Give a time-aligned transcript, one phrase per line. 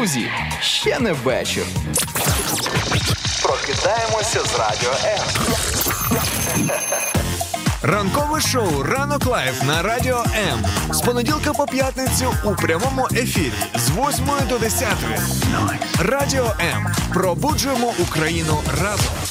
[0.00, 0.30] Друзі,
[0.60, 1.64] ще не вечір.
[3.42, 5.20] Прокидаємося з радіо М.
[7.82, 10.66] Ранкове шоу Ранок Live на радіо М.
[10.90, 14.88] З понеділка по п'ятницю у прямому ефірі з 8 до 10.
[15.98, 16.86] Радіо М.
[17.14, 19.29] Пробуджуємо Україну разом.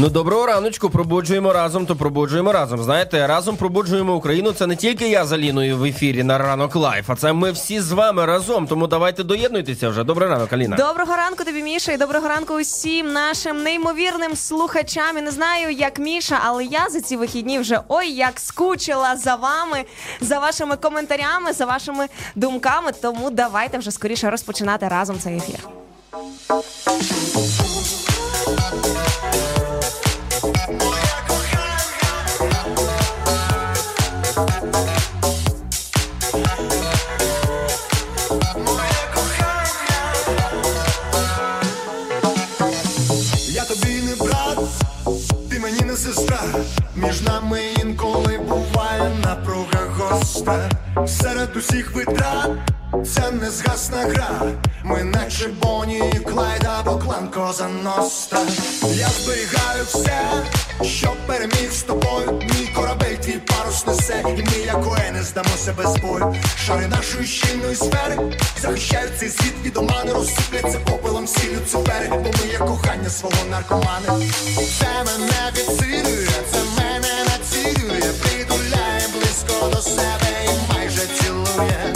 [0.00, 2.82] Ну, доброго раночку, пробуджуємо разом, то пробуджуємо разом.
[2.82, 4.52] Знаєте, разом пробуджуємо Україну.
[4.52, 7.80] Це не тільки я з Аліною в ефірі на ранок live, а це ми всі
[7.80, 8.66] з вами разом.
[8.66, 10.04] Тому давайте доєднуйтеся вже.
[10.04, 10.76] Добрий ранок, Аліна.
[10.76, 15.18] Доброго ранку тобі, Міша, і доброго ранку усім нашим неймовірним слухачам.
[15.18, 19.34] І не знаю, як Міша, але я за ці вихідні вже ой як скучила за
[19.34, 19.84] вами,
[20.20, 22.92] за вашими коментарями, за вашими думками.
[23.02, 25.58] Тому давайте вже скоріше розпочинати разом цей ефір.
[46.96, 50.70] Між нами інколи буває напруга госта
[51.06, 52.50] Серед усіх витрат
[52.92, 54.42] це не згасна гра.
[54.84, 58.40] Ми наче Боні і Клайд або клан Коза Ностра.
[58.82, 60.20] Я зберігаю все,
[60.82, 62.32] що переміг з тобою.
[62.42, 66.34] Мій корабель твій парус несе, і ми, як коени, здамося без бою.
[66.66, 68.18] Шари нашої щільної сфери
[68.62, 74.26] захищають цей світ від омани, розсипляться попелом всі люцифери, бо ми є кохання свого наркомани.
[74.78, 81.94] Це мене підсилює, це мене націлює, притуляє близько до себе і майже цілує.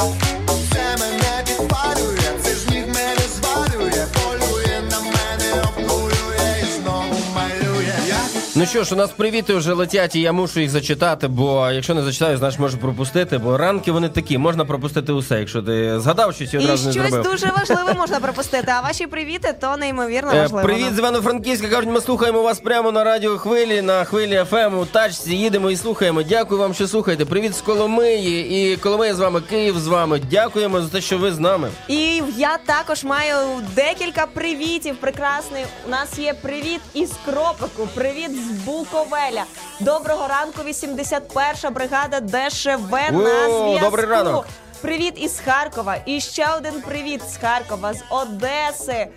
[8.65, 11.95] Ну що ж, у нас привіти вже летять, і я мушу їх зачитати, бо якщо
[11.95, 13.39] не зачитаю, значить можу пропустити.
[13.39, 17.11] Бо ранки вони такі, можна пропустити усе, якщо ти згадав щось і одразу не щось
[17.11, 17.33] зробив.
[17.33, 18.73] дуже важливе можна пропустити.
[18.77, 20.69] А ваші привіти то неймовірно Е, важливо.
[20.69, 21.69] Привіт з Івано-Франківська.
[21.69, 25.35] Кажуть, ми слухаємо вас прямо на радіохвилі, на хвилі FM у тачці.
[25.35, 26.23] Їдемо і слухаємо.
[26.23, 27.25] Дякую вам, що слухаєте.
[27.25, 28.73] Привіт з Коломиї.
[28.73, 30.21] І Коломия з вами, Київ з вами.
[30.31, 31.71] Дякуємо за те, що ви з нами.
[31.89, 33.37] І я також маю
[33.75, 34.97] декілька привітів.
[34.97, 35.65] Прекрасний.
[35.87, 39.45] У нас є привіт із Кропику, привіт з Буковеля.
[39.81, 43.79] Доброго ранку, 81-ша бригада ДШВ на зв'язку.
[43.81, 44.47] добрий ранок.
[44.81, 45.97] Привіт із Харкова.
[46.07, 49.09] І ще один привіт з Харкова, з Одеси, е,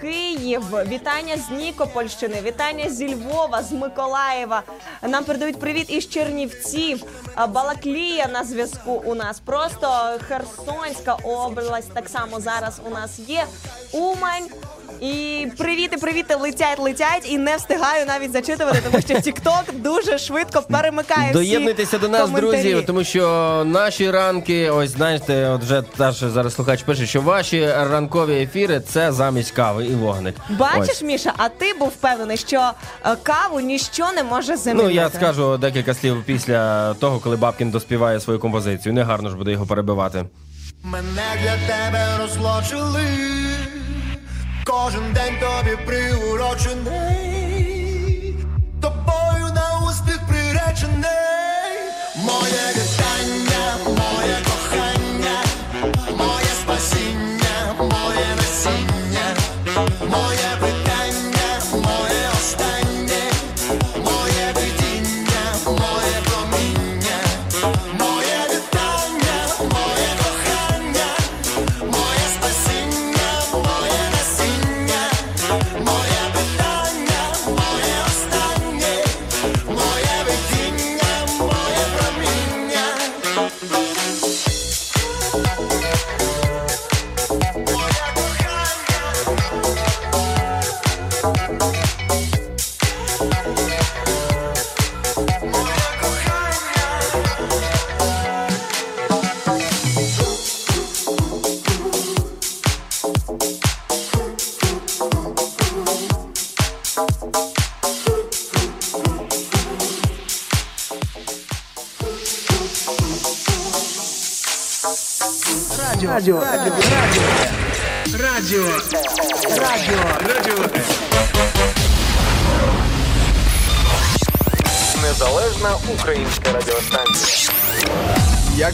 [0.00, 0.62] Київ.
[0.88, 4.62] Вітання з Нікопольщини, вітання зі Львова, з Миколаєва.
[5.02, 7.04] Нам передають привіт із Чернівців.
[7.38, 9.40] Е, Балаклія на зв'язку у нас.
[9.40, 13.44] Просто Херсонська область так само зараз у нас є.
[13.92, 14.46] Умань.
[15.02, 20.62] І привіти, привіти летять, летять, і не встигаю навіть зачитувати, тому що TikTok дуже швидко
[20.62, 21.24] перемикає.
[21.24, 22.62] всі Доєднуйтеся до нас, коментарі.
[22.62, 27.66] друзі, тому що наші ранки, ось знаєте, от вже теж зараз слухач пише, що ваші
[27.66, 30.34] ранкові ефіри це замість кави і вогник.
[30.50, 31.02] Бачиш, Ось.
[31.02, 32.70] Міша, а ти був впевнений, що
[33.06, 34.88] е, каву ніщо не може замінити.
[34.88, 38.92] Ну я скажу декілька слів після того, коли Бабкін доспіває свою композицію.
[38.92, 40.24] Не гарно ж буде його перебивати.
[40.84, 43.04] Мене для тебе розлочили,
[44.64, 46.86] кожен день тобі приурочений,
[48.80, 51.02] тобою на успіх приречений.
[52.16, 53.51] Моє вітання,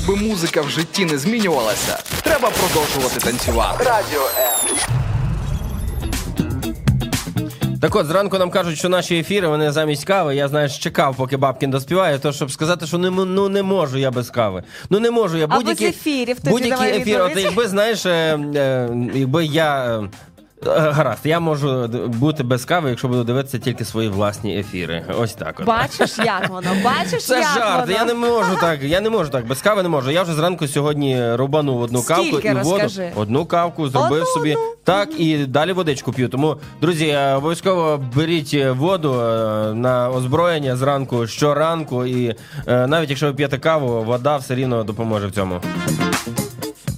[0.08, 3.84] Якби музика в житті не змінювалася, треба продовжувати танцювати.
[3.84, 4.76] Радіо М.
[7.81, 10.37] Так от, зранку нам кажуть, що наші ефіри вони замість кави.
[10.37, 14.10] Я знаєш, чекав, поки Бабкін доспіває, то щоб сказати, що не, ну, не можу я
[14.10, 14.62] без кави.
[14.90, 17.22] Ну не можу я будь-які ефірів будь-які ефіри.
[17.22, 20.02] От якби знаєш, е, е, якби я.
[20.66, 25.05] Е, Гаразд, я можу бути без кави, якщо буду дивитися тільки свої власні ефіри.
[25.19, 25.60] Ось так.
[25.60, 25.66] От.
[25.66, 26.70] Бачиш, як воно?
[26.84, 27.81] Бачиш, Це як жарт.
[27.81, 27.93] воно?
[27.93, 28.82] Я не можу так.
[28.82, 29.46] Я не можу так.
[29.46, 30.10] Без кави не можу.
[30.10, 32.84] Я вже зранку сьогодні рубанув одну кавку Скільки, і воду.
[33.16, 34.50] Одну кавку зробив Одну, собі.
[34.52, 34.64] одну.
[34.84, 36.28] Так, і далі водичку п'ю.
[36.28, 39.12] Тому, друзі, е, обов'язково беріть е, воду
[39.75, 42.06] на озброєння зранку щоранку.
[42.06, 42.34] І
[42.66, 45.60] навіть якщо ви п'єте каву, вода все рівно допоможе в цьому.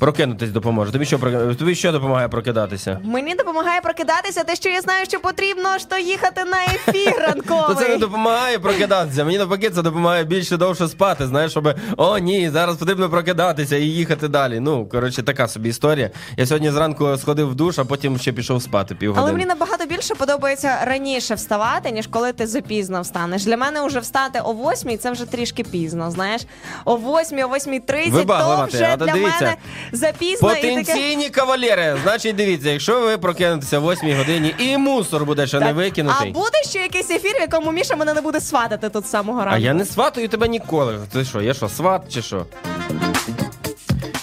[0.01, 0.93] Прокинутись допоможе.
[0.93, 3.01] Тобі що про- тобі що допомагає прокидатися?
[3.05, 7.77] Мені допомагає прокидатися те, що я знаю, що потрібно що їхати на ефір То ранковий.
[7.77, 9.25] це не допомагає прокидатися.
[9.25, 11.27] Мені навпаки, це допомагає більше довше спати.
[11.27, 14.61] Знаєш, щоб о, ні, зараз потрібно прокидатися і їхати далі.
[14.61, 16.11] Ну, коротше, така собі історія.
[16.37, 19.23] Я сьогодні зранку сходив в душ, а потім ще пішов спати півгодини.
[19.23, 23.45] Але мені набагато більше подобається раніше вставати, ніж коли ти запізно встанеш.
[23.45, 26.11] Для мене вже встати о 8 це вже трішки пізно.
[26.11, 26.43] Знаєш,
[26.85, 29.41] о 8, о 8.30 Вибаглива то ти, вже а то для дивіться.
[29.45, 29.57] мене
[29.93, 30.69] запізно і таке.
[30.77, 31.97] Потенційні кавалери.
[32.03, 36.29] Значить, дивіться, якщо ви прокинетеся в 8 годині і мусор буде ще не викинутий.
[36.31, 39.39] А буде ще якийсь ефір, в якому Міша мене не буде сватати тут з самого
[39.39, 39.55] ранку.
[39.55, 40.99] А я не сватаю тебе ніколи.
[41.13, 42.47] Ти що, я що, сват чи що?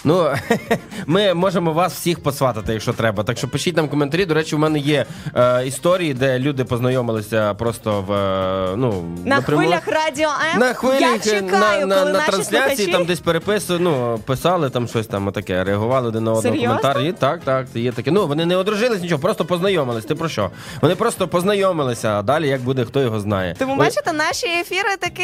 [0.07, 0.29] Ну,
[1.07, 3.23] ми можемо вас всіх посватати, якщо треба.
[3.23, 4.25] Так що пишіть нам коментарі.
[4.25, 5.05] До речі, у мене є
[5.35, 9.61] е, історії, де люди познайомилися просто в е, ну на напряму.
[9.61, 10.59] хвилях радіо М.
[10.59, 12.91] На хвилях я е, чекаю, на, на, коли на наші трансляції слухачі...
[12.91, 16.79] там десь переписували, ну писали там щось там таке, реагували один на одного Серйозно?
[16.79, 17.01] коментар.
[17.01, 18.11] І так, так, є таке.
[18.11, 20.05] Ну вони не одружились, нічого, просто познайомились.
[20.05, 20.49] Ти про що?
[20.81, 23.55] Вони просто познайомилися, а далі як буде, хто його знає.
[23.59, 25.23] Тому Ой, бачите, наші ефіри таки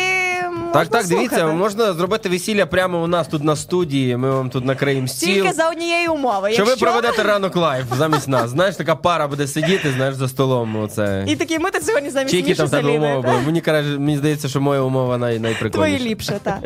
[0.50, 1.57] можна так, так, дивіться, слухати.
[1.57, 4.18] можна зробити весілля прямо у нас тут на студії.
[4.18, 5.34] Ми вам тут накриємо стіл.
[5.34, 6.52] Тільки за однієї умови.
[6.52, 8.50] Що ви проведете ранок live замість нас?
[8.50, 10.75] Знаєш, така пара буде сидіти, знаєш, за столом.
[10.75, 11.25] Оце.
[11.28, 13.42] І такі ми так сьогодні замість Чики там тебе умови були?
[13.46, 13.62] Мені
[13.98, 15.98] мені здається, що моя умова най, найприкольніша.
[15.98, 16.60] Твої ліпше, так.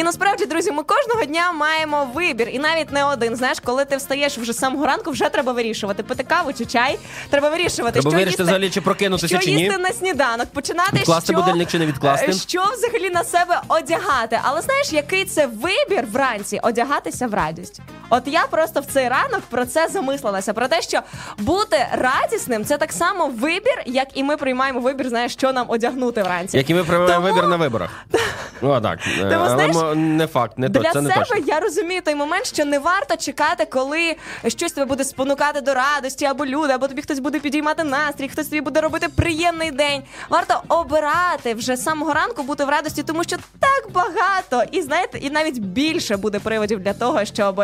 [0.00, 3.36] І насправді, друзі, ми кожного дня маємо вибір, і навіть не один.
[3.36, 6.98] Знаєш, коли ти встаєш вже з самого ранку, вже треба вирішувати, пити каву чи чай.
[7.30, 9.62] Треба вирішувати, Треба що вирішити їсти, взагалі, чи прокинутися, що чи ні.
[9.62, 12.26] їсти на сніданок, починати Відкласти що, будильник чи не відкласти?
[12.30, 14.38] е, Що взагалі на себе одягати.
[14.42, 17.80] Але знаєш, який це вибір вранці одягатися в радість?
[18.10, 20.52] От я просто в цей ранок про це замислилася.
[20.52, 21.00] Про те, що
[21.38, 26.22] бути радісним це так само вибір, як і ми приймаємо вибір, знаєш, що нам одягнути
[26.22, 26.56] вранці.
[26.56, 27.90] Які ми приймаємо Тому- вибір на виборах.
[28.62, 28.98] Ну, так.
[29.20, 31.44] Е, Тому, знаєш, не факт, не то, Для це не себе точно.
[31.46, 34.16] я розумію той момент, що не варто чекати, коли
[34.46, 38.46] щось тебе буде спонукати до радості, або люди, або тобі хтось буде підіймати настрій, хтось
[38.46, 40.02] тобі буде робити приємний день.
[40.30, 45.18] Варто обирати вже з самого ранку бути в радості, тому що так багато, і знаєте,
[45.18, 47.60] і навіть більше буде приводів для того, щоб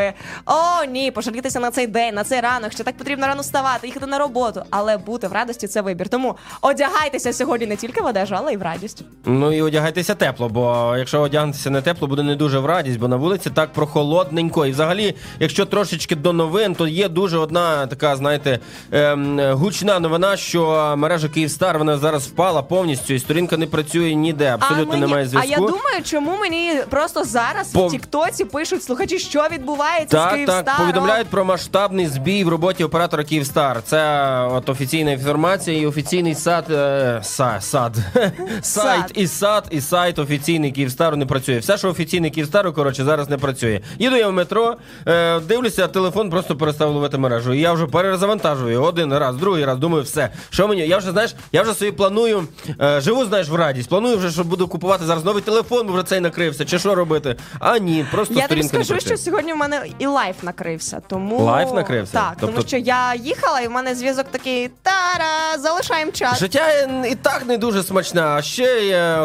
[0.46, 4.06] о ні, пожалітися на цей день, на цей ранок, що так потрібно рано вставати, їхати
[4.06, 6.08] на роботу, але бути в радості це вибір.
[6.08, 9.02] Тому одягайтеся сьогодні не тільки в одежу, але й в радість.
[9.24, 13.08] Ну і одягайтеся тепло, бо якщо одягнутися не тепло, буде не дуже в радість, бо
[13.08, 14.66] на вулиці так прохолодненько.
[14.66, 18.58] І взагалі, якщо трошечки до новин, то є дуже одна така, знаєте,
[18.92, 24.50] ем, гучна новина, що мережа Київстар вона зараз впала повністю, і сторінка не працює ніде,
[24.54, 28.82] абсолютно а мені, немає А я думаю, чому мені просто зараз По- в Тіктоці пишуть
[28.82, 30.64] слухачі, що відбувається з Так, Київстаром.
[30.64, 33.82] так, повідомляють про масштабний збій в роботі оператора Київстар.
[33.82, 37.96] Це от офіційна інформація і офіційний сад, е, са, сад.
[38.62, 41.58] сайт і сад, і сайт офіційний Київстару не працює.
[41.58, 43.80] Все, що офіційний Київстару, коротше, зараз не працює.
[43.98, 47.52] Їду я в метро, е, дивлюся, телефон просто перестав ловити мережу.
[47.54, 49.78] І я вже перезавантажую один раз, другий раз.
[49.78, 50.28] Думаю, все.
[50.50, 50.86] Що мені?
[50.88, 52.48] Я вже знаєш, я вже собі планую,
[52.80, 53.88] е, живу, знаєш, в радість.
[53.88, 56.64] Планую вже, що буду купувати зараз новий телефон, бо вже цей накрився.
[56.64, 57.36] Чи що робити?
[57.58, 59.16] А ні, просто Я тобі сторінка не скажу, працює.
[59.16, 61.00] що сьогодні в мене і life накрився.
[61.08, 62.12] Тому Life накрився?
[62.12, 66.38] Так, Тобто- тому що я їхала, і в мене зв'язок такий тара, залишаємо час.
[66.38, 66.70] Життя
[67.10, 68.66] і так не дуже смачне, а ще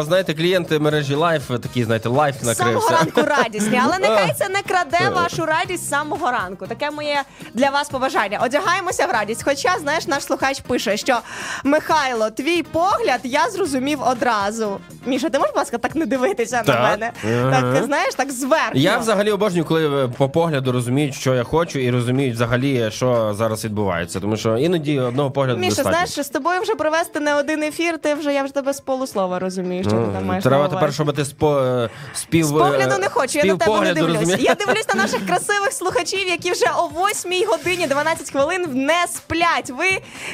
[0.06, 4.62] знаєте, клієнти мережі Life, такі, знаєте, life З самого ранку радісні, але нехай це не
[4.62, 6.66] краде вашу радість з самого ранку.
[6.66, 7.22] Таке моє
[7.54, 8.38] для вас побажання.
[8.38, 9.42] Одягаємося в радість.
[9.44, 11.18] Хоча, знаєш, наш слухач пише, що
[11.64, 14.80] Михайло, твій погляд я зрозумів одразу.
[15.06, 16.82] Міша, ти можеш, будь ласка, так не дивитися на Так.
[16.82, 17.12] мене?
[17.50, 18.70] Так, знаєш, так зверху.
[18.74, 23.64] Я взагалі обожнюю, коли по погляду розуміють, що я хочу, і розуміють взагалі, що зараз
[23.64, 24.20] відбувається.
[24.20, 25.90] Тому що іноді одного погляду Міша, достатньо.
[25.92, 29.38] знаєш, з тобою вже провести не один ефір, ти вже я вже тебе з полуслова
[29.38, 30.44] розумію, що ти там маєш.
[30.44, 32.44] Треба тепер, щоб ти спо, е, спів...
[32.44, 34.36] З погляду не хочу, я на тебе не дивлюсь.
[34.40, 39.70] Я дивлюсь на наших красивих слухачів, які вже о 8 годині 12 хвилин не сплять.
[39.70, 39.84] Ви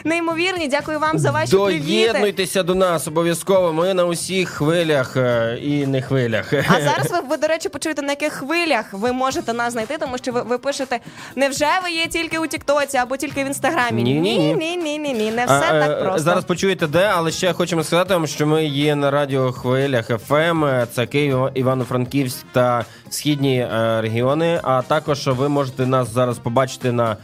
[0.04, 0.68] неймовірні.
[0.68, 1.84] Дякую вам за ваші привіти.
[1.86, 3.72] Доєднуйтеся до нас обов'язково.
[3.72, 6.52] Ми на усіх хвилях е, і не хвилях.
[6.52, 10.18] А зараз ви, ви, до речі, почуєте, на яких хвилях ви можете нас знайти, тому
[10.18, 11.00] що ви, ви пишете,
[11.36, 14.02] невже ви є тільки у Тіктоці або тільки в інстаграмі?
[14.02, 14.54] Ні-ні-ні.
[14.54, 16.18] ні, ні, ні, ні, не все А, е, так просто.
[16.18, 21.06] Зараз почуєте де, але ще хочемо сказати вам, що ми є на радіохвилях FM, це
[21.06, 24.60] Київ, Івано-Франківськ та східні е, регіони.
[24.62, 27.16] А також ви можете нас зараз побачити на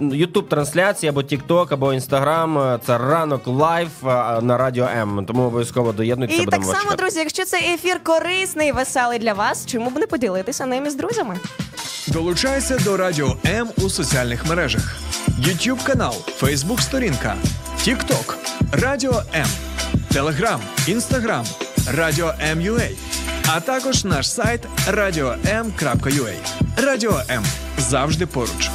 [0.00, 2.78] Ютуб трансляції або Тікток, або Інстаграм.
[2.86, 4.06] Це ранок live е,
[4.42, 5.24] на радіо М.
[5.26, 6.51] Тому обов'язково доєднуйтеся.
[6.56, 6.96] Так само, чекати.
[6.96, 10.94] друзі, якщо цей ефір корисний і веселий для вас, чому б не поділитися ним із
[10.94, 11.38] друзями?
[12.08, 14.96] Долучайся до Радіо М у соціальних мережах:
[15.40, 17.36] YouTube канал, Facebook сторінка,
[17.78, 18.34] TikTok,
[18.72, 19.46] Радіо М,
[20.12, 21.44] Telegram, Instagram,
[21.94, 22.90] Радіо М.UA,
[23.46, 26.34] а також наш сайт radio.m.ua.
[26.76, 27.42] Радіо М
[27.78, 28.70] завжди поруч.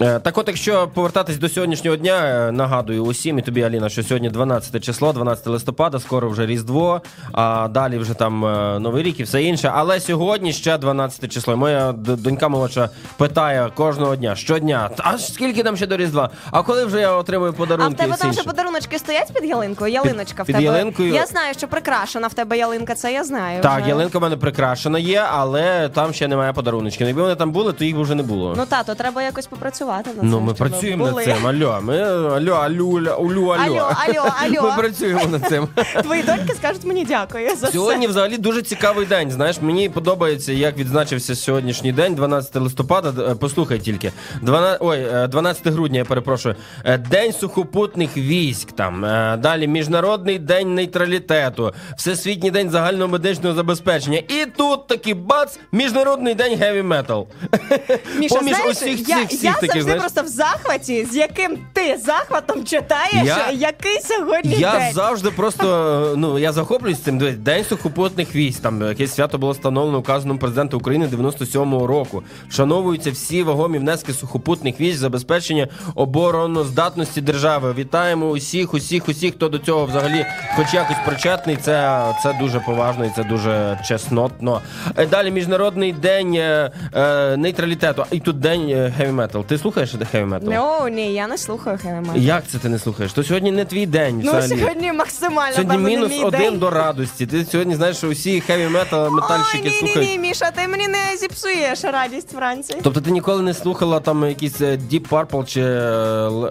[0.00, 4.30] Так от, якщо повертатись до сьогоднішнього дня, е, нагадую усім і тобі, Аліна, що сьогодні
[4.30, 7.00] 12 число, 12 листопада, скоро вже Різдво,
[7.32, 9.72] а далі вже там е, Новий рік і все інше.
[9.74, 11.56] Але сьогодні ще 12 число.
[11.56, 16.30] Моя донька молодша питає кожного дня, щодня, а скільки там ще до Різдва?
[16.50, 17.92] А коли вже я отримую подарунки?
[17.92, 18.42] А в тебе там інше?
[18.42, 19.92] подаруночки стоять під ялинкою?
[19.92, 20.64] Ялиночка в під тебе.
[20.64, 21.14] ялинкою?
[21.14, 23.62] Я знаю, що прикрашена в тебе ялинка, це я знаю.
[23.62, 23.88] Так, вже.
[23.88, 27.04] ялинка в мене прикрашена є, але там ще немає подаруночки.
[27.04, 28.54] Якби вони там були, то їх би вже не було.
[28.56, 30.40] Ну тато, треба якось попрацювати над Ну, цим.
[30.44, 31.26] ми щоб працюємо були.
[31.26, 31.46] над цим.
[31.46, 33.54] Алло, ми алло, алло, алло, алло.
[33.54, 34.70] Алло, алло, алло.
[34.70, 35.68] Ми працюємо над цим.
[36.02, 39.30] Твої доньки скажуть мені дякую за Сьогодні взагалі дуже цікавий день.
[39.30, 43.12] Знаєш, мені подобається, як відзначився сьогоднішній день, 12 листопада.
[43.32, 44.12] Е, Послухай тільки.
[44.42, 46.54] 12, ой, е, 12 грудня, я перепрошую.
[46.84, 48.72] Е, День сухопутних військ.
[48.72, 54.18] Там Е, далі Міжнародний день нейтралітету, Всесвітній день загального медичного забезпечення.
[54.28, 57.28] І тут таки бац, Міжнародний день геві метал.
[58.18, 60.12] Міша, Поміж знаєш, усіх я, цих всіх я таких, завжди знаєш?
[60.12, 64.92] просто в захваті, з яким ти захватом читаєш, Я- який сьогодні Я день.
[64.94, 67.18] завжди просто ну я захоплююсь цим.
[67.18, 68.60] День сухопутних військ.
[68.62, 72.22] Там якесь свято було встановлено указаном президента України 97-го року.
[72.48, 77.74] Вшановуються всі вагомі внески сухопутних військ забезпечення обороноздатності держави.
[77.78, 81.56] Вітаємо усіх, усіх, усіх, хто до цього взагалі хоч якось причетний.
[81.56, 84.60] Це, це дуже поважно і це дуже чеснотно.
[84.96, 88.04] Е, Далі міжнародний день е, е, нейтралітету.
[88.10, 89.44] І тут день heavy metal.
[89.44, 90.40] Ти слухаєш heavy metal?
[90.82, 93.12] Ну ні, я не слухаю хеві Як це ти не слухаєш?
[93.12, 94.20] То сьогодні не твій день.
[94.24, 94.60] Ну взагалі.
[94.60, 96.58] сьогодні максимально Сьогодні певно, не мінус мій один день.
[96.58, 97.26] до радості.
[97.26, 100.08] Ти сьогодні знаєш, що усі хеві метал Ой, метальщики ні, ні, слухають.
[100.10, 102.78] ні, Міша, ти мені не зіпсуєш радість Франції.
[102.82, 105.66] Тобто ти ніколи не слухала там якийсь е, Deep Purple чи е,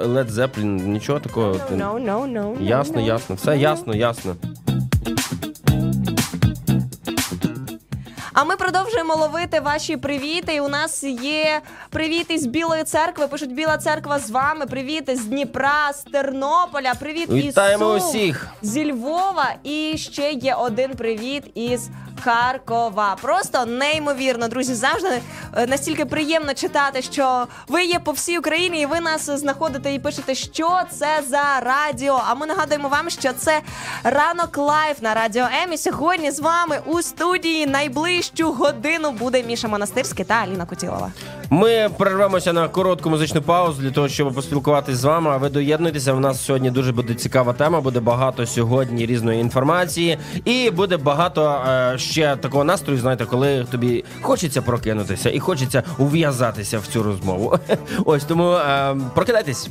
[0.08, 1.54] Led Zeppelin, нічого такого.
[1.56, 3.06] Ти- No, no, no, no, Ясно, no.
[3.06, 3.36] ясно.
[3.36, 4.36] Все ясно, ясно.
[8.42, 10.56] А ми продовжуємо ловити ваші привіти.
[10.56, 13.28] І у нас є привіти з Білої церкви.
[13.28, 14.66] Пишуть Біла церква з вами.
[14.66, 16.94] Привіти з Дніпра, з Тернополя.
[17.00, 18.48] Привіт Вітаємо із Сум, усіх.
[18.62, 19.54] зі Львова.
[19.64, 21.90] І ще є один привіт із
[22.24, 23.16] Харкова.
[23.22, 24.74] Просто неймовірно, друзі.
[24.74, 25.22] Завжди
[25.58, 30.00] е, настільки приємно читати, що ви є по всій Україні, і ви нас знаходите і
[30.00, 32.22] пишете, що це за радіо.
[32.28, 33.62] А ми нагадуємо вам, що це
[34.04, 35.74] ранок live на радіо М.
[35.74, 41.12] І сьогодні з вами у студії найближчу годину буде Міша Монастирський та Аліна Кутілова.
[41.50, 45.32] Ми перервемося на коротку музичну паузу для того, щоб поспілкуватись з вами.
[45.32, 46.14] А ви доєднуйтеся.
[46.14, 47.82] У нас сьогодні дуже буде цікава тема.
[47.82, 53.00] Буде багато сьогодні різної інформації, і буде багато е, ще такого настрою.
[53.00, 57.60] Знаєте, коли тобі хочеться прокинутися і хочеться ув'язатися в цю розмову.
[58.06, 59.70] Ось тому е, прокидайтесь.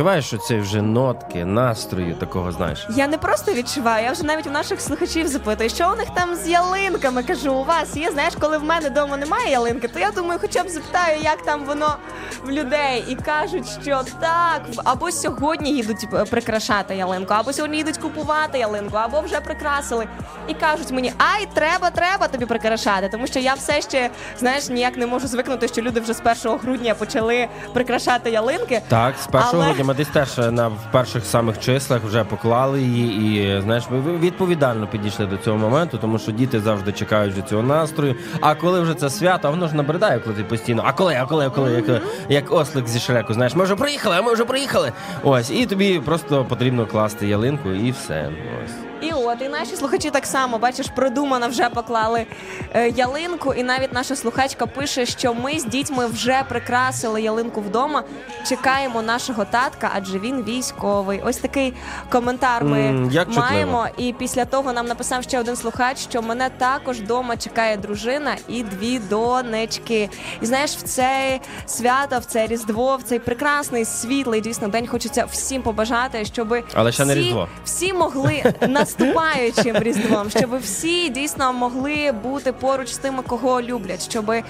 [0.00, 2.86] Відчуваєш, що це вже нотки, настрою такого, знаєш?
[2.90, 6.34] Я не просто відчуваю, я вже навіть у наших слухачів запитую, що у них там
[6.36, 7.22] з ялинками.
[7.22, 8.10] Кажу, у вас є.
[8.10, 11.64] Знаєш, коли в мене вдома немає ялинки, то я думаю, хоча б запитаю, як там
[11.64, 11.96] воно
[12.44, 13.04] в людей.
[13.08, 18.96] І кажуть, що так, або сьогодні їдуть е, прикрашати ялинку, або сьогодні їдуть купувати ялинку,
[18.96, 20.06] або вже прикрасили.
[20.48, 23.08] І кажуть мені, ай, треба, треба тобі прикрашати.
[23.08, 26.58] Тому що я все ще знаєш ніяк не можу звикнути, що люди вже з 1
[26.58, 28.82] грудня почали прикрашати ялинки.
[28.88, 32.82] Так, з першого Але- грудня ми десь теж на в перших самих числах вже поклали
[32.82, 37.42] її, і знаєш, ми відповідально підійшли до цього моменту, тому що діти завжди чекають вже
[37.42, 38.14] цього настрою.
[38.40, 40.82] А коли вже це свято, воно ж набридає, коли ти постійно.
[40.86, 44.16] А коли, а коли, а коли, як, як ослик зі шреку, знаєш, ми вже приїхали,
[44.18, 44.92] а ми вже приїхали.
[45.22, 48.30] Ось, і тобі просто потрібно класти ялинку, і все.
[48.64, 48.89] Ось.
[49.00, 52.26] І от, і наші слухачі так само, бачиш, продумано вже поклали
[52.74, 53.54] е, ялинку.
[53.54, 58.02] І навіть наша слухачка пише, що ми з дітьми вже прикрасили ялинку вдома.
[58.48, 61.20] Чекаємо нашого татка, адже він військовий.
[61.24, 61.74] Ось такий
[62.10, 63.86] коментар ми М, як маємо.
[63.96, 68.62] І після того нам написав ще один слухач, що мене також вдома чекає дружина і
[68.62, 70.08] дві донечки.
[70.42, 75.24] І знаєш, в це свято, в це різдво, в цей прекрасний світлий дійсно день хочеться
[75.24, 77.48] всім побажати, щоб Але ще не Різдво.
[77.64, 78.54] всі могли
[78.90, 84.42] наступаючим різдвом, щоб всі дійсно могли бути поруч з тими, кого люблять, щоб е,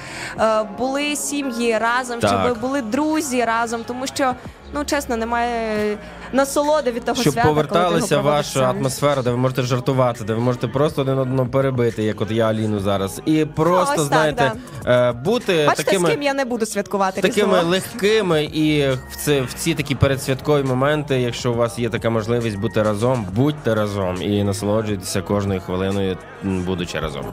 [0.78, 4.34] були сім'ї разом, щоб були друзі разом, тому що.
[4.74, 5.98] Ну, чесно, немає
[6.32, 7.48] насолоди від того Щоб свята.
[7.48, 11.48] коли ти його ваша атмосфера, де ви можете жартувати, де ви можете просто один одного
[11.48, 13.20] перебити, як от я Аліну зараз.
[13.26, 14.52] І просто, так, знаєте,
[14.86, 16.08] е, бути Бачите, такими.
[16.08, 17.70] з ким я не буду святкувати Такими Різдво?
[17.70, 22.58] легкими і в ці, в ці такі передсвяткові моменти, якщо у вас є така можливість
[22.58, 27.24] бути разом, будьте разом і насолоджуйтеся кожною хвилиною, будучи разом.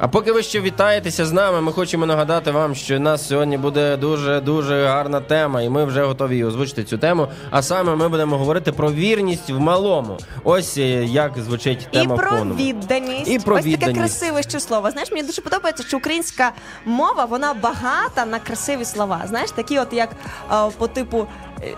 [0.00, 3.58] А поки ви ще вітаєтеся з нами, ми хочемо нагадати вам, що у нас сьогодні
[3.58, 7.28] буде дуже дуже гарна тема, і ми вже готові її озвучити цю тему.
[7.50, 10.18] А саме ми будемо говорити про вірність в малому.
[10.44, 12.54] Ось е, як звучить І тема в про повному.
[12.54, 13.30] відданість.
[13.30, 13.98] І про Ось таке відданість.
[14.00, 14.90] красиве ще слово.
[14.90, 16.52] Знаєш, мені дуже подобається, що українська
[16.84, 19.22] мова вона багата на красиві слова.
[19.28, 20.08] Знаєш, такі, от як
[20.52, 21.26] е, по типу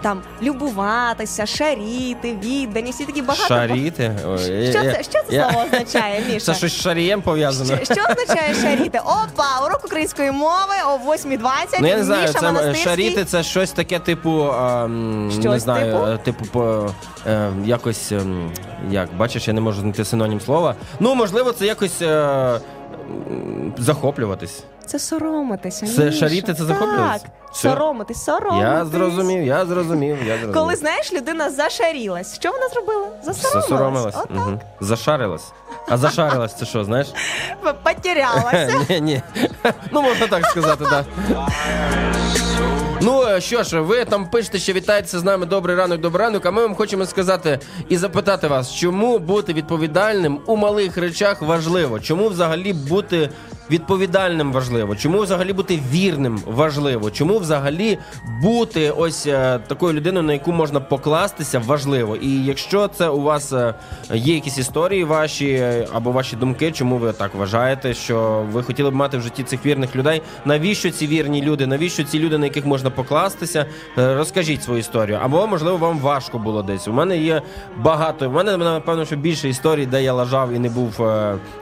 [0.02, 3.46] там любуватися, шаріти, відданість, і такі багато.
[3.48, 4.12] Шаріти.
[4.70, 6.40] Що це, що це слово означає, Міша?
[6.46, 7.76] Це щось з шарієм пов'язано.
[7.84, 8.98] Що, що означає шаріти?
[8.98, 11.38] Опа, урок української мови о 8.20.
[11.80, 12.84] Ну я не знаю, Міша це Монастирський.
[12.84, 16.06] шаріти це щось таке, типу, а, м, не знаю, типу?
[16.06, 16.90] е, типу, по
[17.26, 18.50] е, якось ем,
[18.90, 20.74] як бачиш, я не можу знайти синонім слова.
[21.00, 22.02] Ну, можливо, це якось.
[22.02, 22.60] Е,
[23.78, 24.62] Захоплюватись.
[24.88, 25.86] Це соромитися.
[25.86, 26.18] Це Міша.
[26.18, 27.22] шаріти, це захоплюватись?
[27.22, 27.62] Так, Все.
[27.70, 28.62] соромитись, соромитись.
[28.62, 30.54] Я зрозумів, я зрозумів, я зрозумів.
[30.54, 32.34] Коли знаєш, людина зашарілась.
[32.34, 33.06] Що вона зробила?
[33.22, 33.68] Засоромилась.
[33.68, 34.14] Засоромилась.
[34.16, 34.30] Отак.
[34.36, 34.60] Угу.
[34.80, 35.52] Зашарилась.
[35.88, 37.06] А зашарилась це що, знаєш?
[37.82, 38.80] Потерялася.
[38.90, 39.22] Ні, ні.
[39.92, 41.04] Ну, можна так сказати, так.
[43.00, 46.46] Ну е, що ж, ви там пишете, що вітаєтеся з нами добрий ранок, добрий ранок.
[46.46, 52.00] А ми вам хочемо сказати і запитати вас, чому бути відповідальним у малих речах важливо?
[52.00, 53.30] Чому взагалі бути
[53.70, 54.96] відповідальним важливо?
[54.96, 57.10] Чому взагалі бути вірним важливо?
[57.10, 57.98] Чому взагалі
[58.42, 62.16] бути ось е, такою людиною, на яку можна покластися, важливо?
[62.16, 63.74] І якщо це у вас е,
[64.14, 68.90] є якісь історії ваші е, або ваші думки, чому ви так вважаєте, що ви хотіли
[68.90, 70.22] б мати в житті цих вірних людей?
[70.44, 71.66] Навіщо ці вірні люди?
[71.66, 73.66] Навіщо ці люди, на яких можна покластися?
[73.96, 75.18] Розкажіть свою історію.
[75.22, 76.88] Або можливо вам важко було десь.
[76.88, 77.42] У мене є
[77.76, 78.28] багато.
[78.28, 80.90] У мене напевно, що більше історій, де я лажав і не був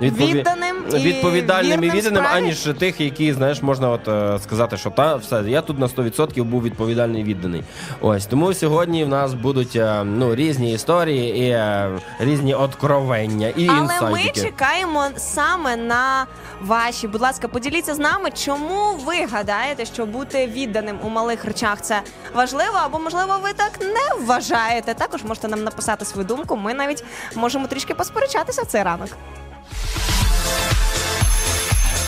[0.02, 2.42] відпові- Відданим відповідальним і вірним відданим, справі?
[2.44, 6.44] аніж тих, які знаєш, можна от е, сказати, що та все, я тут на 100%
[6.44, 7.64] був відповідальний відданий.
[8.00, 13.68] Ось тому сьогодні в нас будуть е, ну різні історії і е, різні откровення і
[13.68, 16.26] Але ми чекаємо саме на
[16.60, 17.08] ваші.
[17.08, 22.00] Будь ласка, поділіться з нами, чому ви гадаєте, що бути відданим у малих речах це
[22.34, 24.94] важливо, або можливо ви так не вважаєте.
[24.94, 26.56] Також можете нам написати свою думку.
[26.56, 27.04] Ми навіть
[27.34, 29.08] можемо трішки посперечатися в цей ранок.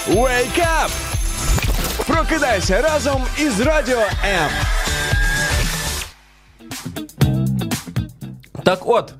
[0.09, 0.91] Wake up!
[2.07, 4.51] Прокидайся разом із Радіо М.
[8.65, 9.13] Так от.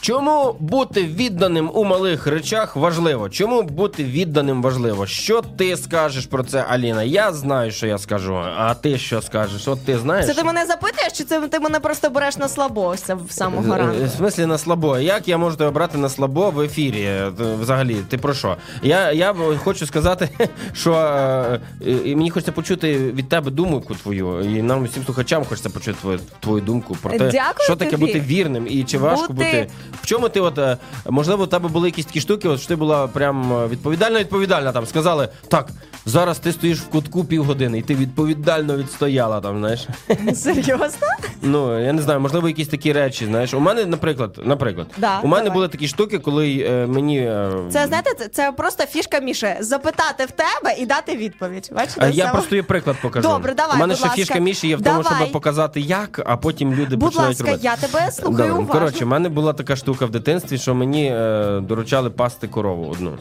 [0.00, 3.28] Чому бути відданим у малих речах важливо?
[3.28, 5.06] Чому бути відданим важливо?
[5.06, 7.02] Що ти скажеш про це, Аліна?
[7.02, 8.36] Я знаю, що я скажу.
[8.56, 9.68] А ти що скажеш?
[9.68, 10.26] От ти знаєш?
[10.26, 12.94] Це ти мене запитуєш, чи це ти мене просто береш на слабо
[13.28, 14.04] в самого Е, ранку?
[14.04, 14.98] В смислі на слабо.
[14.98, 17.02] Як я можу тебе брати на слабо в ефірі?
[17.04, 18.56] Е, Взагалі, ти про що?
[18.82, 19.34] Я, я
[19.64, 20.28] хочу сказати,
[20.72, 25.70] що е, е, мені хочеться почути від тебе думку твою, і нам всім слухачам хочеться
[25.70, 28.06] почути твою, твою думку про те, Дякую що таке тобі.
[28.06, 29.68] бути вірним і чи важко Бути бути
[30.02, 30.76] В чому ти, от е,
[31.08, 34.72] можливо, у тебе були якісь такі штуки, от що ти була прям е, відповідальна, відповідальна.
[34.72, 35.68] Там сказали, так,
[36.06, 39.88] зараз ти стоїш в кутку півгодини, і ти відповідально відстояла там, знаєш.
[40.34, 41.06] Серйозно?
[41.42, 43.54] Ну, я не знаю, можливо, якісь такі речі, знаєш.
[43.54, 45.54] У мене, наприклад, наприклад, Да, у мене давай.
[45.54, 47.18] були такі штуки, коли е, мені.
[47.18, 49.54] е, Це знаєте, це, це просто фішка Міші.
[49.60, 51.70] Запитати в тебе і дати відповідь.
[51.76, 53.28] Бачите, я Це- просто є приклад покажу.
[53.28, 54.16] Добре, давай, У мене будь ще ласка.
[54.20, 57.64] фішка Міші є в тому, щоб показати як, а потім люди Будь починають ласка, робити.
[57.66, 58.72] я тебе слухаю уважно.
[58.72, 63.12] коротше, в мене була така штука в дитинстві, що мені е, доручали пасти корову одну.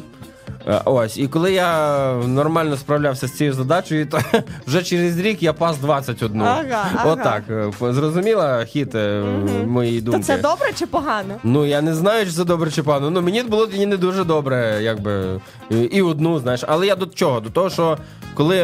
[0.69, 4.19] Е, Ось, і коли я нормально справлявся з цією задачею, то
[4.67, 6.41] вже через рік я пас 21.
[6.41, 7.11] Ага, ага.
[7.11, 7.43] Отак.
[7.49, 9.23] е, Зрозуміла хід е,
[9.67, 10.23] моєї То думки?
[10.23, 11.35] це добре чи погано?
[11.43, 13.09] Ну я не знаю, чи це добре чи погано.
[13.09, 16.63] Ну мені було не дуже добре, якби і- і одну, знаєш.
[16.67, 17.39] Але я до чого?
[17.39, 17.97] До того, що
[18.33, 18.57] коли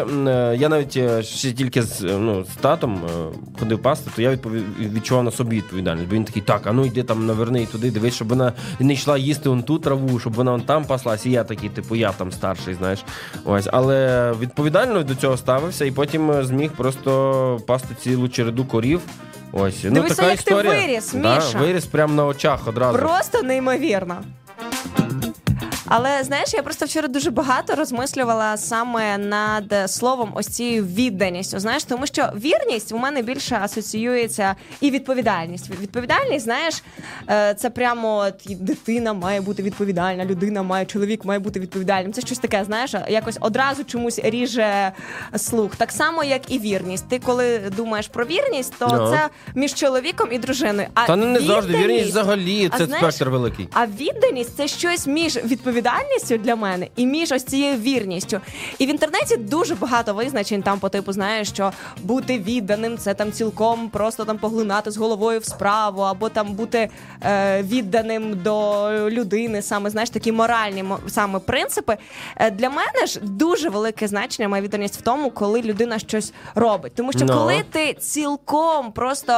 [0.59, 3.01] я навіть ще тільки з ну з татом
[3.59, 4.61] ходив пасти, то я відпові...
[4.79, 6.09] відчував на собі відповідальність.
[6.09, 9.17] Бо він такий, так, а ну йди там наверни туди, дивись, щоб вона не йшла
[9.17, 11.25] їсти он ту траву, щоб вона он там паслась.
[11.25, 12.99] І я такий, типу, я там старший, знаєш.
[13.45, 19.01] Ось, але відповідально до цього ставився, і потім е, зміг просто пасти цілу череду корів.
[19.51, 20.73] Ось, ну така як ти історія.
[20.73, 21.59] виріс, да, Міша.
[21.59, 22.97] виріс прямо на очах одразу.
[22.99, 24.15] Просто неймовірно.
[25.87, 31.59] Але знаєш, я просто вчора дуже багато розмислювала саме над словом ось цією відданістю.
[31.59, 35.69] Знаєш, тому що вірність у мене більше асоціюється і відповідальність.
[35.81, 36.83] Відповідальність, знаєш,
[37.29, 42.13] е, це прямо от, дитина має бути відповідальна, людина має, чоловік має бути відповідальним.
[42.13, 44.91] Це щось таке, знаєш, якось одразу чомусь ріже
[45.35, 45.75] слух.
[45.75, 47.09] Так само, як і вірність.
[47.09, 49.09] Ти коли думаєш про вірність, то Ну.
[49.11, 50.87] це між чоловіком і дружиною.
[50.93, 53.67] А Та ну не завжди вірність взагалі це знаєш, спектр великий.
[53.73, 55.74] а відданість це щось між відповідальністю
[56.37, 58.39] для мене і між ось цією вірністю.
[58.79, 61.71] І в інтернеті дуже багато визначень там по типу, знаєш, що
[62.03, 66.89] бути відданим це там цілком просто там поглинати з головою в справу, або там бути
[67.23, 71.97] е, відданим до людини, саме знаєш, такі моральні саме принципи.
[72.37, 76.95] Е, для мене ж дуже велике значення має відданість в тому, коли людина щось робить.
[76.95, 77.33] Тому що Ну.
[77.33, 79.33] коли ти цілком просто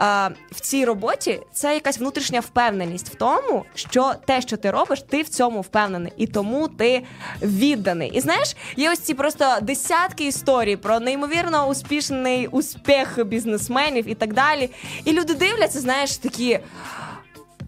[0.00, 5.02] е, в цій роботі, це якась внутрішня впевненість в тому, що те, що ти робиш,
[5.02, 5.77] ти в цьому впевнений,
[6.16, 7.02] і тому ти
[7.42, 8.10] відданий.
[8.14, 14.34] І знаєш, є ось ці просто десятки історій про неймовірно успішний успіх бізнесменів і так
[14.34, 14.70] далі.
[15.04, 16.58] І люди дивляться, знаєш, такі.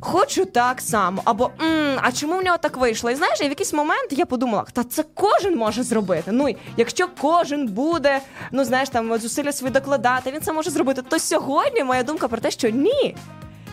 [0.03, 3.11] Хочу так само, або «М, а чому в нього так вийшло?
[3.11, 6.33] І знаєш, і в якийсь момент я подумала, та це кожен може зробити.
[6.33, 8.21] Ну якщо кожен буде,
[8.53, 11.03] ну знаєш, там зусилля свої докладати, він це може зробити.
[11.09, 13.17] То сьогодні моя думка про те, що ні.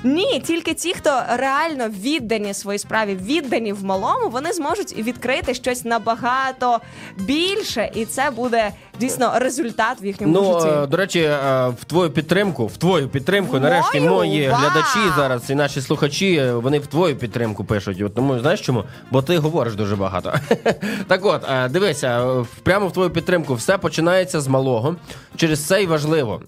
[0.04, 5.86] Ні, тільки ті, хто реально віддані своїй справі, віддані в малому, вони зможуть відкрити щось
[5.86, 6.80] набагато
[7.18, 10.74] більше, і це буде дійсно результат в їхньому Ну, житті.
[10.84, 14.12] е, до речі, е, в твою підтримку, в твою підтримку, В нарешті, мою?
[14.12, 14.58] мої Вау!
[14.60, 18.02] глядачі зараз і наші слухачі, е, вони в твою підтримку пишуть.
[18.02, 18.84] От тому знаєш чому?
[19.12, 20.34] Бо ти говориш дуже багато.
[21.08, 24.96] так от, дивися, прямо в твою підтримку все починається з малого.
[25.36, 26.42] Через це й важливо.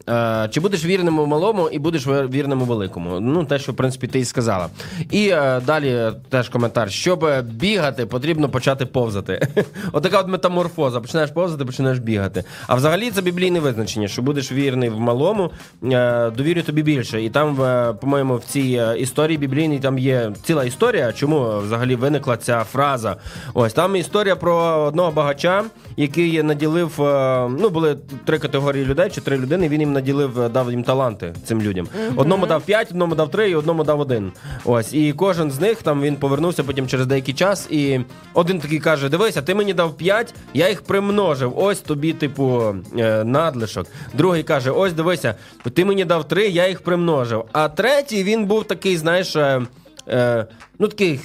[0.50, 3.20] Чи будеш вірним у малому і будеш вірним у великому?
[3.40, 4.68] Ну, те, що в принципі ти і сказала.
[5.12, 6.92] І е, далі теж коментар.
[6.92, 9.48] Щоб бігати, потрібно почати повзати.
[9.92, 11.00] Отака от метаморфоза.
[11.00, 12.44] Починаєш повзати, починаєш бігати.
[12.68, 15.52] А взагалі це біблійне визначення, що будеш вірний в малому,
[15.84, 17.24] е, довірю тобі більше.
[17.24, 21.96] І там, е, по-моєму, в цій е, історії біблійній там є ціла історія, чому взагалі
[21.96, 23.16] виникла ця фраза.
[23.54, 24.56] Ось там історія про
[24.88, 25.64] одного багача,
[25.98, 27.02] який наділив.
[27.02, 29.70] е, Ну, були три категорії людей чи три людини.
[29.70, 31.88] Він їм наділив, е, дав їм таланти цим людям.
[32.16, 34.32] Одному дав п'ять, одному дав три, і одному дав один.
[34.66, 37.68] Ось, і кожен з них там він повернувся потім через деякий час.
[37.70, 38.00] І
[38.34, 41.54] один такий каже: Дивися, ти мені дав п'ять, я їх примножив.
[41.56, 43.88] Ось тобі, типу, е, надлишок.
[44.14, 45.36] Другий каже: Ось дивися,
[45.74, 47.44] ти мені дав три, я їх примножив.
[47.52, 49.62] А третій він був такий, знаєш, е,
[50.08, 50.46] е,
[50.80, 51.20] ну такий.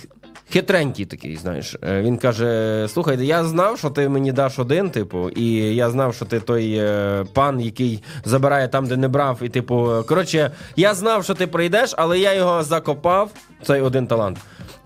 [0.50, 1.76] Хитренький такий, знаєш.
[1.82, 6.14] Е, Він каже: Слухай, я знав, що ти мені даш один, типу, і я знав,
[6.14, 9.38] що ти той е, пан, який забирає там, де не брав.
[9.42, 13.30] І, типу, коротше, я знав, що ти прийдеш, але я його закопав,
[13.62, 14.38] цей один талант.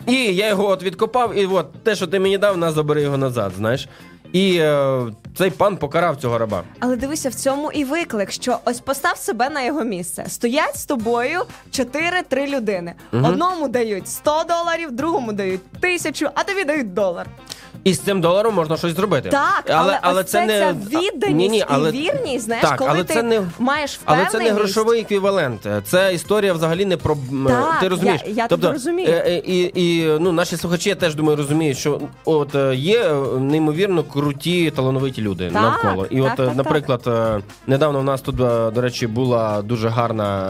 [0.07, 3.17] І я його от відкопав, і от те, що ти мені дав, на забери його
[3.17, 3.89] назад, знаєш.
[4.33, 5.01] І е,
[5.37, 6.63] цей пан покарав цього раба.
[6.81, 10.25] Але дивися, в цьому і виклик, що ось постав себе на його місце.
[10.29, 11.41] Стоять з тобою
[11.73, 12.95] 4-3 людини.
[13.13, 17.27] Одному дають 100 доларів, другому дають тисячу, а тобі дають долар.
[17.85, 19.29] І з цим доларом можна щось зробити.
[19.29, 21.89] Так, але, ось це, ця відданість Ні, ні, але...
[21.89, 23.43] і вірність, знаєш, так, коли але ти це не...
[23.59, 25.67] маєш Але це не грошовий еквівалент.
[25.85, 27.17] Це історія взагалі не про
[27.49, 28.21] Так, ти розумієш.
[28.27, 29.09] я- я тобто, розумію.
[29.09, 33.01] е, е, І, і ну наші слухачі я теж думаю розуміють, що от е, є
[33.03, 36.07] е, неймовірно круті талановиті люди Так, навколо.
[36.07, 39.63] І так, от, е, так, наприклад, е, недавно у нас тут, е, до речі, була
[39.63, 40.49] дуже гарна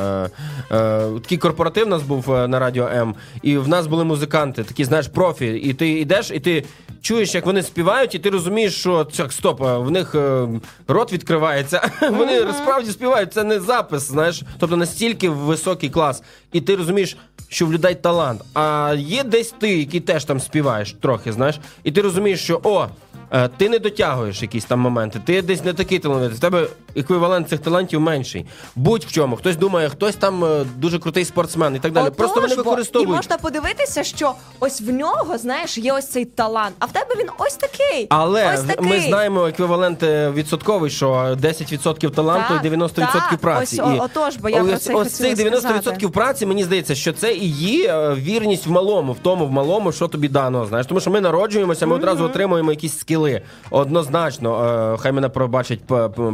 [0.70, 4.04] е, е, такий корпоратив у нас був е, на радіо М, і в нас були
[4.04, 5.46] музиканти, такі, знаєш, профі.
[5.46, 6.64] І ти йдеш, і ти
[7.02, 10.48] чуєш, як вони співають, і ти розумієш, що так, стоп, в них е,
[10.88, 11.90] рот відкривається.
[12.10, 13.32] Вони справді співають.
[13.32, 16.22] Це не запис, знаєш, тобто настільки високий клас.
[16.52, 17.16] І ти розумієш,
[17.48, 18.42] що в людей талант.
[18.54, 22.86] А є десь ти, який теж там співаєш трохи, знаєш, і ти розумієш, що о.
[23.32, 27.48] Е, Ти не дотягуєш якісь там моменти, ти десь не такий талановитий, в тебе еквівалент
[27.48, 28.46] цих талантів менший.
[28.76, 29.36] Будь в чому.
[29.36, 32.06] Хтось думає, хтось там е, дуже крутий спортсмен і так далі.
[32.06, 33.10] Отож, Просто вони використовують.
[33.10, 37.14] І можна подивитися, що ось в нього, знаєш, є ось цей талант, а в тебе
[37.18, 38.06] він ось такий.
[38.10, 38.86] Але ось такий.
[38.88, 41.08] ми знаємо еквівалент е, відсотковий, що
[41.42, 43.82] 10% таланту Так, і 90% так, праці.
[43.82, 46.08] ось, і отож, бо я про ось, це ось цих 90% сказати.
[46.08, 50.08] праці, мені здається, що це і є вірність в малому, в тому в малому, що
[50.08, 50.66] тобі дано.
[50.66, 53.40] Знаєш, тому що ми народжуємося, ми одразу отримуємо якісь скіли.
[53.70, 55.80] Однозначно, е, хай мене пробачить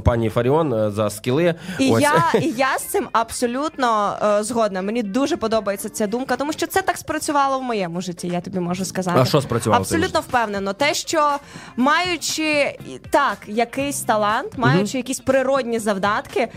[0.04, 1.54] пані Фаріон е, за скіли.
[1.78, 2.02] І Ось.
[2.02, 4.82] я, і я з цим абсолютно е, згодна.
[4.82, 8.60] Мені дуже подобається ця думка, тому що це так спрацювало в моєму житті, я тобі
[8.60, 9.18] можу сказати.
[9.20, 10.72] А що спрацювало Абсолютно впевнено.
[10.72, 11.30] Те, що
[11.76, 12.78] маючи
[13.10, 16.48] так, якийсь талант, маючи якісь природні завдатки,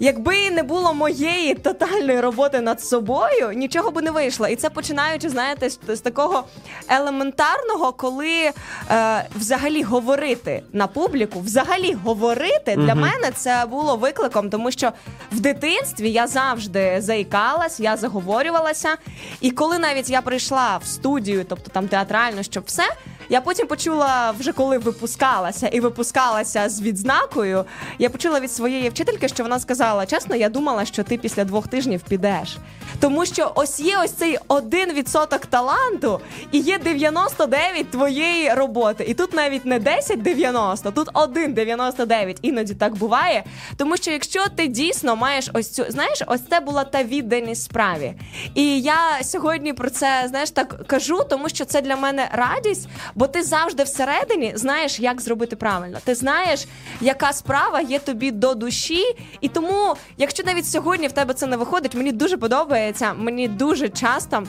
[0.00, 4.48] якби не було моєї тотальної роботи над собою, нічого би не вийшло.
[4.48, 6.44] І це починаючи, знаєте, з, з такого
[6.88, 8.50] елементарного, коли
[8.90, 14.92] е, взагалі говорити на публіку, взагалі говорити для мене це було викликом, тому що
[15.32, 18.96] в дитинстві я завжди заїкалась, я заговорювалася.
[19.40, 22.84] І коли навіть я прийшла в студію, тобто там театрально, щоб все.
[23.28, 27.64] Я потім почула, вже коли випускалася і випускалася з відзнакою.
[27.98, 31.68] Я почула від своєї вчительки, що вона сказала: чесно, я думала, що ти після двох
[31.68, 32.56] тижнів підеш.
[33.00, 36.20] Тому що ось є ось цей один відсоток таланту,
[36.52, 39.04] і є 99 твоєї роботи.
[39.08, 42.36] І тут навіть не 10-90, тут 1,99.
[42.42, 43.44] Іноді так буває.
[43.76, 48.14] Тому що якщо ти дійсно маєш ось цю, знаєш, ось це була та відданість справі.
[48.54, 53.26] І я сьогодні про це знаєш так кажу, тому що це для мене радість, бо
[53.26, 55.98] ти завжди всередині знаєш, як зробити правильно.
[56.04, 56.66] Ти знаєш,
[57.00, 59.02] яка справа є тобі до душі.
[59.40, 63.14] І тому, якщо навіть сьогодні в тебе це не виходить, мені дуже подобається.
[63.14, 64.42] Мені дуже часто.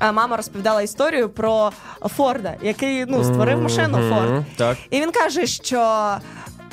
[0.00, 1.72] е, Мама розповідала історію про
[2.16, 4.30] Форда, який ну створив машину Форд.
[4.30, 4.76] Мгм, Так.
[4.90, 6.10] І він каже, що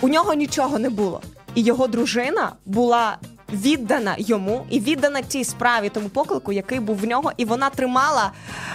[0.01, 1.21] у нього нічого не було,
[1.55, 3.17] і його дружина була.
[3.53, 8.31] Віддана йому і віддана тій справі, тому поклику, який був в нього, і вона тримала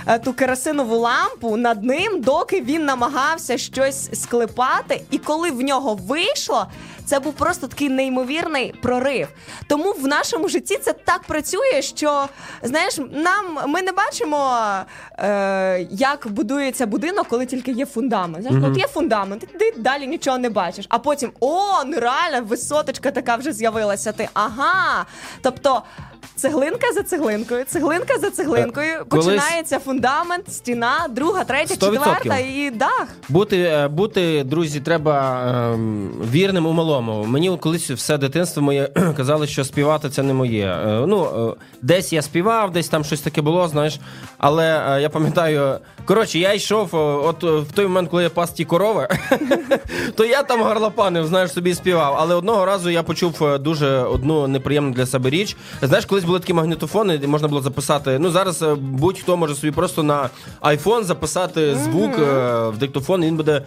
[0.06, 5.02] е, ту керосинову лампу над ним, доки він намагався щось склепати.
[5.10, 6.66] І коли в нього вийшло,
[7.04, 9.28] це був просто такий неймовірний прорив.
[9.66, 12.28] Тому в нашому житті це так працює, що
[12.62, 14.58] знаєш, нам ми не бачимо,
[15.18, 18.46] е, як будується будинок, коли тільки є фундамент.
[18.46, 20.86] Знаєш, от є фундамент, ти далі нічого не бачиш.
[20.88, 24.12] А потім о, нереальна висоточка така вже з'явилася.
[24.12, 25.06] Ти ага.
[25.42, 25.82] Тобто.
[26.36, 32.14] Цеглинка за цеглинкою, цеглинка за цеглинкою, Е, колись- починається фундамент, стіна, друга, третя, 100%.
[32.14, 33.06] четверта і дах.
[33.28, 35.42] Бути, е, бути, друзі, треба
[35.74, 37.24] ем, вірним у малому.
[37.24, 40.66] Мені колись все дитинство моє казали, що співати це не моє.
[40.66, 43.98] Е, ну, е, десь я співав, десь там щось таке було, знаєш.
[44.38, 48.50] Але е, я пам'ятаю, коротше, я йшов, е, от в той момент, коли я пас
[48.50, 49.08] ті корови,
[50.16, 52.16] то я там гарлопанив, знаєш, собі співав.
[52.18, 55.56] Але одного разу я почув дуже одну неприємну для себе річ.
[55.82, 58.18] Знаєш, колись були такі магнітофони, де можна було записати.
[58.18, 60.30] Ну зараз е, будь-хто може собі просто на
[60.62, 63.62] iPhone записати звук е, в диктофон, і він буде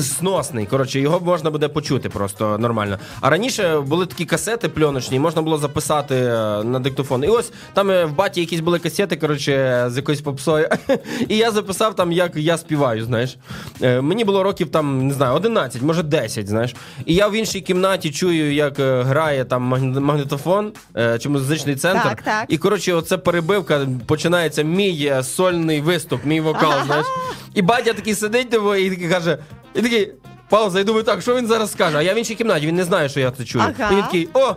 [0.00, 0.66] сносний.
[0.66, 2.98] Коротше, його можна буде почути просто нормально.
[3.20, 7.24] А раніше були такі касети пленочні, можна було записати е, на диктофон.
[7.24, 10.68] І ось там в баті якісь були касети, коротше, з якоюсь попсою.
[11.28, 13.36] І я записав там, як я співаю, знаєш.
[13.80, 16.74] Мені було років там, не знаю, 11, може 10, знаєш.
[17.06, 19.62] І я в іншій кімнаті чую, як грає там
[20.02, 20.72] магнітофон
[21.18, 21.91] чи музичний центр.
[21.94, 22.44] Так, так.
[22.48, 27.06] І коротше, оце перебивка, починається мій е, сольний виступ, мій вокал, знаєш.
[27.54, 29.38] І батя такий сидить диво, і такий каже,
[29.74, 30.12] і такий.
[30.48, 31.98] Пауза, і думаю, так, що він зараз скаже?
[31.98, 33.64] А я в іншій кімнаті, він не знає, що я це чую.
[33.78, 33.92] Ага.
[33.92, 34.54] І він такий, о!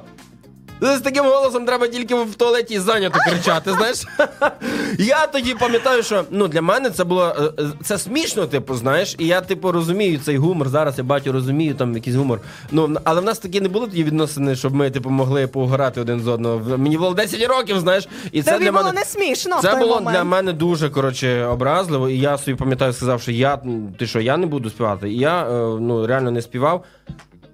[0.82, 3.72] З таким голосом треба тільки в туалеті зайнято кричати.
[3.72, 4.04] Знаєш,
[5.00, 9.16] я тоді пам'ятаю, що ну для мене це було е, е, це смішно, типу, знаєш,
[9.20, 10.70] і я типу розумію цей гумор.
[10.70, 12.40] Зараз я бачу, розумію там якийсь гумор.
[12.72, 16.20] Ну але в нас такі не було тоді відносини, щоб ми типу могли пограти один
[16.20, 16.78] з одного.
[16.78, 19.80] Мені було 10 років, знаєш, і це Тобі для було мене не смішно в той
[19.80, 20.18] було момент.
[20.18, 22.10] для мене дуже коротше образливо.
[22.10, 23.60] І я собі пам'ятаю, сказав, що я
[24.00, 25.10] ти що, я не буду співати.
[25.10, 26.84] І я е, ну реально не співав.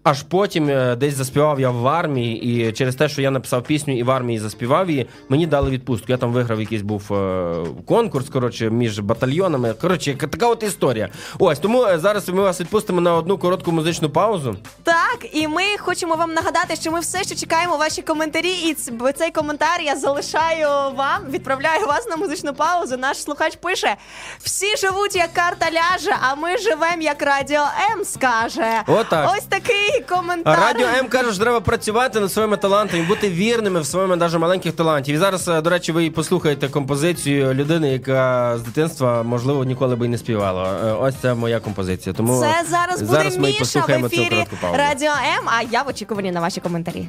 [0.03, 3.97] Аж потім е, десь заспівав я в армії, і через те, що я написав пісню
[3.97, 6.05] і в армії заспівав її, мені дали відпустку.
[6.11, 7.53] Я там виграв якийсь був е,
[7.85, 9.73] конкурс, коротше, між батальйонами.
[9.73, 11.09] Коротше, така от історія.
[11.39, 14.55] Ось тому е, зараз ми вас відпустимо на одну коротку музичну паузу.
[14.83, 18.51] Так, і ми хочемо вам нагадати, що ми все ще чекаємо ваші коментарі.
[18.51, 18.75] І
[19.13, 22.97] цей коментар я залишаю вам, відправляю вас на музичну паузу.
[22.97, 23.95] Наш слухач пише:
[24.39, 27.63] всі живуть як карта ляже, а ми живемо як радіо
[27.95, 28.83] М скаже.
[28.87, 29.31] Отак.
[29.37, 30.59] Ось такий Коментар.
[30.59, 34.73] Радіо М каже, що треба працювати над своїми талантами, бути вірними в своєму навіть маленьких
[34.73, 35.15] талантів.
[35.15, 40.05] І зараз, е, до речі, ви послухаєте композицію людини, яка з дитинства можливо ніколи би
[40.05, 40.73] і не співала.
[40.85, 42.13] Е, Ось це моя композиція.
[42.13, 44.77] Тому Це зараз буде зараз ми Міша в послухаємо цю ефірі коротку паузу.
[44.77, 45.49] Радіо М.
[45.57, 47.07] А я в очікуванні на ваші коментарі.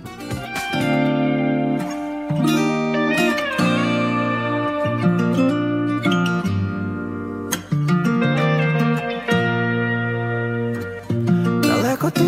[12.02, 12.24] Далеко ти,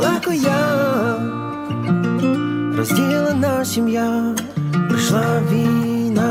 [0.00, 1.16] далеко я,
[2.76, 4.34] розділена сім'я,
[4.88, 6.30] прийшла війна.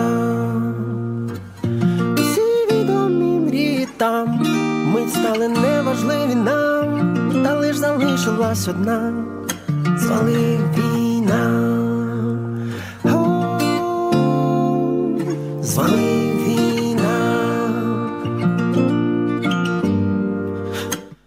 [2.13, 4.27] Усі відомі мрії там,
[4.93, 9.13] ми стали неважливі нам, та лиш залишилась одна,
[9.97, 11.69] звали війна.
[13.03, 13.59] О,
[15.61, 16.32] звали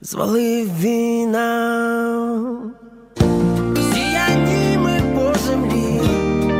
[0.07, 1.43] звалив війна.
[3.95, 6.01] Сіяні ми по землі,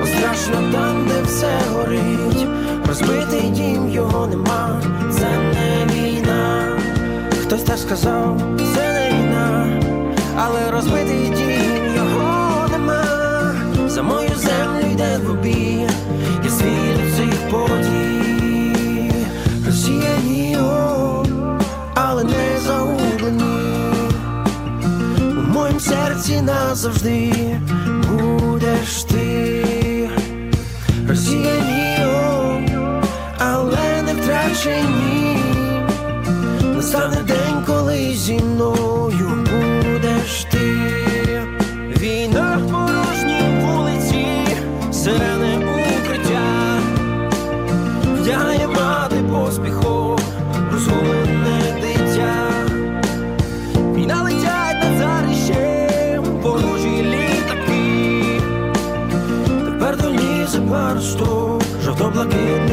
[0.01, 2.47] бо страшно там, де все горить.
[2.89, 4.83] Розбитий дім його нема,
[5.13, 6.79] це не війна.
[7.43, 8.41] Хтось теж сказав,
[8.75, 9.81] це не війна,
[10.37, 11.26] але розбитий
[26.77, 27.33] назавжди
[28.09, 30.11] будеш ти.
[31.09, 31.99] Росіяні,
[33.39, 35.39] але не втрачені.
[36.75, 38.86] Настане день, коли зі мною
[62.45, 62.66] did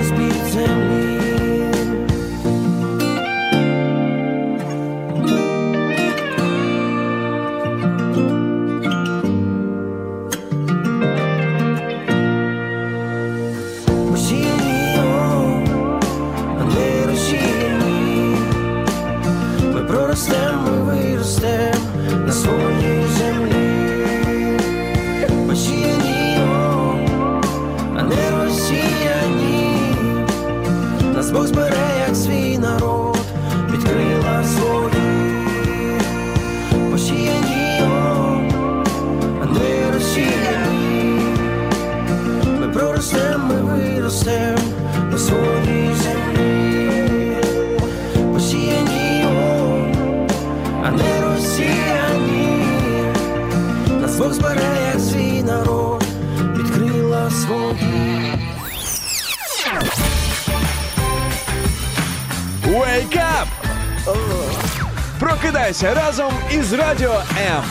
[66.78, 67.14] Радіо
[67.48, 67.64] М.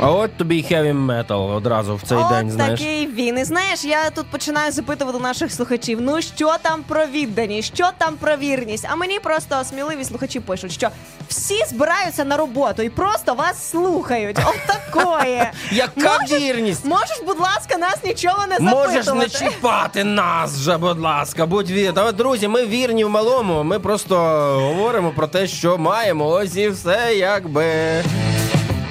[0.00, 2.80] А от тобі й heavy metal одразу в цей От день, знаєш.
[2.80, 3.38] такий він.
[3.38, 8.14] І знаєш, я тут починаю запитувати наших слухачів: ну що там про відданість, що там
[8.16, 8.86] про вірність?
[8.90, 10.88] А мені просто сміливі слухачі пишуть, що
[11.28, 14.38] всі збираються на роботу і просто вас слухають.
[14.46, 15.42] От такої.
[15.72, 16.84] Яка Можеш- вірність?
[16.84, 18.88] Можеш, будь ласка, нас нічого не запитувати.
[18.88, 21.92] Можеш не чіпати нас вже, будь ласка, будь вір.
[21.94, 23.64] Та, друзі, ми вірні в малому.
[23.64, 24.16] Ми просто
[24.60, 26.28] говоримо про те, що маємо.
[26.28, 27.62] Ось і все, якби.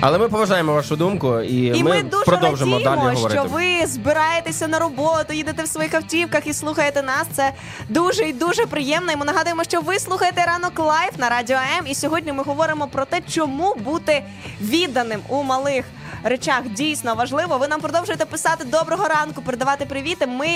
[0.08, 3.40] Але ми поважаємо вашу думку і, І ми, дуже продовжимо радіємо, далі говорити.
[3.40, 7.28] що ви збираєтеся на роботу, їдете в своїх автівках і слухаєте нас.
[7.34, 7.54] Це
[7.90, 9.12] дуже і дуже приємно.
[9.12, 11.88] І ми нагадуємо, що ви слухаєте ранок live на радіо М.
[11.88, 14.24] І сьогодні ми говоримо про те, чому бути
[14.62, 15.86] відданим у малих.
[16.24, 17.58] Речах дійсно важливо.
[17.58, 20.28] Ви нам продовжуєте писати доброго ранку, передавати привіти.
[20.28, 20.48] Ми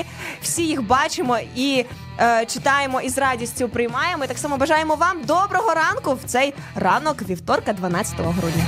[0.41, 1.86] всі їх бачимо і
[2.20, 4.24] е, читаємо і з радістю приймаємо.
[4.24, 8.64] І так само бажаємо вам доброго ранку в цей ранок вівторка, 12 грудня.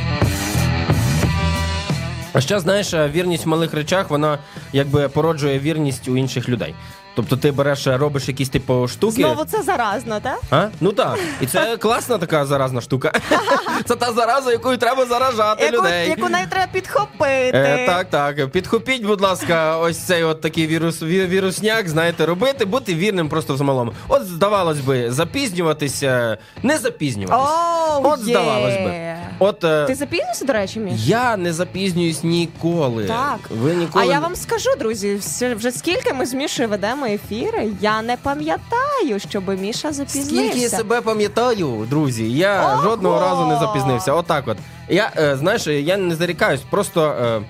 [2.33, 4.37] А ще знаєш, вірність в малих речах вона
[4.73, 6.75] якби породжує вірність у інших людей.
[7.15, 9.13] Тобто ти береш, робиш якісь типу штуки.
[9.13, 10.41] Знову це заразно, так?
[10.51, 10.67] А?
[10.81, 11.19] Ну так.
[11.41, 13.11] І це класна така заразна штука.
[13.85, 16.09] Це та зараза, якою треба заражати Яку, людей.
[16.09, 17.51] яку навіть треба підхопити.
[17.53, 18.51] Е, так, так.
[18.51, 23.55] Підхопіть, будь ласка, ось цей от такий вірус, ві- вірусняк, знаєте, робити, бути вірним просто
[23.55, 23.93] в малому.
[24.07, 27.49] От, здавалось би, запізнюватися, не запізнюватися.
[27.97, 29.15] Оу, От, здавалось би.
[29.39, 30.93] От е, Ти запізнився, до речі, Міш?
[31.05, 33.05] я не запізнююсь ніколи.
[33.05, 33.39] Так.
[33.49, 35.19] Ви ніколи А я вам скажу, друзі,
[35.55, 40.29] вже скільки ми з Мішою ведемо ефіри, я не пам'ятаю, щоб Міша запізнився.
[40.35, 42.83] Скільки я себе пам'ятаю, друзі, я Ого!
[42.83, 44.13] жодного разу не запізнився.
[44.13, 44.57] Отак от.
[44.89, 47.03] Я, е, знаєш, я не зарікаюсь, просто.
[47.03, 47.41] Е,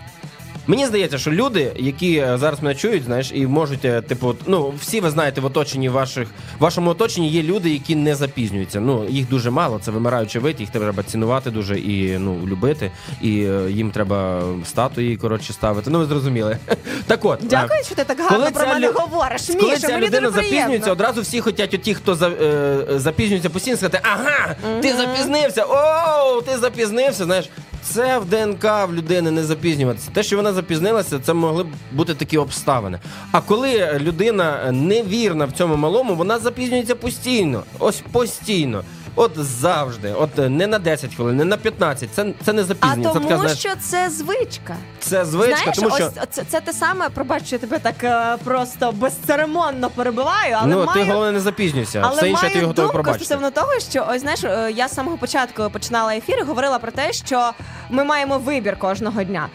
[0.67, 4.73] Мені здається, що люди, які е, зараз мене чують, знаєш, і можуть, е, типу, ну
[4.79, 6.27] всі ви знаєте, в оточенні ваших
[6.59, 8.79] в вашому оточенні є люди, які не запізнюються.
[8.79, 9.79] Ну їх дуже мало.
[9.79, 12.91] Це вимираючий вид, їх треба цінувати дуже і ну любити,
[13.21, 15.89] і е, їм треба статуї коротше ставити.
[15.89, 16.57] Ну ви зрозуміли.
[17.07, 19.41] Так от Дякую, що ти так гарно коли про мене лю- говориш.
[19.47, 23.77] коли Міша, ця мені людина запізнюється, одразу всі хочуть, ті, хто за, е, запізнюється постійно,
[23.77, 27.23] сказати, ага, ти запізнився, о, ти запізнився.
[27.25, 27.49] Знаєш,
[27.83, 30.09] це в ДНК в людини не запізнюватися.
[30.13, 32.99] Те, що вона запізнилася, це могли б бути такі обставини.
[33.31, 37.63] А коли людина невірна в цьому малому, вона запізнюється постійно.
[37.79, 38.83] Ось постійно.
[39.15, 42.09] От завжди, от е, не на 10 хвилин, не на 15.
[42.13, 43.07] Це, це не А запізнення.
[43.07, 44.75] це тому, така, знаєш, що це звичка.
[44.99, 46.05] це звичка, Знаєш, тому що.
[46.05, 50.75] ось це, це те саме, пробач, що я тебе так е, просто безцеремонно перебиваю, але
[50.75, 51.05] ну, маю...
[51.05, 52.01] ти головне не запізнюйся.
[52.05, 53.25] Але Все інше ти його готовий пробачити.
[53.25, 56.91] стосовно того, що ось знаєш, е, я з самого початку починала ефір і говорила про
[56.91, 57.51] те, що
[57.89, 59.49] ми маємо вибір кожного дня.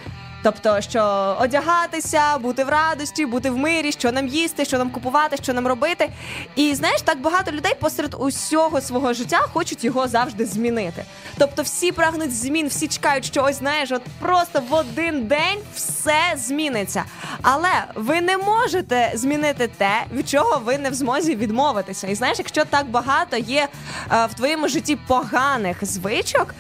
[0.53, 5.37] Тобто, що одягатися, бути в радості, бути в мирі, що нам їсти, що нам купувати,
[5.43, 6.11] що нам робити.
[6.57, 11.05] І знаєш, так багато людей посеред усього свого життя хочуть його завжди змінити.
[11.39, 16.35] Тобто, всі прагнуть змін, всі чекають, що ось знаєш, от просто в один день все
[16.37, 17.05] зміниться.
[17.43, 22.07] Але ви не можете змінити те, від чого ви не в змозі відмовитися.
[22.07, 23.69] І знаєш, якщо так багато є
[24.13, 26.55] е, в твоєму житті поганих звичок.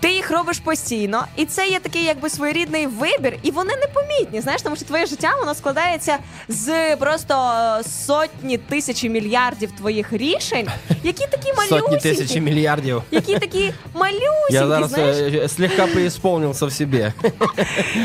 [0.00, 4.40] Ти їх робиш постійно, і це є такий якби своєрідний вибір, і вони непомітні.
[4.40, 6.18] Знаєш, тому що твоє життя воно складається
[6.48, 7.34] з просто
[7.80, 10.68] е, сотні тисячі мільярдів твоїх рішень,
[11.02, 13.02] які такі малюсінькі, Сотні тисячі мільярдів.
[13.10, 17.12] які такі малюсінькі, Я зараз знаєш, е, слегка преисполнився в собі.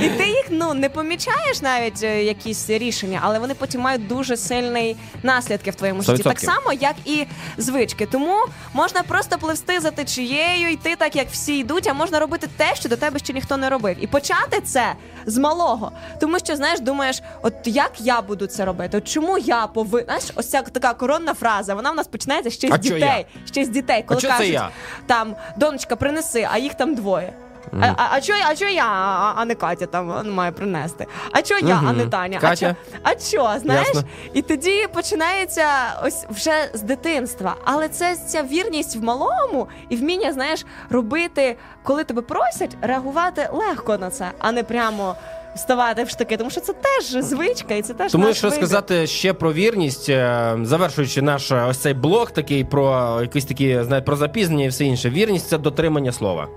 [0.03, 4.37] і ти їх ну не помічаєш навіть е, якісь рішення, але вони потім мають дуже
[4.37, 6.23] сильний наслідки в твоєму житті.
[6.23, 6.23] 100%.
[6.23, 7.25] Так само, як і
[7.57, 8.05] звички.
[8.05, 8.35] Тому
[8.73, 12.89] можна просто пливсти за течією, йти так, як всі йдуть, а можна робити те, що
[12.89, 13.97] до тебе ще ніхто не робив.
[13.99, 14.93] І почати це
[15.25, 15.91] з малого.
[16.19, 18.97] Тому що, знаєш, думаєш, от як я буду це робити?
[18.97, 20.05] От чому я повинна?
[20.05, 23.25] Знаєш, ось ця така коронна фраза, вона в нас починається ще з А дітей.
[23.45, 24.59] Ще з дітей, коли це кажуть,
[25.07, 27.33] там донечка, принеси, а їх там двоє.
[27.81, 31.05] А, а, а, чо, а чо я, а, а не Катя там має принести?
[31.31, 32.05] А чо я, а не.
[32.05, 32.39] Таня?
[32.39, 32.75] Катя?
[33.03, 33.17] А чо,
[33.47, 33.87] а чо, знаєш?
[33.87, 34.03] Ясно.
[34.33, 35.65] І тоді починається
[36.03, 37.55] ось вже з дитинства.
[37.65, 43.97] Але це ця вірність в малому і вміння, знаєш, робити, коли тебе просять, реагувати легко
[43.97, 45.15] на це, а не прямо
[45.55, 46.37] вставати в штики.
[46.37, 48.57] Тому що це теж звичка, і це теж Тому наш вибір.
[48.57, 53.83] сказати ще про вірність, е, завершуючи наш е, ось цей блог такий про якісь такі,
[53.83, 55.09] знаєте, про запізнення і все інше.
[55.09, 56.47] Вірність це дотримання слова.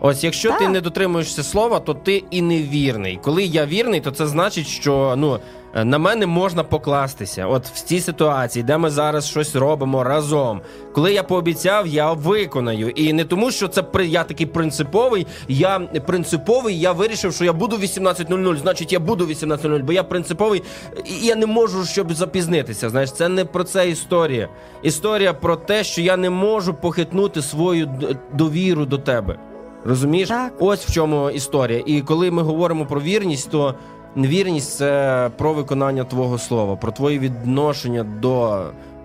[0.00, 3.18] Ось, якщо ти не дотримуєшся слова, то ти і не вірний.
[3.22, 5.38] Коли я вірний, то це значить, що ну
[5.74, 7.46] е, на мене можна покластися.
[7.46, 10.60] От в цій ситуації, де ми зараз щось робимо разом.
[10.92, 12.90] Коли я пообіцяв, я виконаю.
[12.90, 15.26] І не тому, що це при- я такий принциповий.
[15.48, 16.80] Я принциповий.
[16.80, 20.62] Я вирішив, що я буду 18.00, значить я буду 18.00, бо я принциповий
[21.04, 22.90] і я не можу щоб запізнитися.
[22.90, 24.48] Знаєш, це не про це історія.
[24.82, 27.90] Історія про те, що я не можу похитнути свою
[28.34, 29.38] довіру до тебе.
[29.84, 30.28] Розумієш?
[30.28, 30.52] Так.
[30.58, 31.82] Ось в чому історія.
[31.86, 33.74] І коли ми говоримо про вірність, то
[34.16, 38.62] вірність це про виконання твого слова, про твоє відношення до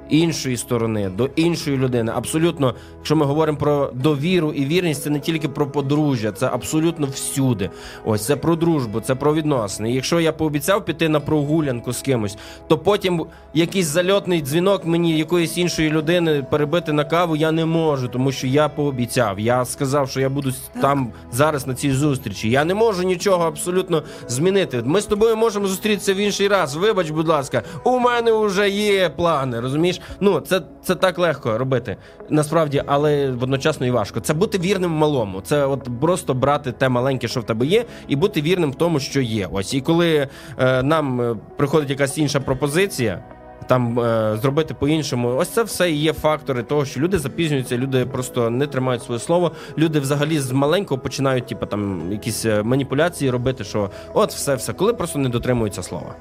[0.09, 2.11] іншої сторони, до іншої людини.
[2.15, 7.07] Абсолютно, якщо ми говоримо про довіру і вірність, це не тільки про подружжя, це абсолютно
[7.07, 7.69] всюди.
[8.05, 9.91] Ось це про дружбу, це про відносини.
[9.91, 12.37] Якщо я пообіцяв піти на прогулянку з кимось,
[12.67, 18.07] то потім якийсь зальотний дзвінок мені якоїсь іншої людини перебити на каву я не можу,
[18.07, 19.39] тому що я пообіцяв.
[19.39, 20.51] Я сказав, що я буду
[20.81, 22.49] там зараз на цій зустрічі.
[22.49, 24.81] Я не можу нічого абсолютно змінити.
[24.85, 26.75] Ми з тобою можемо зустрітися в інший раз.
[26.75, 29.59] Вибач, будь ласка, у мене вже є плани.
[29.59, 29.94] Розумієш?
[30.19, 31.97] Ну це, це так легко робити
[32.29, 34.19] насправді, але водночасно і важко.
[34.19, 35.41] Це бути вірним малому.
[35.41, 38.99] Це от просто брати те маленьке, що в тебе є, і бути вірним в тому,
[38.99, 39.49] що є.
[39.51, 40.27] Ось і коли
[40.57, 43.23] е, нам е, приходить якась інша пропозиція.
[43.67, 48.05] Там е, зробити по-іншому, ось це все і є фактори того, що люди запізнюються, люди
[48.05, 49.51] просто не тримають своє слово.
[49.77, 54.73] Люди взагалі з маленького починають, типу, там якісь е, маніпуляції робити, що от все, все,
[54.73, 56.15] коли просто не дотримуються слова.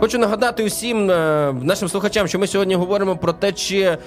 [0.00, 3.98] Хочу нагадати усім е, нашим слухачам, що ми сьогодні говоримо про те, чи е,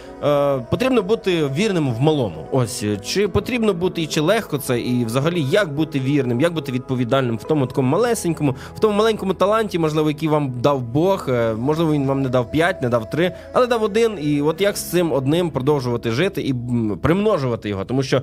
[0.69, 2.47] потрібно бути вірним в малому.
[2.51, 6.71] Ось чи потрібно бути і чи легко це, і взагалі як бути вірним, як бути
[6.71, 11.25] відповідальним в тому такому малесенькому, в тому маленькому таланті, можливо, який вам дав Бог.
[11.29, 14.17] Е, можливо, він вам не дав п'ять, не дав три, але дав один.
[14.21, 16.55] І от як з цим одним продовжувати жити і
[17.01, 18.21] примножувати його, тому що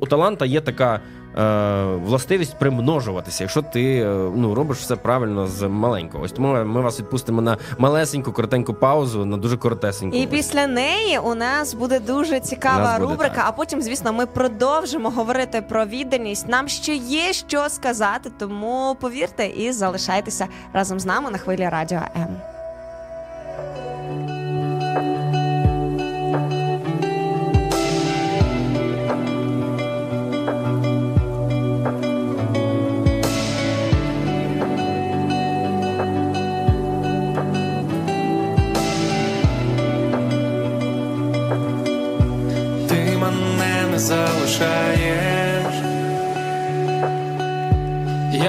[0.00, 1.00] у таланта є така.
[1.38, 4.06] Е, Властивість примножуватися, якщо ти е,
[4.36, 6.24] ну робиш все правильно з маленького.
[6.24, 10.16] Ось тому ми вас відпустимо на малесеньку, коротеньку паузу, на дуже коротесеньку.
[10.16, 13.34] І після неї у нас буде дуже цікава буде рубрика.
[13.34, 13.44] так.
[13.48, 16.48] А потім, звісно, ми продовжимо говорити про відданість.
[16.48, 22.00] Нам ще є що сказати, тому повірте і залишайтеся разом з нами на хвилі радіо
[22.16, 22.26] М.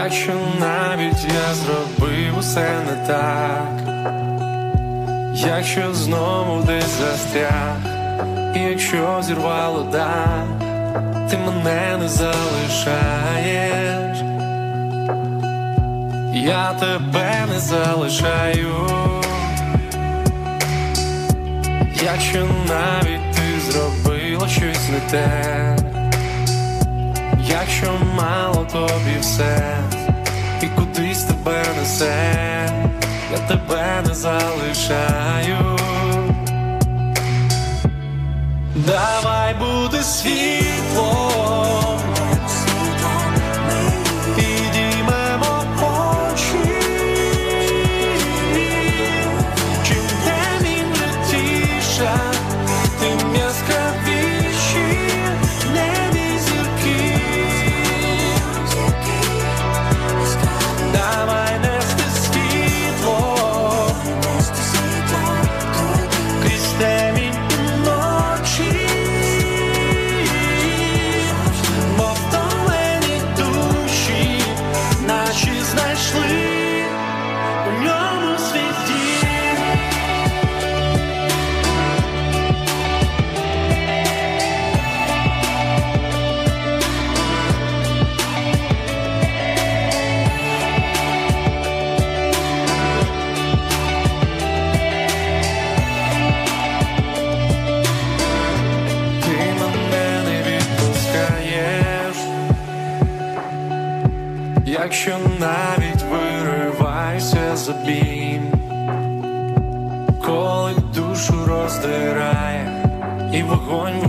[0.07, 3.71] якщо навіть я зробив усе не так,
[5.33, 7.77] якщо знову десь застряг,
[8.55, 10.45] і якщо зірвало дах,
[11.29, 12.97] ти мене не залишаєш,
[16.33, 18.73] я тебе не залишаю.
[22.03, 25.66] Якщо навіть ти зробила щось не те,
[27.49, 29.77] якщо мало тобі все,
[30.61, 32.69] і кудись тебе несе,
[33.31, 35.77] я тебе не залишаю.
[38.75, 41.99] Давай буде світлом,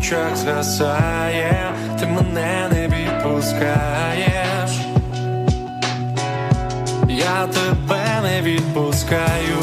[0.08, 4.70] очах згасає, ти мене не відпускаєш,
[7.08, 9.58] я тебе не відпускаю.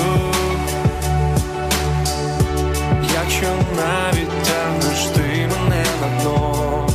[3.14, 6.88] Якщо навіть тягнеш ти мене на дно,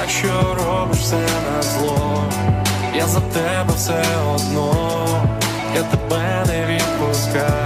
[0.00, 2.24] якщо робиш все на зло,
[2.94, 4.04] я за тебе все
[4.34, 5.06] одно,
[5.74, 7.63] я тебе не відпускаю.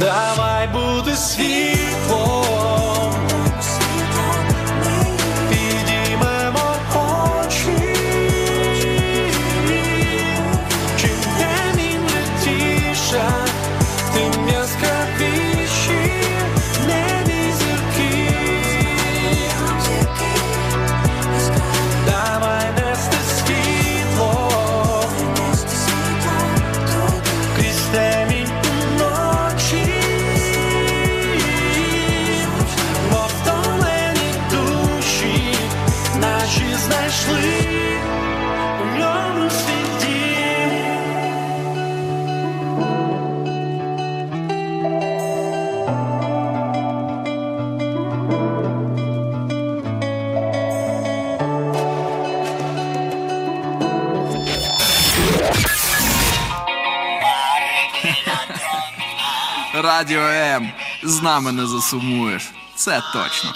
[0.00, 2.44] Давай бути світлом,
[59.88, 60.72] Радіо М.
[61.02, 62.50] З нами не засумуєш.
[62.74, 63.52] Це точно.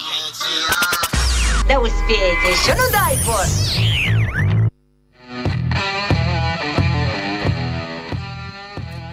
[1.68, 3.44] Да успієте ще, ну дай бог.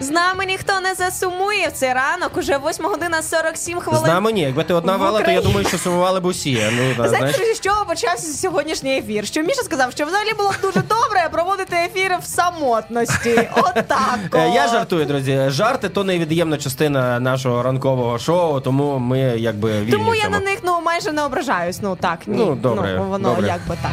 [0.00, 2.36] З нами ніхто не засумує в цей ранок.
[2.36, 4.04] Уже 8 година 47 хвилин.
[4.04, 4.40] З нами ні.
[4.40, 5.44] Якби ти одна В вела, то я Україні.
[5.46, 6.62] думаю, що сумували б усі.
[6.72, 7.56] Ну, та, Знаєте, знаєш.
[7.56, 9.26] з чого почався сьогоднішній ефір?
[9.26, 13.48] Що Міша сказав, що взагалі було б дуже добре проводити ефіри в самотності.
[13.56, 14.18] Отак.
[14.34, 14.70] Е, Я от.
[14.70, 15.40] жартую, друзі.
[15.48, 20.34] Жарти то невід'ємна частина нашого ранкового шоу, тому ми якби вільні Тому в я цьому.
[20.38, 21.78] на них ну майже не ображаюсь.
[21.82, 22.36] Ну так, ні.
[22.36, 23.46] Ну, добре, Ну, воно добре.
[23.48, 23.92] якби так.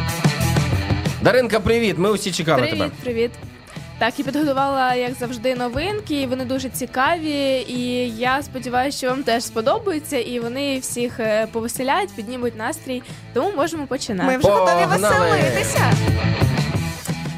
[1.22, 1.98] Даринка, привіт!
[1.98, 2.90] Ми усі чекали Привіт, тебе.
[3.02, 3.30] привіт.
[3.98, 6.22] Так, і підготувала, як завжди, новинки.
[6.22, 7.64] і Вони дуже цікаві.
[7.68, 13.02] І я сподіваюся, що вам теж сподобаються, і вони всіх е, повеселять, піднімуть настрій.
[13.34, 14.32] Тому можемо починати.
[14.32, 15.30] Ми вже готові Погнали!
[15.30, 15.92] веселитися.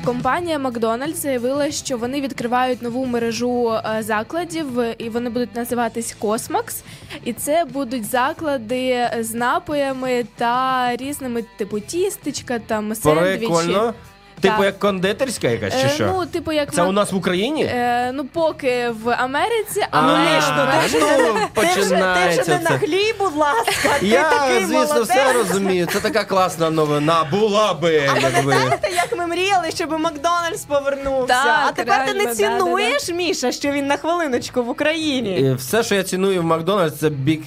[0.05, 4.67] Компанія Макдональдс заявила, що вони відкривають нову мережу е, закладів,
[4.99, 6.83] і вони будуть називатись Космакс.
[7.25, 13.39] І це будуть заклади з напоями та різними типу тістечка, там сендвічі.
[13.39, 13.95] Прикольно.
[14.41, 16.07] Типу як кондитерська якась чи Е, що?
[16.07, 17.65] Ну, типу, як Це у нас в Україні?
[17.65, 22.59] Е, ну, поки в Америці, А, але ну, та ти ж не- починається це.
[22.71, 23.89] наглій, будь ласка.
[24.03, 24.31] Я,
[24.67, 25.87] звісно, все розумію.
[25.93, 27.25] Це така класна новина.
[27.31, 28.53] Була би, А якби.
[28.53, 31.35] пам'ятаєте, як ми мріяли, щоб Макдональдс повернувся?
[31.69, 35.55] А тепер ти не цінуєш, Міша, що він на хвилиночку в Україні.
[35.59, 37.43] Все, що я ціную в Макдональдс, це Біг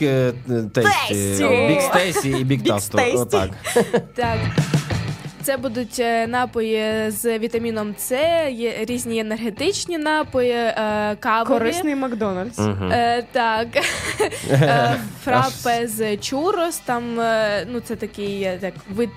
[0.73, 1.65] Тейсті.
[1.67, 2.99] Бік Стейсі і Бік Тасто.
[4.15, 4.37] Так.
[5.43, 8.11] Це будуть е, напої з вітаміном С,
[8.51, 11.47] є різні енергетичні напої, е, кавові.
[11.47, 12.59] Корисний Макдональдс.
[12.59, 13.67] Е, так,
[15.23, 17.15] фрапе з чурос, там
[17.67, 19.09] ну це такий так вид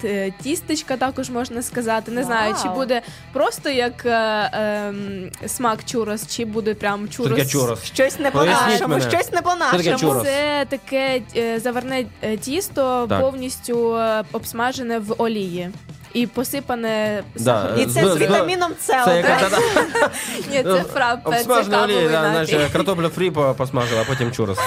[0.42, 2.10] тістечка, також можна сказати.
[2.10, 3.02] Не знаю, чи буде
[3.32, 7.50] просто як е, ем, смак чурос, чи буде прям чурос.
[7.50, 7.84] чурос?
[7.84, 10.20] Щось не по-нашому, щось не по-нашому.
[10.24, 11.22] Це таке
[11.56, 12.04] заварне
[12.40, 13.20] тісто, Так.
[13.20, 13.98] повністю
[14.32, 15.70] обсмажене в олії.
[16.16, 17.80] І посипане Да, сахаром.
[17.80, 19.06] І це З- вітаміном С.
[20.50, 22.60] Ні, це фраппе, це кавовий олія, да, напій.
[22.72, 24.58] Картопля фрі по- посмажила, а потім чурос.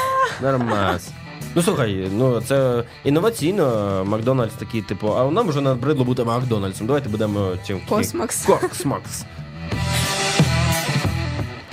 [0.41, 1.10] Нормас.
[1.56, 4.04] Ну слухай, ну це інноваційно.
[4.06, 6.88] Макдональдс такий, типу, а нам вже набридло бути Макдональдсом.
[6.88, 8.45] Давайте будемо цим Космакс.
[8.45, 9.24] Космакс.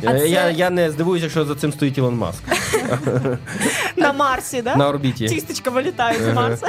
[0.07, 2.43] А Е, це- Я, я не здивуюся, якщо за цим стоїть Ілон Маск
[3.97, 4.77] На Марсі, да?
[4.77, 5.29] на орбіті.
[5.29, 6.67] Тістечка вилітають з Марса.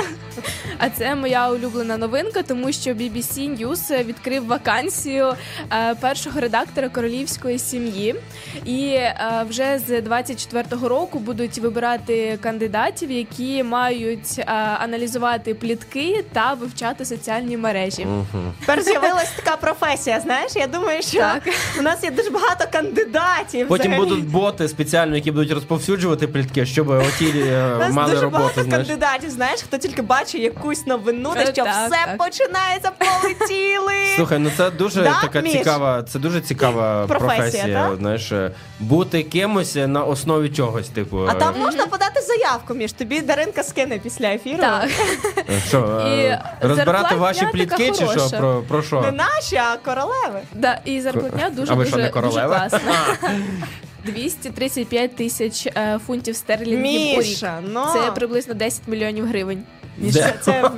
[0.77, 5.33] А це моя улюблена новинка, тому що BBC News відкрив вакансію
[5.73, 8.15] е, першого редактора королівської сім'ї.
[8.65, 14.43] І е, вже з 24-го року будуть вибирати кандидатів, які мають е,
[14.79, 18.07] аналізувати плітки та вивчати соціальні мережі.
[18.59, 20.51] Тепер з'явилась така професія, знаєш?
[20.55, 21.43] Я думаю, що Так.
[21.79, 23.07] у нас є дуже багато кандидатів.
[23.67, 23.97] Потім взагалі.
[24.09, 28.43] будуть боти спеціально, які будуть розповсюджувати плітки, щоб оті е, У мали дуже роботу.
[28.43, 28.87] багато Знаєш.
[28.87, 32.17] кандидатів, знаєш, хто тільки бачить якусь новину, Е, та що так, все так.
[32.17, 33.93] починається, полетіли.
[34.15, 35.53] Слухай, ну це дуже Да, така Міш?
[35.53, 37.91] цікава, це дуже цікава Професія, професія.
[37.99, 41.25] Знаєш, е, бути кимось на основі чогось, типу.
[41.29, 44.57] А е, там можна подати заявку між тобі Даринка скине після ефіру.
[44.57, 44.89] Так.
[45.37, 48.05] е, що, е, І розбирати зарплатня ваші така плітки, чи що?
[48.07, 48.37] хороша.
[48.37, 49.01] Про, про що?
[49.01, 50.39] Не наші, а королеви.
[50.53, 52.57] Да, і зарплатня дуже а ви дуже, що, не дуже королева?
[52.69, 52.79] класна.
[54.05, 57.27] 235 тисяч е, фунтів стерлінгів у рік.
[57.29, 57.83] Міша, ну.
[57.93, 59.63] Це приблизно 10 мільйонів гривень.
[59.99, 60.33] Де?
[60.41, 60.69] Це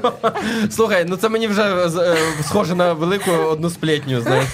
[0.70, 4.46] Слухай, ну це мені вже з- е, схоже на велику одну сплетню, знаєш.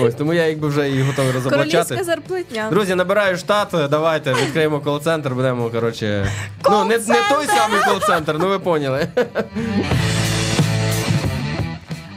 [0.00, 1.70] Ось, тому я якби вже і готовий розоблачати.
[1.70, 2.66] Королівська зарплатня.
[2.70, 6.26] Друзі, набираю штат, давайте відкриємо кол-центр, будемо, коротше.
[6.70, 9.08] Ну, не, не той самий кол-центр, ну ви поняли.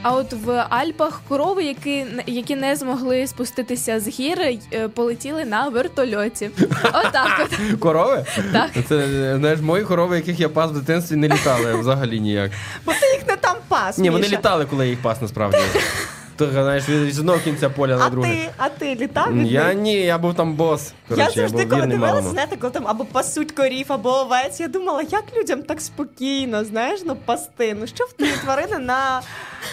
[0.08, 4.38] А от в Альпах корови, які, які не змогли спуститися з гір,
[4.72, 6.50] е, полетіли на вертольоті.
[6.84, 7.78] Отак от.
[7.80, 8.24] Корови?
[8.52, 8.70] Так.
[8.88, 12.50] Це, знаєш, мої корови, яких я пас в дитинстві, не літали взагалі ніяк.
[12.86, 13.98] бо ти їх не там пас.
[13.98, 15.58] Ні, вони літали, коли я їх пас насправді.
[16.36, 18.30] То, знаєш, від одного кінця поля на А друге.
[18.30, 20.92] ти, а ти літав від Я ні, я був там бос.
[21.16, 25.02] Я завжди, був коли дивилася, знаєте, коли там або пасуть корів, або овець, я думала,
[25.02, 27.76] як людям так спокійно, знаєш, ну пасти.
[27.80, 29.22] Ну що в ті тварини на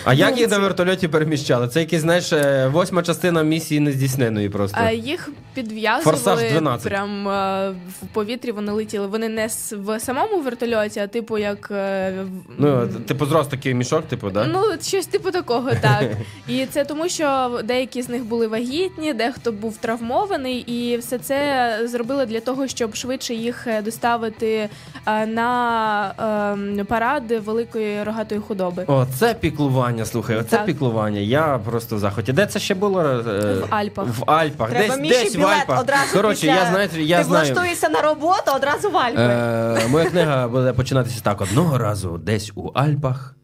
[0.03, 0.51] А як їх вулиці?
[0.51, 1.67] на вертольоті переміщали?
[1.67, 4.77] Це якась, знаєш, е, восьма частина місії нездійсненої просто.
[4.81, 7.69] А їх підв'язували прям е,
[8.01, 8.51] в повітрі.
[8.51, 9.07] Вони летіли.
[9.07, 12.13] Вони не в самому вертольоті, а типу як е,
[12.57, 14.45] Ну, типу, зрос такий мішок, типу, да?
[14.45, 16.11] Ну, щось типу такого, так.
[16.47, 21.79] І це тому, що деякі з них були вагітні, дехто був травмований, і все це
[21.87, 24.69] зробили для того, щоб швидше їх е, доставити
[25.05, 28.83] е, на е, парад великої рогатої худоби.
[28.87, 30.65] О, це піклування, слухай, оце Так.
[30.65, 31.19] піклування.
[31.19, 32.33] Я просто в захваті.
[32.33, 33.01] Де це ще було?
[33.01, 34.07] е, В Альпах.
[34.07, 34.69] В Альпах.
[34.69, 35.79] Треба десь, Міші десь в білет Альпах.
[35.81, 36.55] одразу Коротше, після...
[36.55, 37.53] я знаєте, я Ти знаю.
[37.53, 39.21] влаштуєшся на роботу, одразу в Альпи.
[39.21, 43.35] Е, моя книга буде починатися так: одного разу десь у Альпах.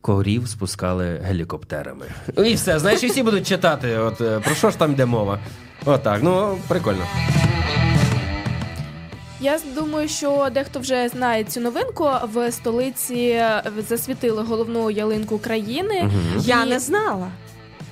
[0.00, 2.06] Корів спускали гелікоптерами.
[2.44, 3.98] І все, знаєш, і всі будуть читати.
[3.98, 5.38] От е, про що ж там йде мова?
[5.84, 7.04] Отак, ну прикольно.
[9.42, 12.10] Я думаю, що дехто вже знає цю новинку.
[12.34, 16.10] В столиці е, засвітили головну ялинку країни.
[16.40, 17.28] Я І- не знала.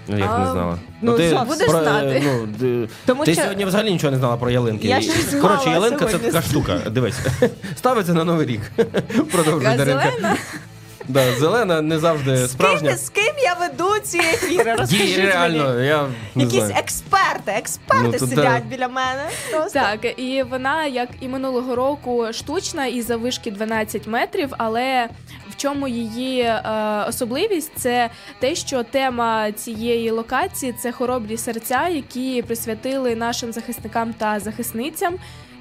[0.08, 0.78] Ну, як не знала.
[1.02, 2.22] ну, що, будеш про- е, знати.
[2.26, 4.88] Ну, ти, Тому ти що- сьогодні взагалі нічого не знала про ялинки.
[4.88, 6.78] Я І- знала Коротше, ялинка це така штука.
[6.90, 7.18] Дивись,
[7.76, 8.60] ставиться на новий рік.
[9.32, 10.10] Продовжуй Даринка.
[10.10, 10.36] зелена.
[11.12, 12.96] Да, зелена не завжди З ким, справжня.
[12.96, 14.74] з ким я веду ці ефіри?
[14.74, 15.28] Розкажіть Їй мені.
[15.30, 16.74] реально, я не Якісь знаю.
[16.78, 19.22] експерти, експерти Ну, то сидять біля мене.
[19.52, 19.72] Просто.
[19.78, 24.48] Так, і вона, як і минулого року, штучна і завишки 12 метрів.
[24.58, 25.08] Але
[25.60, 26.62] чому її е,
[27.08, 27.72] особливість?
[27.76, 35.14] Це те, що тема цієї локації це хоробрі серця, які присвятили нашим захисникам та захисницям.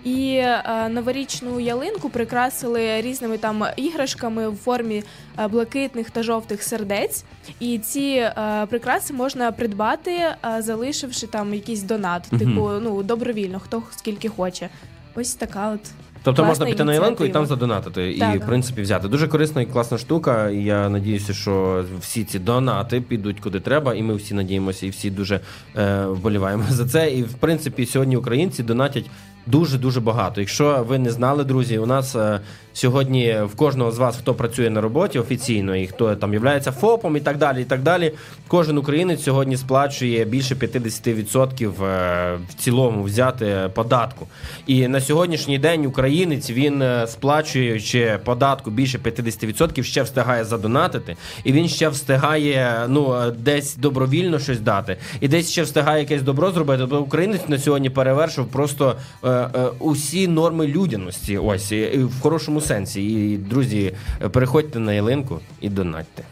[0.03, 5.03] І е, новорічну ялинку прикрасили різними там іграшками в формі
[5.39, 7.23] е, блакитних та жовтих сердець.
[7.59, 13.83] І ці е, прикраси можна придбати, е, залишивши там якийсь донат, типу ну добровільно, хто
[13.97, 14.69] скільки хоче.
[15.15, 15.81] Ось така от.
[16.23, 18.43] Тобто класна можна піти на ялинку і там задонатити, і Так.
[18.43, 19.07] в принципі взяти.
[19.07, 20.49] Дуже корисна і класна штука.
[20.49, 24.89] І я надіюся, що всі ці донати підуть куди треба, і ми всі надіємося, і
[24.89, 25.39] всі дуже
[25.75, 27.11] е, вболіваємо за це.
[27.11, 29.05] І в принципі, сьогодні українці донатять.
[29.45, 30.41] Дуже дуже багато.
[30.41, 32.39] Якщо ви не знали, друзі, у нас е,
[32.73, 37.17] сьогодні в кожного з вас, хто працює на роботі офіційно, і хто там є ФОПом
[37.17, 37.61] і так далі.
[37.61, 38.13] І так далі.
[38.47, 44.27] Кожен українець сьогодні сплачує більше 50% е, в цілому взяти податку.
[44.67, 51.51] І на сьогоднішній день українець він е, сплачуючи податку більше 50%, ще встигає задонатити, і
[51.51, 56.51] він ще встигає ну е, десь добровільно щось дати, і десь ще встигає якесь добро
[56.51, 56.79] зробити.
[56.79, 59.38] Тобто українець на сьогодні перевершив просто е,
[59.79, 61.37] усі норми людяності.
[61.37, 63.03] Ось в хорошому сенсі.
[63.03, 66.23] І друзі, е, переходьте на ялинку і донатьте.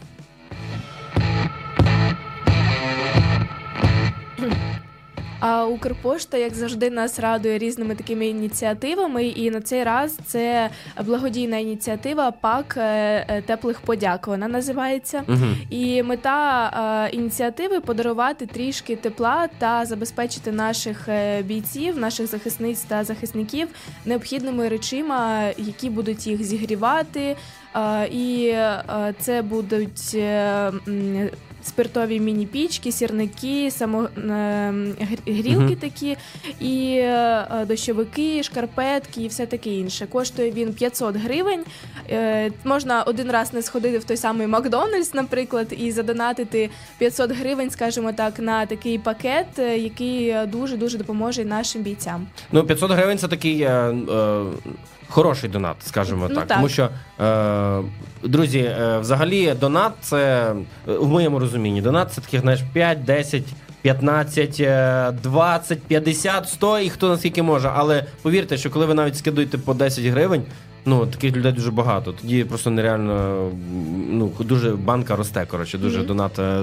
[5.40, 9.24] А Укрпошта, як завжди, нас радує різними такими ініціативами.
[9.24, 10.70] І на цей раз це
[11.04, 12.80] благодійна ініціатива Пак е,
[13.28, 14.26] е, теплих подяк.
[14.26, 15.24] Вона називається.
[15.70, 16.70] І мета
[17.10, 21.08] е, ініціативи подарувати трішки тепла та забезпечити наших
[21.44, 23.68] бійців, наших захисниць та захисників
[24.06, 27.36] необхідними речима, які будуть їх зігрівати.
[28.10, 28.54] І
[29.20, 30.16] це будуть
[31.68, 34.20] спиртові міні-пічки, сірники, само, е,
[35.00, 36.16] гр- грілки такі,
[36.60, 40.06] і е, дощовики, шкарпетки і все таке інше.
[40.06, 41.64] Коштує він 500 гривень.
[42.10, 47.70] Е, Можна один раз не сходити в той самий Макдональдс, наприклад, і задонатити 500 гривень,
[47.70, 52.26] скажімо так, на такий пакет, е, який дуже дуже допоможе нашим бійцям.
[52.52, 54.44] Ну, 500 гривень це такий е, е,
[55.08, 56.46] хороший донат, скажімо Ну, так.
[56.46, 56.56] так.
[56.56, 56.88] Тому що,
[57.20, 57.82] е,
[58.22, 60.52] друзі, е, взагалі донат це
[60.88, 63.42] е, в моєму розумінні, донат це таких, знаєш, 5, 10.
[63.82, 67.70] 15, е, 20, 50, 100 і хто наскільки може.
[67.74, 70.42] Але повірте, що коли ви навіть скидуєте по 10 гривень,
[70.88, 72.12] ну таких людей дуже багато.
[72.12, 73.48] Тоді просто нереально
[74.08, 75.46] ну дуже банка росте.
[75.46, 76.62] Коротше, дуже донат е,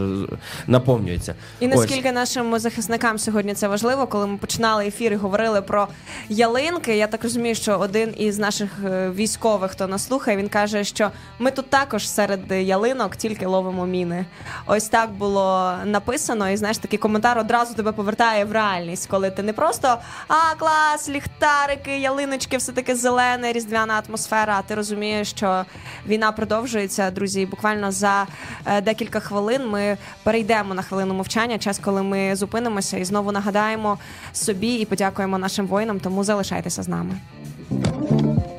[0.67, 1.35] наповнюється.
[1.59, 1.75] І Ось.
[1.75, 5.87] наскільки нашим захисникам сьогодні це важливо, коли ми починали ефір і говорили про
[6.29, 6.97] ялинки.
[6.97, 11.11] Я так розумію, що один із наших е, військових, хто нас слухає, він каже, що
[11.39, 14.25] ми тут також серед ялинок тільки ловимо міни.
[14.65, 19.43] Ось так було написано, і знаєш, такий коментар одразу тебе повертає в реальність, коли ти
[19.43, 19.97] не просто
[20.27, 24.14] а клас, ліхтарики, ялиночки, все таке зелене, різдвяна атмосфера.
[24.31, 25.65] А ти розумієш, що
[26.07, 27.45] війна продовжується, друзі.
[27.45, 28.27] Буквально за
[28.65, 31.57] е, декілька хвилин ми перейдемо на хвилину мовчання.
[31.57, 33.97] Час, коли ми зупинимося і знову нагадаємо
[34.33, 35.99] собі і подякуємо нашим воїнам.
[35.99, 37.15] Тому залишайтеся з нами.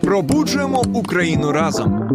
[0.01, 2.09] Пробуджуємо Україну разом.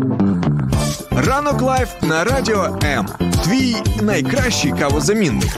[1.12, 3.08] Ранок Live на радіо М.
[3.44, 5.58] Твій найкращий кавозамінник.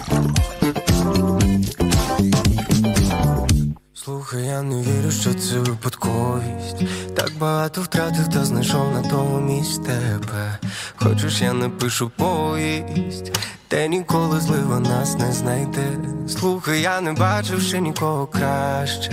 [4.33, 6.83] Слухай, я не вірю, що це випадковість.
[7.15, 10.59] Так багато втратив та знайшов на тому місці тебе.
[10.95, 13.31] Хочеш, я напишу повість,
[13.69, 15.97] де ніколи злива нас не знайде.
[16.27, 19.11] Слухай, я не бачив ще нікого краще.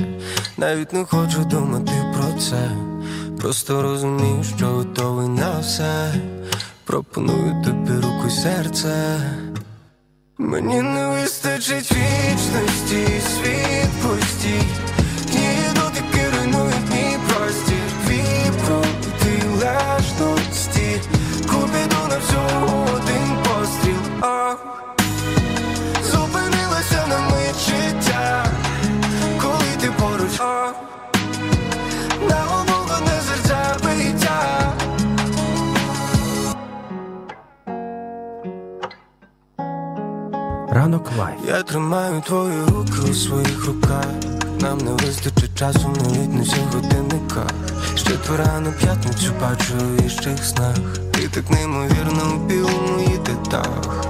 [0.57, 2.71] Навіть не хочу думати про це.
[3.41, 6.15] Просто розумію, що готовий на все.
[6.85, 9.21] Пропоную тобі руку й серце.
[10.39, 14.90] Мені не вистачить вічності, світ пустій
[22.11, 24.57] на всього один постріл Ах,
[26.05, 28.47] Зупинилося на мить життя
[29.43, 30.75] Коли ти поруч Ах,
[32.29, 34.73] На оболоне серця биття
[40.73, 41.39] Ранок лайф.
[41.47, 44.07] Я тримаю твої руки у своїх руках.
[44.61, 45.93] Нам не вистачить часу
[46.29, 47.51] на всіх годинниках.
[47.97, 51.10] Ще твора на п'ятницю бачу у іщих снах.
[51.21, 54.05] Ти так неймовірно у білому їдетах.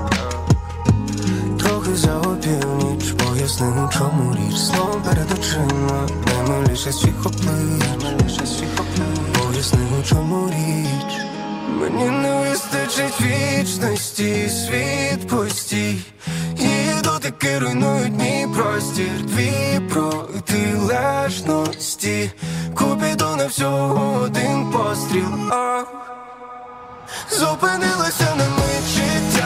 [1.58, 4.56] Трохи за опівніч, поясни, у чому річ.
[4.56, 8.40] Словом перед очима, наймиліше свіх облич.
[9.38, 11.20] Поясни, у чому річ.
[11.80, 15.98] Мені не вистачить вічності, світ постій.
[16.58, 22.30] Її дотики руйнують мій простір, твій протилежності.
[22.74, 25.26] Купіду на всього один постріл.
[25.50, 25.86] Ах,
[27.32, 29.39] Зупинилося на мить життя,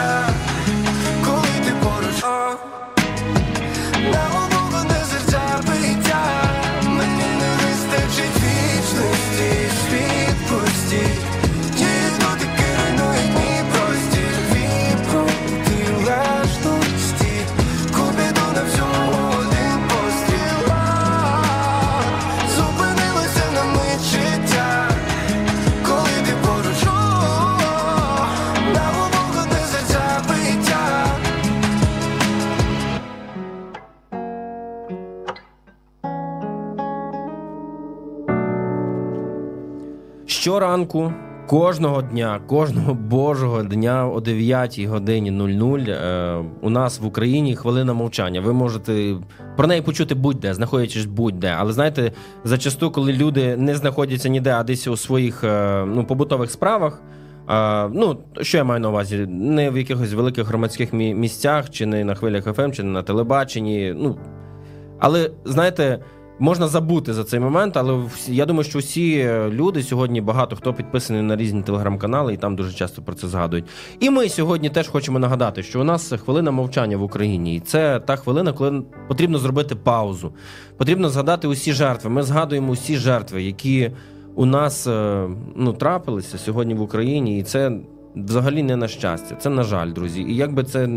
[40.45, 41.13] Щоранку,
[41.47, 47.93] кожного дня, кожного божого дня о 9 годині 00 е, у нас в Україні хвилина
[47.93, 48.41] мовчання.
[48.41, 49.15] Ви можете
[49.57, 51.55] про неї почути будь-де, знаходячись будь-де.
[51.57, 52.11] Але знаєте,
[52.43, 57.01] зачасту, коли люди не знаходяться ніде, а десь у своїх е, ну, побутових справах.
[57.47, 59.17] А, ну, що я маю на увазі?
[59.29, 63.03] Не в якихось великих громадських мі- місцях, чи не на хвилях ФМ, чи не на
[63.03, 63.93] телебаченні.
[63.97, 64.17] Ну,
[64.99, 65.99] але знаєте,
[66.39, 70.73] можна забути за цей момент, але я думаю, що всі е, люди сьогодні багато хто
[70.73, 73.65] підписаний на різні телеграм-канали, і там дуже часто про це згадують.
[73.99, 77.99] І ми сьогодні теж хочемо нагадати, що у нас хвилина мовчання в Україні, і це
[77.99, 80.33] та хвилина, коли потрібно зробити паузу.
[80.77, 82.09] Потрібно згадати усі жертви.
[82.09, 83.91] Ми згадуємо усі жертви, які
[84.35, 87.71] у нас е, ну, трапилися сьогодні в Україні, і це
[88.15, 89.35] взагалі не на щастя.
[89.35, 90.21] Це на жаль, друзі.
[90.21, 90.89] І якби це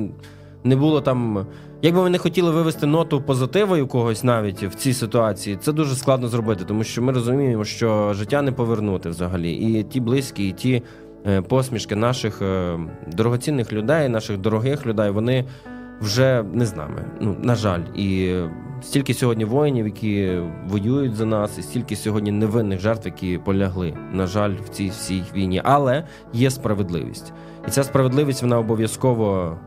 [0.64, 1.46] не було там.
[1.82, 5.94] Якби ми не хотіли вивести ноту позитива у когось навіть в цій ситуації, це дуже
[5.94, 9.52] складно зробити, тому що ми розуміємо, що життя не повернути взагалі.
[9.52, 10.82] І ті близькі, і ті
[11.26, 12.78] е, посмішки наших е,
[13.16, 15.44] дорогоцінних людей, наших дорогих людей, вони
[16.00, 17.04] вже не з нами.
[17.20, 18.34] Ну, на жаль, і
[18.82, 24.26] стільки сьогодні воїнів, які воюють за нас, і стільки сьогодні невинних жертв, які полягли, на
[24.26, 25.60] жаль, в цій всій війні.
[25.64, 27.32] Але є справедливість,
[27.68, 29.58] і ця справедливість вона обов'язково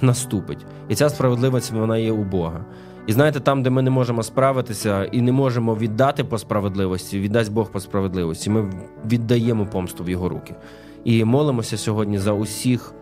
[0.00, 0.66] наступить.
[0.88, 2.64] І ця справедливість вона є у Бога.
[3.06, 7.52] І знаєте, там, де ми не можемо справитися і не можемо віддати по справедливості, віддасть
[7.52, 8.50] Бог по справедливості.
[8.50, 8.72] Ми
[9.10, 10.54] віддаємо помсту в його руки.
[11.04, 12.94] І молимося сьогодні за усіх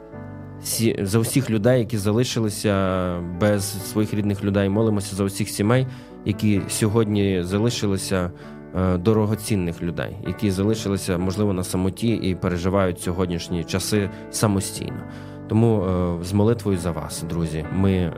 [1.02, 4.68] за усіх людей, які залишилися без своїх рідних людей.
[4.68, 5.86] Молимося за усіх сімей,
[6.24, 8.30] які сьогодні залишилися
[8.76, 15.00] е, дорогоцінних людей, які залишилися, можливо, на самоті і переживають сьогоднішні часи самостійно.
[15.48, 18.12] Тому е, з молитвою за вас, друзі, ми е,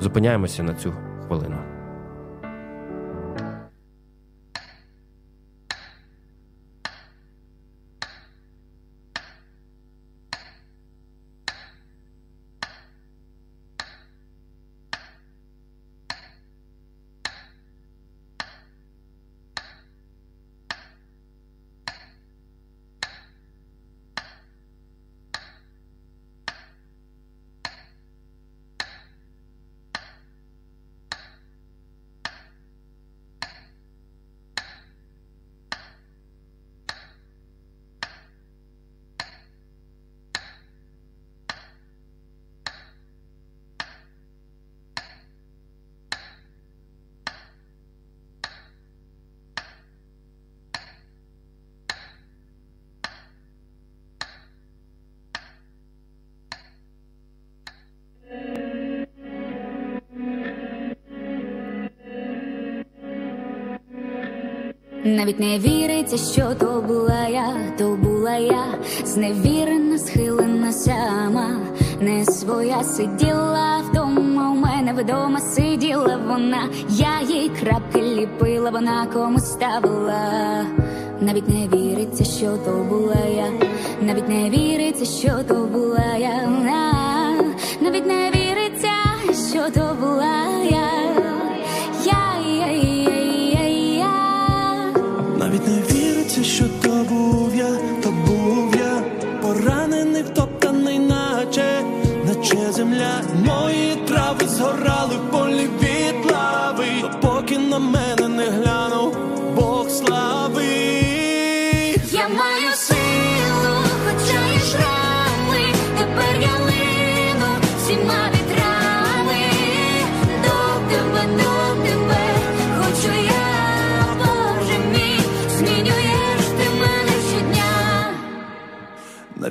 [0.00, 0.92] зупиняємося на цю
[1.26, 1.56] хвилину.
[78.64, 80.64] Ліпила, вона комусь ставила.
[81.20, 83.50] Навіть не віриться, що то була я.
[84.02, 86.48] Навіть не віриться, що то була я.
[87.80, 88.43] Навіть не віриться,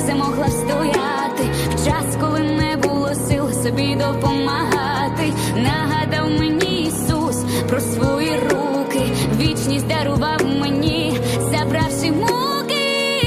[0.00, 1.44] ж замогла встояти.
[1.74, 5.32] В час, коли не було сил собі допомагати.
[5.56, 9.02] Нагадав мені Ісус про свої руки.
[9.38, 11.20] Вічність дарував мені,
[11.50, 13.22] забравши муки.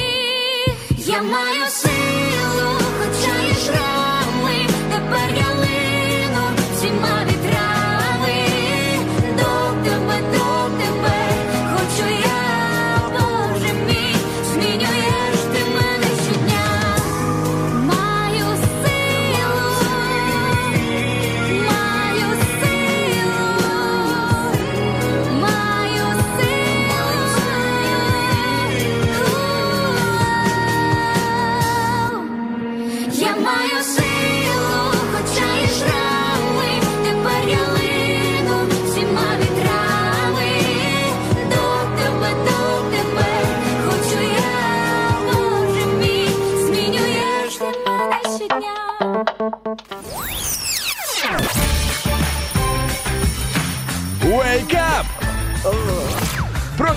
[0.97, 1.65] Я маю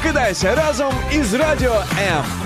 [0.07, 2.46] Прокидайся разом із Радіо М.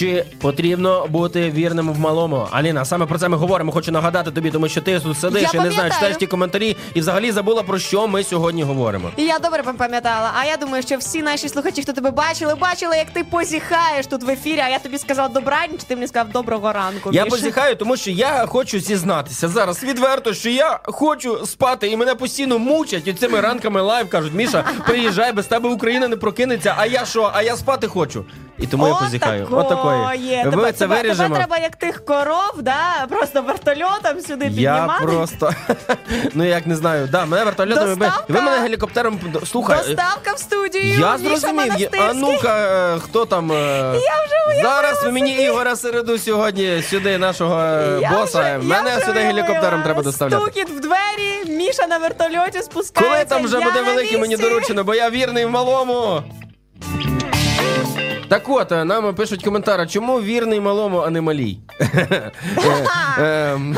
[0.00, 2.48] Чи потрібно бути вірним в малому?
[2.50, 3.72] Аліна, саме про це ми говоримо.
[3.72, 5.92] Хочу нагадати тобі, тому що ти тут сидиш Я і не знаєш, пам'ятаю.
[5.92, 9.10] читаєш ті коментарі і взагалі забула про що ми сьогодні говоримо.
[9.16, 10.30] І я добре пам'ятала.
[10.40, 14.22] А я думаю, що всі наші слухачі, хто тебе бачили, бачили, як ти позіхаєш тут
[14.22, 14.60] в ефірі.
[14.60, 17.10] А я тобі сказала добраніч, ти мені сказав доброго ранку.
[17.12, 17.36] Я Міша.
[17.36, 22.58] позіхаю, тому що я хочу зізнатися зараз відверто, що я хочу спати, і мене постійно
[22.58, 26.74] мучать і цими ранками live кажуть: Міша, приїжджай, без тебе Україна не прокинеться.
[26.78, 27.30] А я що?
[27.34, 28.24] А я спати хочу.
[28.60, 29.44] І тому я позіхаю.
[29.50, 30.00] Отакої.
[30.00, 30.42] Отакої.
[30.50, 31.22] Тебе, це тебе, виріжемо.
[31.28, 33.06] тебе треба як тих коров, да?
[33.08, 35.04] просто вертольотом сюди Я піднімати.
[35.04, 35.52] просто
[36.34, 38.24] ну як не знаю, да, мене вертольотом Доставка.
[38.28, 39.76] ви мене гелікоптером слухай.
[39.78, 41.00] Доставка в студію.
[41.00, 41.88] Я зрозумів.
[42.08, 42.58] А ну-ка,
[42.94, 43.52] е, хто там?
[43.52, 43.56] е,
[43.94, 45.30] Я вже Зараз ви мені.
[45.44, 48.40] Ігора Середу сьогодні сюди, нашого е, Я боса.
[48.58, 50.42] вже- Мене вже сюди гелікоптером треба доставляти.
[50.42, 53.10] Стукіт в двері, Міша на вертольоті спускається.
[53.12, 56.22] Коли там вже я буде великий мені доручено, бо я вірний в малому.
[58.30, 61.58] Так от, е, нам пишуть коментарі, чому вірний малому, а не малій?
[61.80, 62.32] Е,
[63.18, 63.76] ем,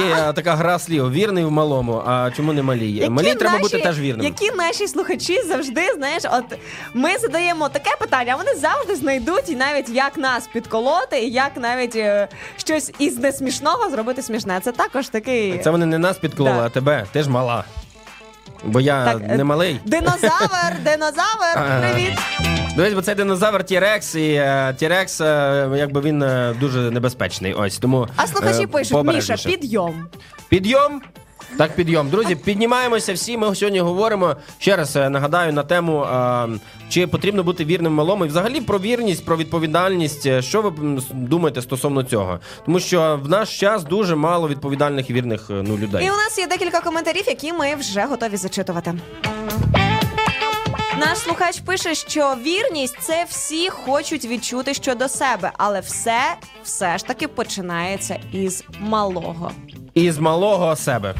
[0.00, 1.12] е, Така гра слів.
[1.12, 2.92] Вірний в малому, а чому не малій?
[2.92, 4.26] Які Малій треба бути теж вірним.
[4.26, 6.44] Які наші слухачі завжди, знаєш, от
[6.94, 11.56] ми задаємо таке питання, а вони завжди знайдуть і навіть як нас підколоти, і як
[11.56, 14.60] навіть е, щось із несмішного зробити смішне.
[14.60, 17.06] Це також такий Це вони не нас підкололи, а тебе.
[17.12, 17.64] Ти ж мала.
[18.64, 19.80] Бо я Так, е, не малий.
[19.84, 21.80] динозавр, динозавр.
[21.80, 22.18] Привіт.
[22.76, 26.24] Дивись, бо цей динозавр T-Rex, і е, T-Rex, е, якби він
[26.60, 27.54] дуже небезпечний.
[27.54, 28.08] Ось тому.
[28.16, 30.06] А слухачі пишуть: Міша, підйом.
[30.48, 31.02] Підйом.
[31.58, 32.08] Так, підйом.
[32.10, 33.38] Друзі, піднімаємося всі.
[33.38, 36.48] Ми сьогодні говоримо ще раз е, нагадаю на тему, е,
[36.88, 40.26] чи потрібно бути вірним малому, і взагалі про вірність, про відповідальність.
[40.26, 40.72] Е, Що ви
[41.12, 42.38] думаєте стосовно цього?
[42.64, 46.06] Тому що в наш час дуже мало відповідальних і вірних ну, людей.
[46.06, 48.94] І у нас є декілька коментарів, які ми вже готові зачитувати.
[50.98, 56.20] Наш слухач пише, що вірність це всі хочуть відчути щодо себе, але все
[56.64, 59.50] все ж таки починається із малого.
[59.94, 61.14] І з малого себе.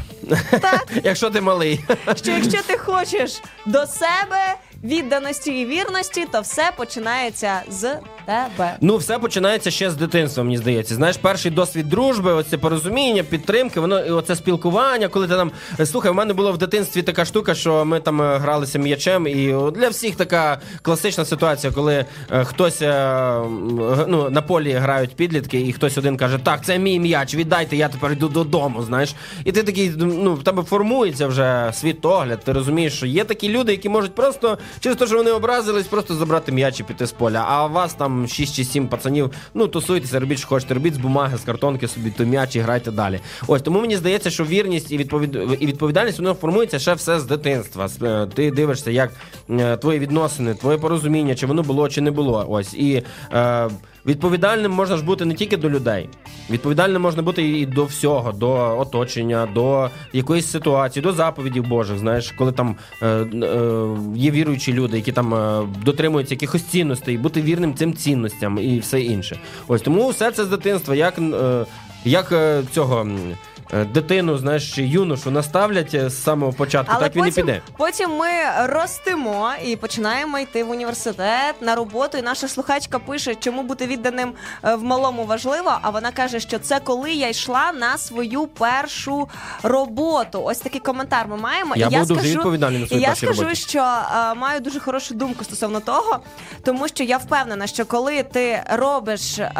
[0.51, 0.87] Так.
[1.03, 1.79] Якщо ти малий.
[2.15, 8.77] Що якщо ти хочеш до себе відданості і вірності, то все починається з тебе.
[8.81, 10.95] Ну, все починається ще з дитинства, мені здається.
[10.95, 15.51] Знаєш, перший досвід дружби, оце порозуміння, підтримки, воно і оце спілкування, коли ти там.
[15.85, 19.55] Слухай, у мене було в дитинстві така штука, що ми там е, гралися м'ячем, і
[19.75, 23.39] для всіх така класична ситуація, коли е, хтось е,
[24.07, 27.89] ну, на полі грають підлітки, і хтось один каже: Так, це мій м'яч, віддайте, я
[27.89, 28.83] тепер йду додому.
[28.83, 29.15] Знаєш,
[29.45, 32.43] і ти такий, ну в тебе формується вже світогляд.
[32.43, 36.15] Ти розумієш, що є такі люди, які можуть просто через те, що вони образились, просто
[36.15, 37.45] забрати м'яч і піти з поля.
[37.47, 40.97] А у вас там 6 чи 7 пацанів, ну тусуйтеся, робіть, що хочете, робіть з
[40.97, 43.19] бумаги, з картонки собі той м'яч і грайте далі.
[43.47, 44.97] Ось тому мені здається, що вірність і
[45.61, 47.89] відповідальність воно формується ще все з дитинства.
[48.03, 49.11] Е, Ти дивишся, як
[49.49, 52.45] е, твої відносини, твоє порозуміння, чи воно було, чи не було.
[52.49, 53.03] Ось і.
[53.33, 53.69] Е,
[54.05, 56.09] Відповідальним можна ж бути не тільки до людей,
[56.49, 61.97] відповідальним можна бути і до всього, до оточення, до якоїсь ситуації, до заповідів Божих.
[61.97, 63.25] Знаєш, коли там е, е,
[64.15, 69.01] є віруючі люди, які там е, дотримуються якихось цінностей, бути вірним цим цінностям і все
[69.01, 69.39] інше.
[69.67, 71.65] Ось тому все це з дитинства, як, е,
[72.05, 73.07] як е, цього.
[73.73, 77.61] Е, Дитину, знаєш, чи юношу наставлять е, з самого початку, Але так він і піде.
[77.77, 78.27] потім ми
[78.65, 82.17] ростемо і починаємо йти в університет на роботу.
[82.17, 85.73] І наша слухачка пише, чому бути відданим е, в малому важливо.
[85.81, 89.29] А вона каже, що це коли я йшла на свою першу
[89.63, 90.43] роботу.
[90.45, 91.75] Ось такий коментар ми маємо.
[91.75, 93.55] Я і був дуже відповідальний на і я скажу, роботі.
[93.61, 96.19] що е, маю дуже хорошу думку стосовно того,
[96.63, 99.51] тому що я впевнена, що коли ти робиш е,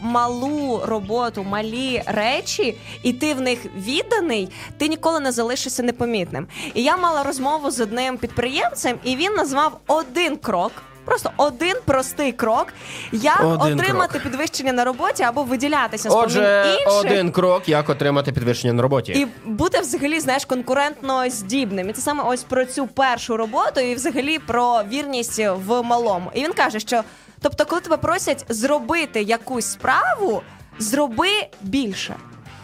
[0.00, 4.48] малу роботу, малі речі, і ти в них відданий,
[4.78, 6.46] ти ніколи не залишишся непомітним.
[6.74, 10.72] І я мала розмову з одним підприємцем, і він назвав один крок.
[11.04, 12.66] Просто один простий крок,
[13.12, 14.22] як Один отримати крок.
[14.22, 17.00] підвищення на роботі або виділятися з Отже, інших.
[17.00, 19.12] один крок, як отримати підвищення на роботі.
[19.12, 21.90] І бути взагалі, знаєш, конкурентно здібним.
[21.90, 26.30] І це саме ось про цю першу роботу, і взагалі про вірність в малому.
[26.34, 27.02] І він каже, що
[27.40, 30.42] тобто, коли тебе просять зробити якусь справу,
[30.78, 31.28] зроби
[31.62, 32.14] більше.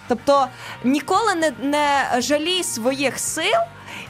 [0.08, 0.46] Тобто
[0.84, 3.60] ніколи не, не жалій своїх сил.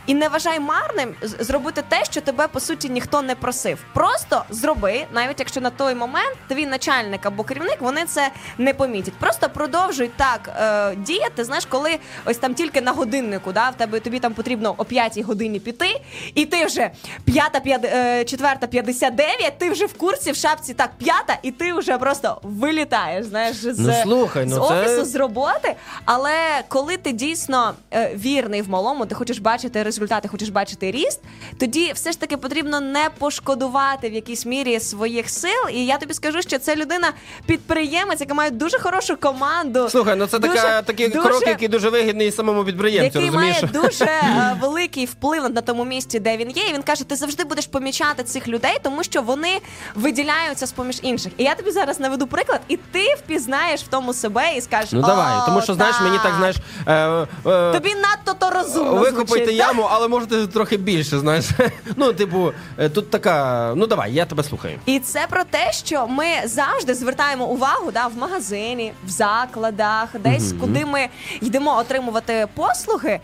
[0.09, 3.85] І не вважай марним зробити те, що тебе по суті ніхто не просив.
[3.95, 9.15] Просто зроби, навіть якщо на той момент твій начальник або керівник вони це не помітять.
[9.15, 11.45] Просто продовжуй так е, діяти.
[11.45, 15.19] Знаєш, коли ось там тільки на годиннику, да, в тебе тобі там потрібно о 5
[15.23, 16.01] годині піти,
[16.35, 16.91] і ти вже
[17.25, 21.73] п'ята, п'ят- е, четверта, 59, ти вже в курсі в шапці так п'ята, і ти
[21.73, 23.27] вже просто вилітаєш.
[23.27, 25.75] Знаєш, з, Ну, слухай, ну, з це- офісу з роботи.
[26.05, 26.33] Але
[26.69, 31.21] коли ти дійсно е, вірний в малому, ти хочеш бачити результати, хочеш бачити ріст,
[31.61, 35.69] тоді все ж таки потрібно не пошкодувати в якійсь мірі своїх сил.
[35.73, 37.13] І я тобі скажу, що це людина
[37.47, 39.89] підприємець, яка має дуже хорошу команду.
[39.91, 43.63] Слухай, ну це дуже- така, такий дуже- крок, який дуже вигідний самому підприємцю, який розумієш?
[43.63, 46.63] має дуже е, великий вплив на тому місці, де він є.
[46.71, 49.59] І він каже: ти завжди будеш помічати цих людей, тому що вони
[49.95, 51.33] виділяються з поміж інших.
[51.37, 55.01] І я тобі зараз наведу приклад, і ти впізнаєш в тому себе і скажеш: Ну
[55.03, 56.57] давай, тому що знаєш, мені так знаєш.
[56.87, 58.95] Е, е, Тобі надто то розумно.
[58.95, 61.45] Викопайте звучить, яму, але можете трохи більше, знаєш.
[61.97, 63.73] Ну, типу, е, тут така.
[63.77, 64.79] Ну давай, я тебе слухаю.
[64.87, 70.51] І це про те, що ми завжди звертаємо увагу да, в магазині, в закладах, десь
[70.53, 70.61] Мгм.
[70.61, 71.09] куди ми
[71.41, 73.21] йдемо отримувати послуги.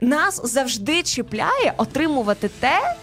[0.00, 2.94] Нас завжди чіпляє отримувати те.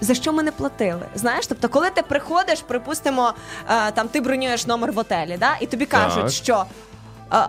[0.00, 1.02] За що ми не платили?
[1.14, 3.34] Знаєш, тобто, коли ти приходиш, припустимо,
[3.70, 6.30] е, там ти бронюєш номер в отелі, да, і тобі кажуть, Так.
[6.30, 6.64] що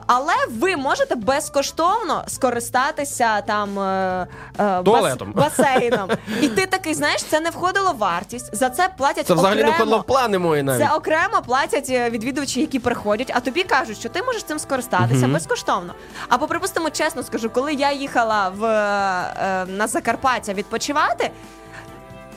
[0.07, 4.27] але ви можете безкоштовно скористатися там е,
[4.59, 6.09] е, бас- басейном.
[6.41, 8.55] І ти такий, знаєш, це не входило в вартість.
[8.55, 10.87] За це платять Це взагалі не входило в плани мої навіть.
[10.87, 15.25] Це окремо платять е, відвідувачі, які приходять, а тобі кажуть, що ти можеш цим скористатися
[15.25, 15.33] Мгм.
[15.33, 15.93] безкоштовно.
[16.29, 21.31] Або припустимо, чесно скажу, коли я їхала в е, на Закарпаття відпочивати.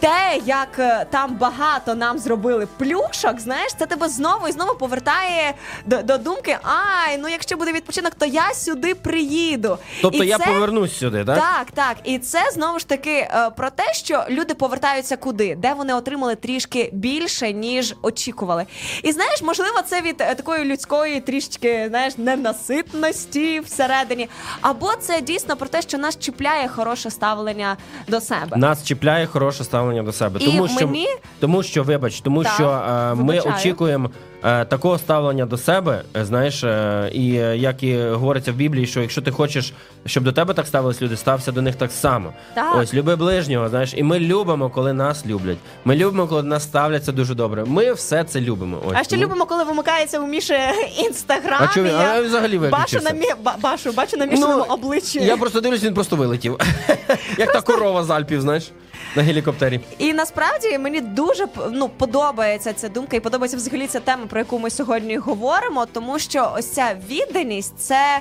[0.01, 5.55] Те, як е, там багато нам зробили плюшок, знаєш, це тебе знову і знову повертає
[5.87, 9.79] до, до думки: ай, ну якщо буде відпочинок, то я сюди приїду.
[10.03, 11.39] Тобто І я це- повернусь сюди, так?
[11.39, 11.97] так, так.
[12.05, 16.35] І це знову ж таки е, про те, що люди повертаються куди, де вони отримали
[16.35, 18.67] трішки більше, ніж очікували.
[19.03, 24.29] І знаєш, можливо, це від е, такої людської трішки, знаєш, ненаситності всередині.
[24.61, 27.77] Або це дійсно про те, що нас чіпляє хороше ставлення
[28.09, 28.57] до себе.
[28.57, 30.41] Нас чіпляє хороше ставлення до себе.
[30.43, 31.09] І тому що мені-
[31.41, 34.11] тому що, вибач, тому Так, що е, ми очікуємо
[34.45, 36.03] е, такого ставлення до себе.
[36.17, 39.73] е, Знаєш, е, і е, як і говориться в Біблії, що якщо ти хочеш,
[40.07, 42.33] щоб до тебе так ставились люди, стався до них так само.
[42.55, 42.77] Так.
[42.77, 43.69] Ось люби ближнього.
[43.69, 45.59] Знаєш, і ми любимо, коли нас люблять.
[45.85, 47.65] Ми любимо, коли нас ставляться дуже добре.
[47.65, 48.79] Ми все це любимо.
[48.87, 50.55] Ось А ще тому- любимо, коли вимикається у Міші
[50.99, 51.69] інстаграм.
[51.75, 53.27] А і я взагалі бачу на мі...
[53.43, 55.19] ба- бачу, бачу на мішаному обличчі.
[55.25, 56.57] Я просто дивлюсь, він просто вилетів.
[57.39, 58.71] Як та корова з Альпів, знаєш.
[59.17, 59.81] На гелікоптері.
[59.99, 64.59] І насправді мені дуже ну, подобається ця думка, і подобається взагалі ця тема, про яку
[64.59, 68.21] ми сьогодні говоримо, тому що ось ця відданість це.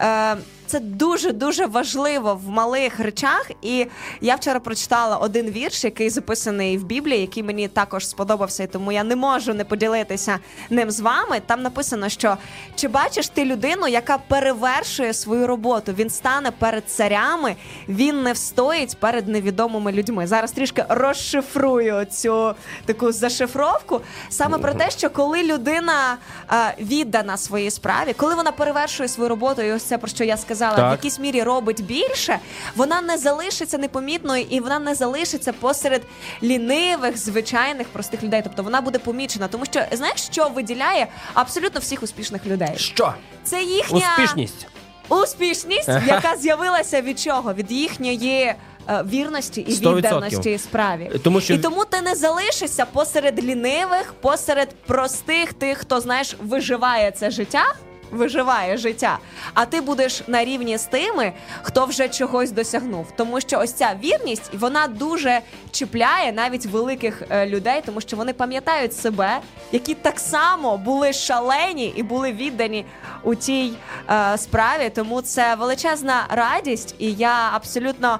[0.00, 0.36] Е,
[0.66, 3.50] це дуже дуже важливо в малих речах.
[3.62, 3.86] І
[4.20, 8.92] я вчора прочитала один вірш, який записаний в Біблії, який мені також сподобався, і тому
[8.92, 10.38] я не можу не поділитися
[10.70, 11.40] ним з вами.
[11.46, 12.36] Там написано, що
[12.74, 15.94] чи бачиш ти людину, яка перевершує свою роботу?
[15.98, 17.56] Він стане перед царями,
[17.88, 20.26] він не встоїть перед невідомими людьми.
[20.26, 24.00] Зараз трішки розшифрую цю таку зашифровку.
[24.28, 26.16] Саме про те, що коли людина
[26.52, 30.36] е, віддана своїй справі, коли вона перевершує свою роботу, і ось це про що я
[30.36, 30.88] сказала, Так.
[30.88, 32.38] в якійсь мірі робить більше,
[32.76, 36.02] вона не залишиться непомітною і вона не залишиться посеред
[36.42, 38.40] лінивих, звичайних простих людей.
[38.44, 42.72] Тобто вона буде помічена, тому що знаєш, що виділяє абсолютно всіх успішних людей?
[42.76, 43.14] Що?
[43.44, 44.66] Це їхня Успішність.
[45.08, 47.54] успішність, яка з'явилася від чого?
[47.54, 48.54] Від їхньої.
[48.88, 49.96] е, Вірності і 100%.
[49.96, 56.00] відданості справі, Тому що- і тому ти не залишишся посеред лінивих, посеред простих тих, хто
[56.00, 57.64] знаєш виживає це життя,
[58.10, 59.18] виживає життя.
[59.54, 63.06] А ти будеш на рівні з тими, хто вже чогось досягнув.
[63.16, 68.32] Тому що ось ця вірність вона дуже чіпляє навіть великих е, людей, тому що вони
[68.32, 69.38] пам'ятають себе,
[69.72, 72.84] які так само були шалені і були віддані
[73.22, 73.72] у тій
[74.10, 74.90] е, справі.
[74.94, 78.18] Тому це величезна радість, і я абсолютно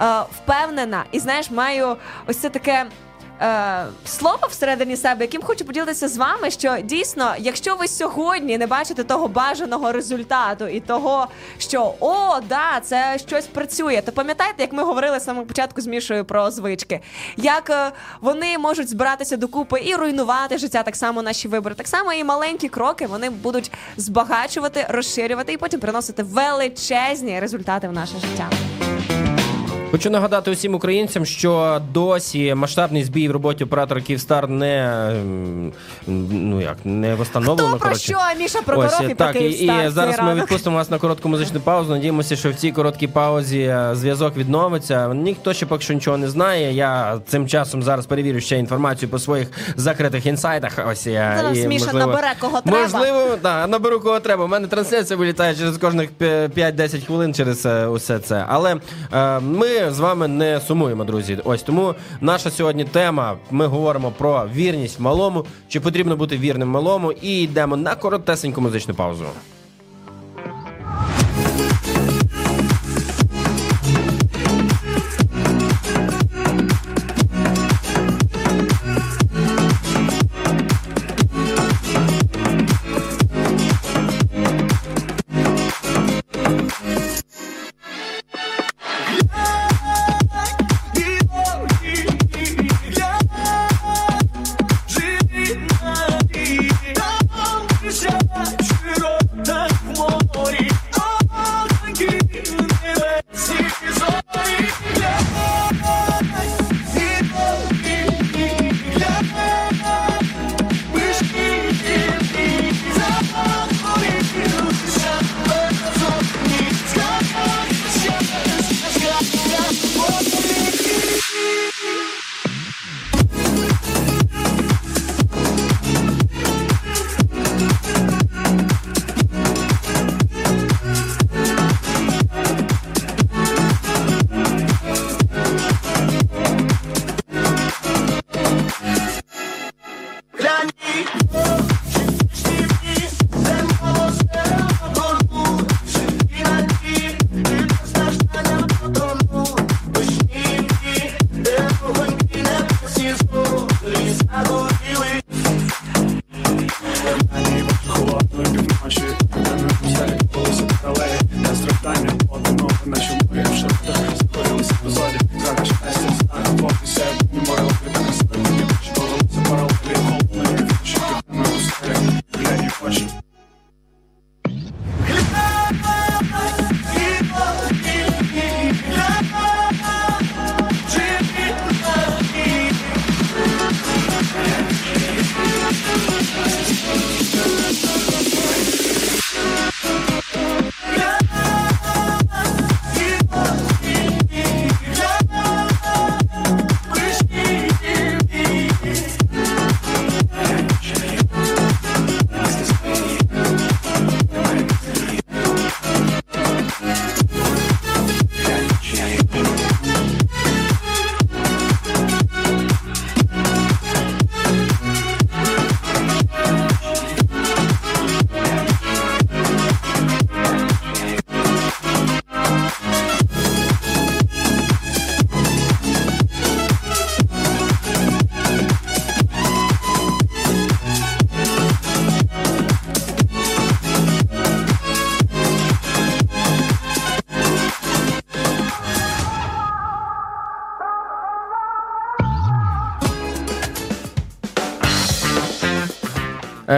[0.00, 0.04] е,
[0.36, 1.04] впевнена.
[1.12, 1.96] І знаєш, маю
[2.26, 2.86] ось це таке.
[3.40, 8.66] Е, слово всередині себе, яким хочу поділитися з вами, що дійсно, якщо ви сьогодні не
[8.66, 11.26] бачите того бажаного результату і того,
[11.58, 15.86] що о, да, це щось працює, то пам'ятаєте, як ми говорили з самого початку з
[15.86, 17.00] Мішою про звички,
[17.36, 22.12] як е, вони можуть збиратися докупи і руйнувати життя, так само наші вибори, так само
[22.12, 28.50] і маленькі кроки вони будуть збагачувати, розширювати і потім приносити величезні результати в наше життя.
[29.90, 35.72] Хочу нагадати усім українцям, що досі масштабний збій в роботі оператора Київстар не ем,
[36.30, 37.68] ну як не встановлено.
[37.68, 40.34] Хто про що Міша Прокоров Ось, і про так, і, Київстар і в зараз ми
[40.34, 41.92] відпустимо вас на коротку музичну паузу.
[41.92, 45.14] Надіємося, що в цій короткій паузі е, зв'язок відновиться.
[45.14, 46.72] Ніхто ще поки що нічого не знає.
[46.72, 50.72] Я цим часом зараз перевірю ще інформацію по своїх закритих інсайтах.
[50.90, 52.78] Ось я Зараз і, Міша можливо, набере кого треба.
[52.78, 54.44] Можливо, так, наберу кого треба.
[54.44, 58.44] У мене трансляція вилітає через кожних п'я- 5-10 хвилин через е, усе це.
[58.48, 58.76] Але
[59.12, 61.38] е, ми з вами не сумуємо, друзі.
[61.44, 63.36] Ось тому наша сьогодні тема.
[63.50, 65.44] Ми говоримо про вірність малому.
[65.68, 67.12] Чи потрібно бути вірним малому?
[67.12, 69.24] І йдемо на коротесеньку музичну паузу.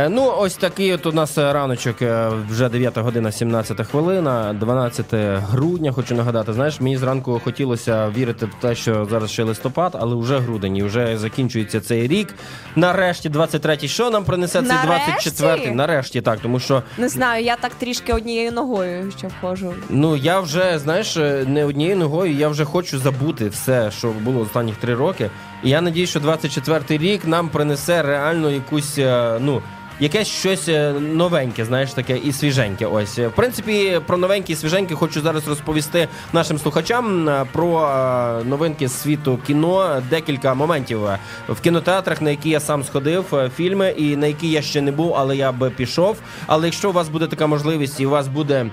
[0.09, 5.07] Ну, ось такий от у нас е, раночок, е, вже 9 година, 17 хвилина, 12
[5.51, 6.53] грудня, хочу нагадати.
[6.53, 10.83] Знаєш, мені зранку хотілося вірити в те, що зараз ще листопад, але вже грудень, і
[10.83, 12.35] вже закінчується цей рік.
[12.77, 13.89] Нарешті, 23-й.
[13.89, 15.31] Що нам принесе цей Нарешті?
[15.31, 15.71] 24-й?
[15.71, 19.75] Нарешті, так, тому що Не знаю, я так трішки однією ногою ще входжу.
[19.89, 22.33] Ну я вже знаєш е, не однією ногою.
[22.33, 25.31] Я вже хочу забути все, що було останніх три роки.
[25.65, 29.63] І я надію, що 24-й рік нам принесе реально якусь е, ну.
[30.01, 32.87] Якесь щось е, новеньке, знаєш, таке і свіженьке.
[32.87, 38.45] Ось в принципі про новеньке і свіженьке хочу зараз розповісти нашим слухачам е, про е,
[38.45, 40.03] новинки з світу кіно.
[40.11, 41.01] Декілька моментів
[41.49, 45.15] в кінотеатрах, на які я сам сходив, фільми, і на які я ще не був,
[45.17, 46.17] але я би пішов.
[46.47, 48.67] Але якщо у вас буде така можливість, і у вас буде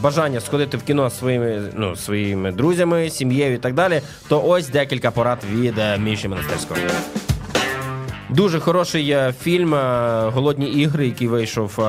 [0.00, 5.10] бажання сходити в кіно своїми ну своїми друзями, сім'єю і так далі, то ось декілька
[5.10, 6.80] порад від Міші Монастирського.
[8.28, 11.80] Дуже хороший фільм е, Голодні ігри, який вийшов.
[11.80, 11.82] е,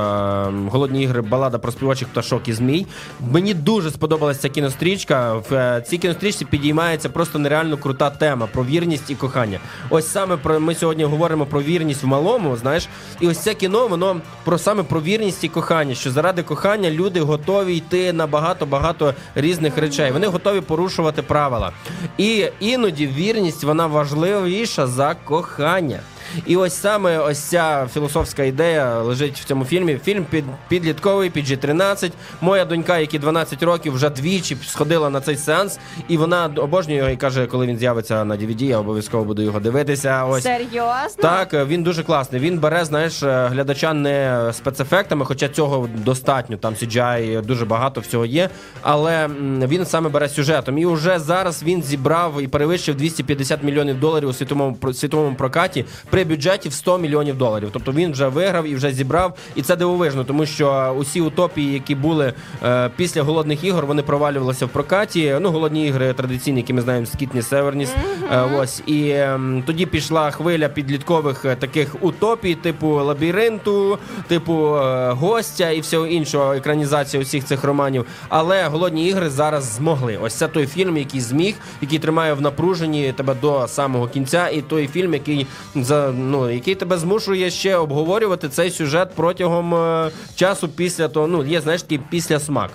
[0.70, 2.86] Голодні ігри, балада про співачих пташок і змій.
[3.32, 5.34] Мені дуже сподобалася ця кінострічка.
[5.34, 9.60] В е, цій кінострічці підіймається просто нереально крута тема про вірність і кохання.
[9.90, 12.56] Ось саме про ми сьогодні говоримо про вірність в малому.
[12.56, 12.88] Знаєш,
[13.20, 15.96] і ось це кіно, воно про саме про вірність і кохання.
[15.96, 20.12] Що заради кохання люди готові йти на багато багато різних речей.
[20.12, 21.72] Вони готові порушувати правила.
[22.18, 26.00] І іноді вірність вона важливіша за кохання.
[26.46, 30.00] І ось саме ось ця філософська ідея лежить в цьому фільмі.
[30.04, 32.12] Фільм під підлітковий, під G13.
[32.42, 37.10] Моя донька, якій 12 років, вже двічі сходила на цей сеанс, і вона обожнює його
[37.10, 40.26] і каже, коли він з'явиться на DVD, я обов'язково буду його дивитися.
[40.26, 41.22] Ось Серйозно?
[41.22, 42.42] так, е, він дуже класний.
[42.42, 46.58] Він бере, знаєш, е, глядача не спецефектами, хоча цього достатньо.
[46.58, 48.50] Там CGI дуже багато всього є.
[48.82, 49.28] Але
[49.68, 50.78] він саме бере сюжетом.
[50.78, 55.86] І вже зараз він зібрав і перевищив 250 мільйонів доларів у світовому світовому прокаті
[56.18, 57.70] при бюджеті в 100 мільйонів доларів.
[57.74, 59.38] Тобто він вже виграв і вже зібрав.
[59.56, 62.34] І це дивовижно, тому що усі утопії, які були
[62.64, 65.36] е, після голодних ігор, вони провалювалися в прокаті.
[65.42, 67.90] Ну, голодні ігри традиційні, які ми знаємо, Скітні Северніс.
[68.32, 75.12] Е, ось і ем, тоді пішла хвиля підліткових е, таких утопій, типу лабіринту, типу е,
[75.12, 78.06] гостя і всього іншого, екранізація усіх цих романів.
[78.30, 80.18] Але голодні ігри зараз змогли.
[80.22, 84.62] Ось це той фільм, який зміг, який тримає в напруженні тебе до самого кінця, і
[84.62, 90.70] той фільм, який за ну який тебе змушує ще обговорювати цей сюжет протягом е, часу
[90.70, 91.28] після того.
[91.28, 92.70] Ну є знаєш такий після смак.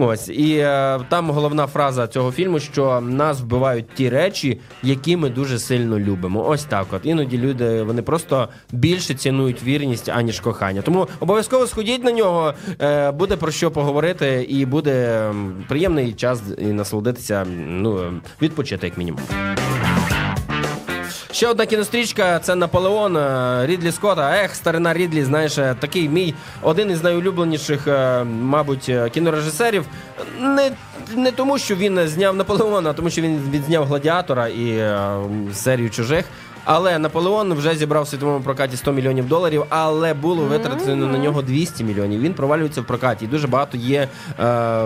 [0.00, 5.30] Ось і е, там головна фраза цього фільму, що нас вбивають ті речі, які ми
[5.30, 6.48] дуже сильно любимо.
[6.48, 6.86] Ось так.
[6.92, 10.82] От іноді люди вони просто більше цінують вірність аніж кохання.
[10.82, 12.54] Тому обов'язково сходіть на нього.
[12.80, 15.30] Е, буде про що поговорити, і буде
[15.68, 17.46] приємний час і насолодитися.
[17.68, 19.20] Ну відпочити як мінімум.
[21.32, 24.44] Ще одна кінострічка це Наполеон е, Рідлі Скотта.
[24.44, 29.84] Ех, старина Рідлі, знаєш, е, такий мій один із найулюбленіших, е, мабуть, кінорежисерів.
[30.40, 30.70] Не,
[31.16, 34.92] не тому, що він зняв Наполеона, а тому, що він відзняв гладіатора і
[35.54, 36.24] серію чужих.
[36.70, 41.42] Але Наполеон вже зібрав в світовому прокаті 100 мільйонів доларів, але було витратено на нього
[41.42, 42.20] 200 мільйонів.
[42.20, 43.24] Він провалюється в прокаті.
[43.24, 44.08] І дуже багато є
[44.40, 44.84] е,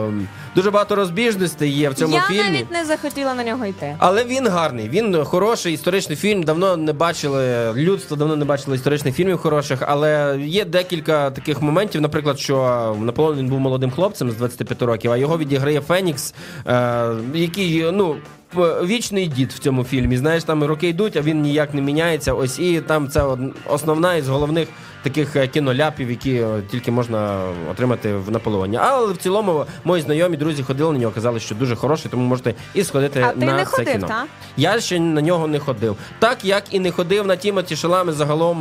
[0.54, 2.42] дуже багато розбіжностей є в цьому я фільмі.
[2.42, 3.96] навіть не захотіла на нього йти.
[3.98, 6.42] Але він гарний, він хороший історичний фільм.
[6.42, 9.78] Давно не бачили людство, давно не бачило історичних фільмів хороших.
[9.86, 12.00] Але є декілька таких моментів.
[12.00, 16.34] Наприклад, що Наполеон він був молодим хлопцем з 25 років, а його відіграє Фенікс,
[16.66, 18.16] е, який ну.
[18.54, 20.16] П- Вічний дід в цьому фільмі.
[20.16, 22.32] Знаєш, там роки йдуть, а він ніяк не міняється.
[22.32, 23.24] Ось і там це
[23.68, 24.68] основна із головних
[25.02, 28.76] таких е, кіноляпів, які е, тільки можна отримати в Наполеоні.
[28.76, 32.54] Але в цілому мої знайомі друзі ходили на нього, казали, що дуже хороший, тому можете
[32.74, 34.06] і сходити А ти на не це ходив, кіно.
[34.06, 34.24] та?
[34.56, 35.96] Я ще на нього не ходив.
[36.18, 38.60] Так як і не ходив на Тімоті Шалами загалом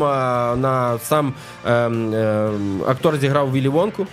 [0.61, 1.34] на сам
[1.68, 4.07] ем, ем, актор зіграв Віллі Вонку.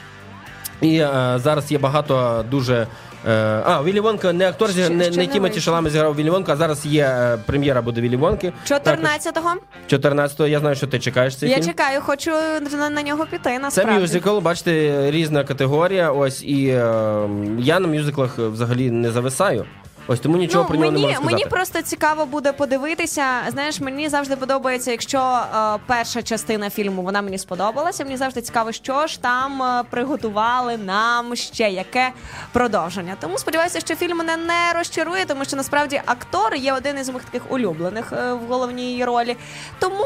[0.80, 2.86] І е, зараз є багато дуже.
[3.26, 5.60] Е, а, Віллі Вонка не актор, Ще- не, ще не Тімоті.
[5.60, 8.52] Шалами зіграв Віллі Вонка, а зараз є е, прем'єра буде Віллі Вонки.
[8.66, 9.54] 14-го
[9.88, 10.46] 14-го.
[10.46, 11.66] Я знаю, що ти чекаєш цей я фільм.
[11.66, 12.30] чекаю, хочу
[12.78, 13.60] на, на нього піти.
[13.70, 16.10] Це мюзикл, бачите, різна категорія.
[16.12, 17.28] Ось і е,
[17.58, 19.64] я на мюзиклах взагалі не зависаю.
[20.10, 21.34] Ось тому нічого ну, про нього мені, не можу сказати.
[21.34, 23.24] мені просто цікаво буде подивитися.
[23.48, 28.04] Знаєш, мені завжди подобається, якщо е, перша частина фільму вона мені сподобалася.
[28.04, 32.10] Мені завжди цікаво, що ж там е, приготували нам ще яке
[32.52, 33.16] продовження.
[33.20, 37.24] Тому сподіваюся, що фільм мене не розчарує, тому що насправді актор є один із моїх
[37.24, 39.36] таких улюблених е, в головній ролі.
[39.78, 40.04] Тому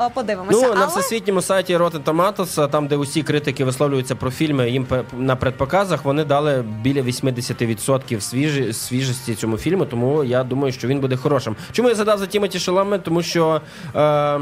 [0.00, 0.66] е, подивимося.
[0.68, 5.36] Ну, на всесвітньому сайті Rotten Tomatoes, там, де усі критики висловлюються про фільми, їм на
[5.36, 11.00] предпоказах вони дали біля 80% свіжі, свіжості участі цьому фільмі, тому я думаю, що він
[11.00, 11.56] буде хорошим.
[11.72, 12.98] Чому я згадав за Тімоті Шаламе?
[12.98, 13.60] Тому що
[13.96, 14.38] е,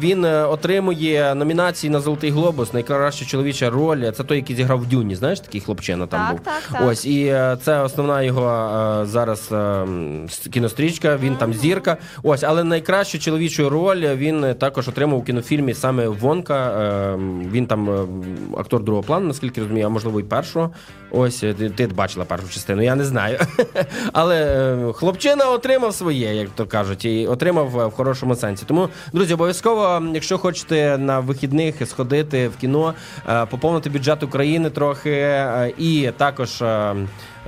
[0.00, 4.10] він отримує номінації на Золотий Глобус, найкраща чоловіча роль.
[4.10, 5.14] Це той, який зіграв в Дюні.
[5.14, 6.40] Знаєш, такий хлопчина там Так, був.
[6.40, 6.82] так, так.
[6.88, 8.46] Ось і е, це основна його
[9.02, 9.86] е, зараз е,
[10.50, 11.16] кінострічка.
[11.16, 11.96] Він там зірка.
[12.22, 16.56] Ось, але найкращу чоловічу роль він також отримав у кінофільмі саме Вонка.
[16.56, 17.16] Е,
[17.52, 17.98] Він там е,
[18.58, 20.70] актор другого плану, наскільки розумію, а можливо і першого.
[21.16, 23.38] Ось е, ти, ти бачила першу частину, я не знаю.
[24.12, 28.64] Але е, хлопчина отримав своє, як то кажуть, і отримав е, в хорошому сенсі.
[28.66, 32.94] Тому, друзі, обов'язково, якщо хочете на вихідних сходити в кіно,
[33.50, 35.44] поповнити бюджет України трохи
[35.78, 36.62] і також.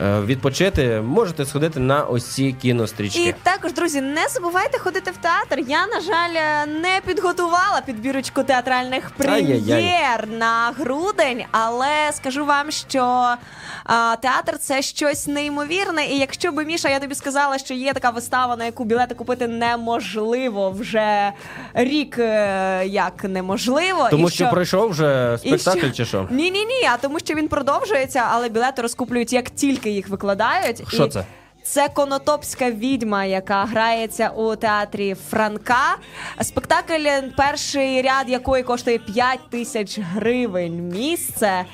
[0.01, 3.25] Е, е, Відпочити можете сходити на ось ці кінострічки.
[3.25, 5.65] І також, друзі, не забувайте ходити в театр.
[5.69, 13.35] Я, на жаль, не підготувала підбірочку театральних прем'єр на грудень, але скажу вам, що
[13.85, 16.07] а, театр це щось неймовірне.
[16.07, 19.49] І якщо би Міша, я тобі сказала, що є така вистава, на яку білети купити
[19.49, 21.33] неможливо вже
[21.75, 26.29] рік, е, як неможливо, Тому і що пройшов вже спектакль, чи що?
[26.31, 26.89] Ні, ні, ні.
[26.93, 30.89] А тому, що він продовжується, але білети розкуплюють як тільки їх викладають.
[30.89, 31.25] Що І це?
[31.71, 35.97] Це конотопська відьма, яка грається у театрі Франка.
[36.43, 41.65] Спектакль, перший ряд якої коштує 5 тисяч гривень місце.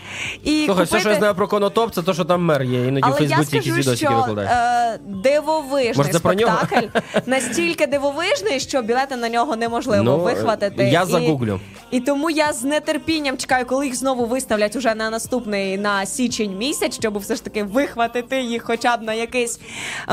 [0.44, 2.86] І Слухай, все, що я знаю про конотоп, це то, що там мер є.
[2.86, 4.48] Іноді в але я Фейсбуці якісь відосики викладає.
[4.52, 6.86] е, дивовижний Може, спектакль
[7.26, 10.84] настільки дивовижний, що білети на нього неможливо Ну, вихватити.
[10.84, 11.60] я І- загуглю.
[11.90, 16.56] І тому я з нетерпінням чекаю, коли їх знову виставлять уже на наступний на січень
[16.58, 19.60] місяць, щоб все ж таки вихватити їх хоча б на якийсь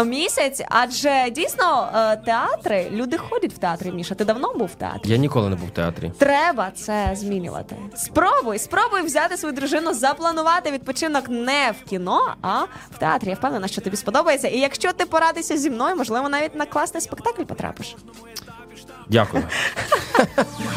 [0.06, 0.62] місяць.
[0.70, 3.92] Адже дійсно е, театри, люди ходять в театри.
[3.92, 5.10] Міша, ти давно був в театрі?
[5.10, 6.12] Я ніколи не був в театрі.
[6.18, 7.76] Треба це змінювати.
[7.96, 13.30] Спробуй, спробуй взяти свою дружину, запланувати відпочинок не в кіно, а в театрі.
[13.30, 14.48] Я впевнена, що тобі сподобається.
[14.48, 17.96] І якщо ти порадишся зі мною, можливо, навіть на класний спектакль потрапиш.
[19.12, 19.44] Дякую.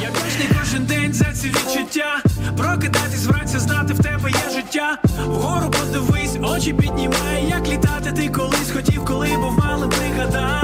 [0.03, 2.23] Я кожний кожен день за ці відчуття.
[2.57, 4.99] Прокидатись вранці, знати в тебе є життя.
[5.27, 10.63] Вгору подивись, очі піднімай, як літати ти колись хотів, коли був малим пригадай.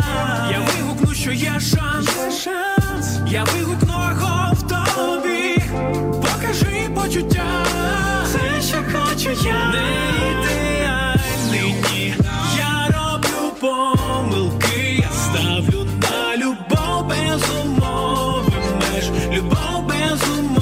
[0.51, 2.09] Я вигукну, що є шанс.
[3.29, 3.95] Я вигукну
[4.53, 5.63] в тобі.
[6.13, 7.45] Покажи почуття.
[8.25, 9.73] Все, що хочу я.
[9.73, 10.50] Не ідеальний
[20.11, 20.60] Любов без умов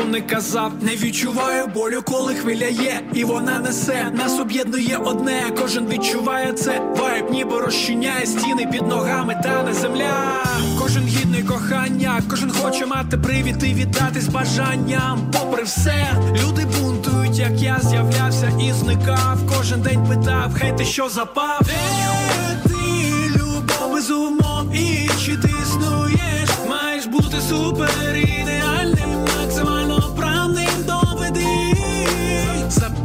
[0.00, 4.10] Один розумник казав, не відчуваю болю, коли хвиля є, і вона несе.
[4.14, 6.80] Нас об'єднує одне, кожен відчуває це.
[6.96, 10.44] Вайб ніби розчиняє стіни під ногами, та не земля.
[10.78, 15.30] Кожен гідний кохання, кожен хоче мати привід і віддати з бажанням.
[15.32, 16.06] Попри все,
[16.44, 19.38] люди бунтують, як я з'являвся і зникав.
[19.56, 21.60] Кожен день питав, хай ти що запав.
[21.64, 26.50] Де ти любов без умов і чи ти існуєш?
[26.68, 29.24] Маєш бути супер ідеальним,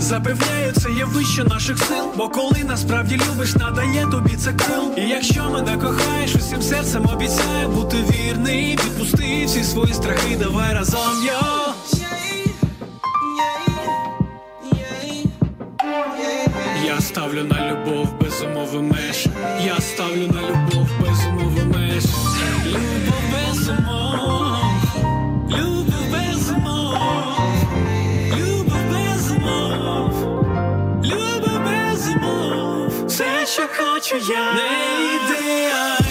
[0.06, 2.06] Запевняю, це є вище наших сил.
[2.18, 4.91] Бо коли насправді любиш, надає тобі це крил.
[4.98, 8.72] І якщо мене кохаєш, усім серцем обіцяю бути вірний.
[8.72, 11.73] Відпусти всі свої страхи, давай разом йо.
[16.86, 19.27] Я ставлю на любов без умови меж.
[19.65, 20.75] Я ставлю на любов
[34.22, 36.05] що хочу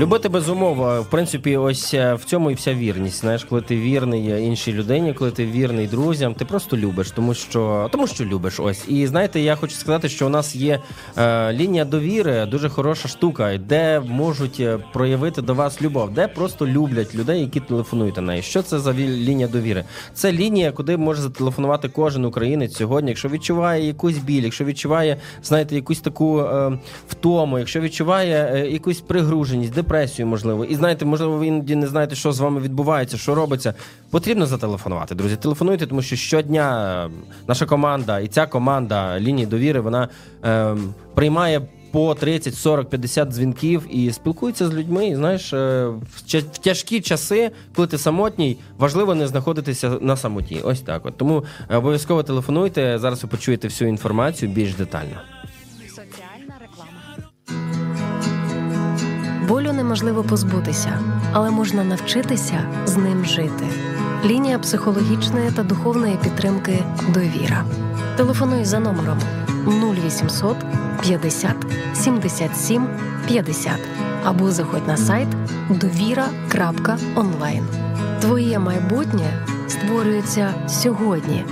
[0.00, 3.20] Любити без умов, в принципі, ось е, в цьому і вся вірність.
[3.20, 7.34] Знаєш, коли ти вірний е, іншій людині, коли ти вірний друзям, ти просто любиш, тому
[7.34, 8.60] що тому що любиш.
[8.60, 8.84] Ось.
[8.88, 10.80] І знаєте, я хочу сказати, що у нас є
[11.18, 16.66] е, лінія довіри, дуже хороша штука, де можуть е, проявити до вас любов, де просто
[16.66, 18.42] люблять людей, які телефонують на неї.
[18.42, 19.84] Що це за лінія довіри?
[20.14, 25.74] Це лінія, куди може зателефонувати кожен українець сьогодні, якщо відчуває якусь біль, якщо відчуває, знаєте,
[25.74, 26.78] якусь таку е,
[27.08, 32.14] втому, якщо відчуває е, якусь пригруженість, депресію, можливо, і знаєте, можливо, ви іноді не знаєте,
[32.14, 33.74] що з вами відбувається, що робиться.
[34.10, 35.36] Потрібно зателефонувати, друзі.
[35.36, 37.10] Телефонуйте, тому що щодня е,
[37.48, 40.08] наша команда і ця команда лінії довіри вона
[40.44, 40.76] е,
[41.14, 41.62] приймає.
[41.92, 45.06] По 30, 40, 50 дзвінків і спілкується з людьми.
[45.06, 50.60] І, знаєш, е, в тяжкі часи, коли ти самотній, важливо не знаходитися на самоті.
[50.64, 51.06] Ось так.
[51.06, 52.98] От тому е, обов'язково телефонуйте.
[52.98, 55.16] Зараз ви почуєте всю інформацію більш детально.
[59.90, 60.98] Неможливо позбутися,
[61.32, 63.66] але можна навчитися з ним жити.
[64.24, 67.64] Лінія психологічної та духовної підтримки Довіра.
[68.16, 69.18] Телефонуй за номером
[69.66, 70.56] 0800
[71.02, 71.56] 50
[71.94, 72.88] 77
[73.26, 73.72] 50
[74.24, 75.28] або заходь на сайт
[75.70, 77.66] довіра.онлайн.
[78.20, 81.44] Твоє майбутнє створюється сьогодні.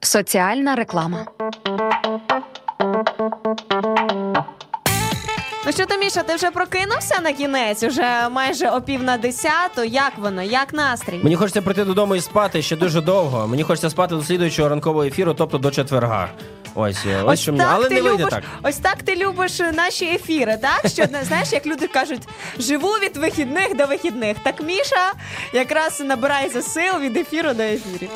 [0.00, 1.26] Соціальна реклама.
[2.82, 3.08] Thank
[3.76, 4.71] you.
[5.66, 7.82] Ну що ти, Міша, ти вже прокинувся на кінець?
[7.82, 9.84] Уже майже о пів на десяту.
[9.84, 10.42] Як воно?
[10.42, 11.20] Як настрій?
[11.22, 13.48] Мені хочеться прийти додому і спати ще дуже довго.
[13.48, 16.28] Мені хочеться спати до слідуючого ранкового ефіру, тобто до четверга.
[16.74, 17.64] Ось, е, ось, що мені.
[17.70, 18.42] Але не вийде любиш, так.
[18.62, 20.92] Ось так ти любиш наші ефіри, так?
[20.92, 22.22] Що знаєш, як люди кажуть,
[22.58, 24.36] живу від вихідних до вихідних.
[24.42, 25.12] Так Міша
[25.52, 28.10] якраз набирається сил від ефіру до ефірів.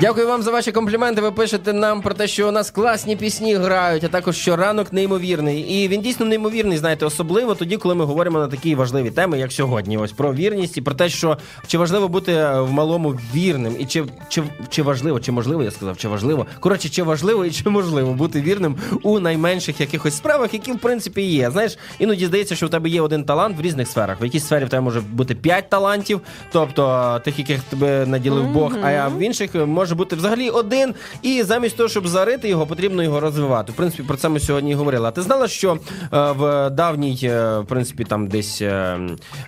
[0.00, 1.20] Дякую вам за ваші компліменти.
[1.20, 4.92] Ви пишете нам про те, що у нас класні пісні грають, а також що ранок
[4.92, 5.60] неймовірний.
[5.60, 9.52] І він дійсно неймовірний, знаєте, особливо тоді, коли ми говоримо на такі важливі теми, як
[9.52, 9.98] сьогодні.
[9.98, 14.04] Ось про вірність і про те, що чи важливо бути в малому вірним, і чи,
[14.28, 16.46] чи, чи важливо, чи можливо, я сказав, чи важливо.
[16.60, 21.22] Коротше, чи важливо і чи можливо бути вірним у найменших якихось справах, які в принципі
[21.22, 21.50] є.
[21.50, 24.22] Знаєш, іноді здається, що в тебе є один талант в різних сферах.
[24.22, 26.20] В якійсь сфері в тебе може бути п'ять талантів,
[26.52, 30.94] тобто тих, яких тебе наділив Бог, а в інших може бути взагалі один.
[31.22, 33.72] І замість того, щоб зарити його, потрібно його розвивати.
[33.72, 35.08] В принципі, про це ми сьогодні і говорили.
[35.08, 35.78] А ти знала, що е,
[36.10, 39.00] в давній, е, в принципі, там десь е,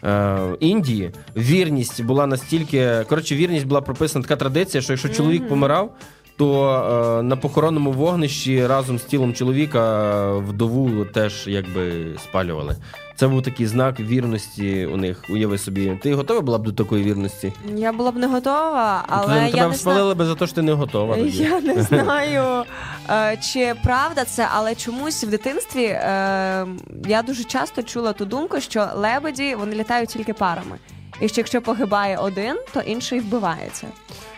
[0.05, 3.05] е, Індії вірність була настільки.
[3.09, 5.91] Коротше, вірність була прописана така традиція, що якщо чоловік помирав.
[6.37, 6.49] То
[7.19, 12.77] е, на похоронному вогнищі разом з тілом чоловіка е, вдову теж якби спалювали.
[13.17, 15.25] Це був такий знак вірності у них.
[15.31, 15.99] Уяви собі.
[16.03, 17.53] Ти готова була б до такої вірності?
[17.77, 20.55] Я була б не готова, але Тебе- я тебе не спалили би за те, що
[20.55, 21.17] ти не готова.
[21.17, 21.43] Тоді.
[21.43, 22.65] Я не знаю,
[23.11, 26.67] е, чи правда це, але чомусь в дитинстві е,
[27.07, 30.77] я дуже часто чула ту думку, що лебеді вони літають тільки парами.
[31.21, 33.87] І що якщо погибає один, то інший вбивається.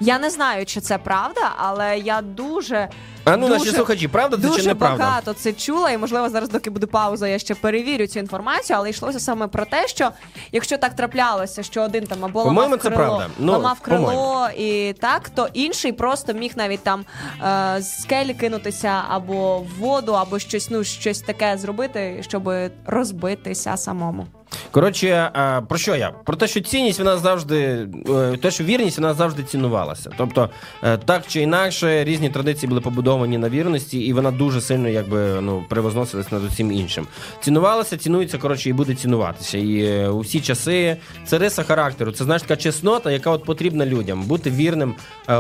[0.01, 2.89] Я не знаю, чи це правда, але я дуже.
[3.25, 5.05] А ну, дуже, наші слухачі, правда це дуже чи неправда?
[5.05, 8.91] багато це чула, і можливо зараз, доки буде пауза, я ще перевірю цю інформацію, але
[8.91, 10.11] йшлося саме про те, що
[10.53, 13.31] якщо так траплялося, що один там або По-моєму, ламав це крило, правда.
[13.39, 14.49] Ну, ламав крило по-моєму.
[14.59, 17.05] і так, то інший просто міг навіть там
[17.45, 22.53] е, з скелі кинутися або в воду, або щось, ну щось таке зробити, щоб
[22.87, 24.27] розбитися самому.
[24.71, 26.11] Коротше, а, про що я?
[26.11, 30.11] Про те, що цінність вона завжди, е, те, що вірність вона завжди цінувалася.
[30.19, 30.51] Тобто,
[30.85, 35.41] е, так чи інакше, різні традиції були побудовані на вірності, і вона дуже сильно якби
[35.41, 37.07] ну превозносилась над усім іншим.
[37.41, 39.59] Цінувалася, цінується, коротше, і буде цінуватися.
[39.59, 40.97] І е, у всі часи
[41.27, 42.13] це риса характеру.
[42.13, 44.23] Це знаєш така чеснота, яка от потрібна людям.
[44.23, 44.95] Бути вірним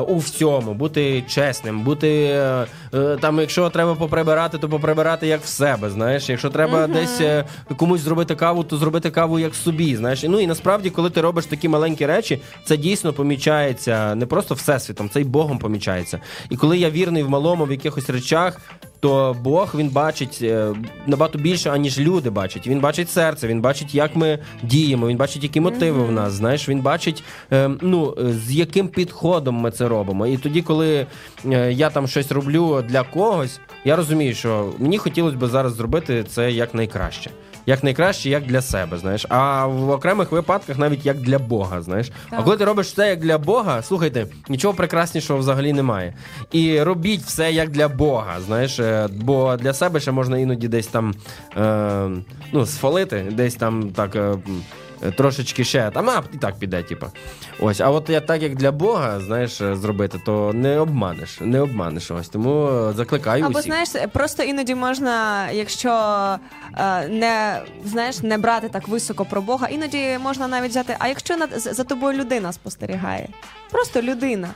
[0.09, 2.41] у всьому, бути чесним, бути
[3.21, 5.91] там, якщо треба поприбирати, то поприбирати як в себе.
[5.91, 6.93] Знаєш, якщо треба Мгм.
[6.93, 7.21] десь
[7.77, 9.97] комусь зробити каву, то зробити каву як собі.
[9.97, 14.55] Знаєш, ну і насправді, коли ти робиш такі маленькі речі, це дійсно помічається не просто
[14.55, 16.21] всесвітом, це й Богом помічається.
[16.51, 18.61] І коли я вірний в малому в якихось речах.
[19.01, 20.75] То Бог він бачить е,
[21.07, 22.67] набагато більше, аніж люди бачать.
[22.67, 26.33] Він бачить серце, він бачить, як ми діємо, він бачить, які мотиви в нас.
[26.33, 30.27] Знаєш, він бачить, е, ну з яким підходом ми це робимо.
[30.27, 31.07] І тоді, коли
[31.47, 36.25] е, я там щось роблю для когось, я розумію, що мені хотілося б зараз зробити
[36.29, 37.31] це як найкраще.
[37.67, 39.27] Як найкраще, як для себе, знаєш.
[39.29, 42.11] А в окремих випадках навіть як для Бога, знаєш.
[42.31, 46.15] А коли ти робиш все як для Бога, слухайте, нічого прекраснішого взагалі немає.
[46.53, 48.79] І робіть все як для Бога, знаєш.
[48.79, 51.15] е, Бо для себе ще можна іноді десь там
[51.57, 52.09] е,
[52.53, 54.17] ну, сфалити, десь там так.
[54.17, 54.35] Е,
[55.17, 57.07] Трошечки ще там, а і так піде, типа.
[57.61, 61.61] Ось, а от я так як для Бога, знаєш, е, зробити, то не обманеш, не
[61.61, 62.29] обманеш ось.
[62.29, 63.65] Тому е, закликаю Або усіх.
[63.65, 65.91] знаєш, просто іноді можна, якщо
[66.79, 70.97] е, не знаєш, не брати так високо про Бога, іноді можна навіть взяти.
[70.99, 73.29] А якщо над за за тобою людина спостерігає,
[73.71, 74.49] просто людина.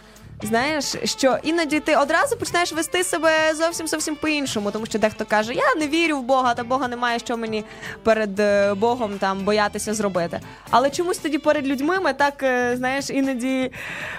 [0.42, 5.54] Знаєш, що іноді ти одразу починаєш вести себе зовсім зовсім по-іншому, тому що дехто каже,
[5.54, 7.64] я не вірю в Бога, та Бога немає, що мені
[8.02, 10.40] перед е, Богом там боятися зробити.
[10.70, 13.72] Але чомусь тоді перед людьми ми так, е, знаєш, іноді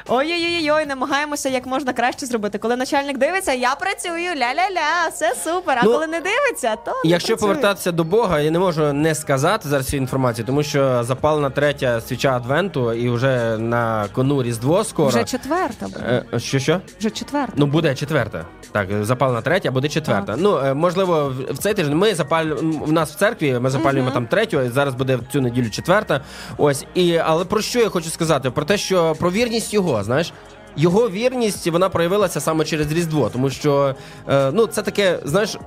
[0.08, 2.58] ой-ой-ой, намагаємося як можна краще зробити.
[2.58, 5.78] Коли начальник дивиться, я працюю, ля-ля-ля, все супер.
[5.82, 7.48] А Ну, коли не дивиться, то не Якщо працює.
[7.48, 12.02] повертатися до Бога, я не можу не сказати зараз цю інформацію, тому що запалена третя
[12.02, 15.10] свіча Адвенту, і вже на кону Різдво скоро.
[15.10, 15.88] вже четверта.
[16.12, 16.82] Е, Що що?
[17.00, 17.54] Вже четверта.
[17.56, 18.46] Ну, буде четверта.
[18.72, 20.36] Так, запалена третя, буде четверта.
[20.38, 24.14] Ну, е, можливо, в цей тиждень ми запалюємо в нас в церкві, ми запалюємо угу.
[24.14, 26.22] там третю, зараз буде в цю неділю четверта.
[26.58, 26.86] Ось.
[26.94, 28.52] І, але про що я хочу сказати?
[28.52, 30.34] Про те, що про вірність його, знаєш.
[30.76, 33.96] Його вірність вона проявилася саме через Різдво, тому що
[34.30, 35.58] е, ну це таке, знаєш,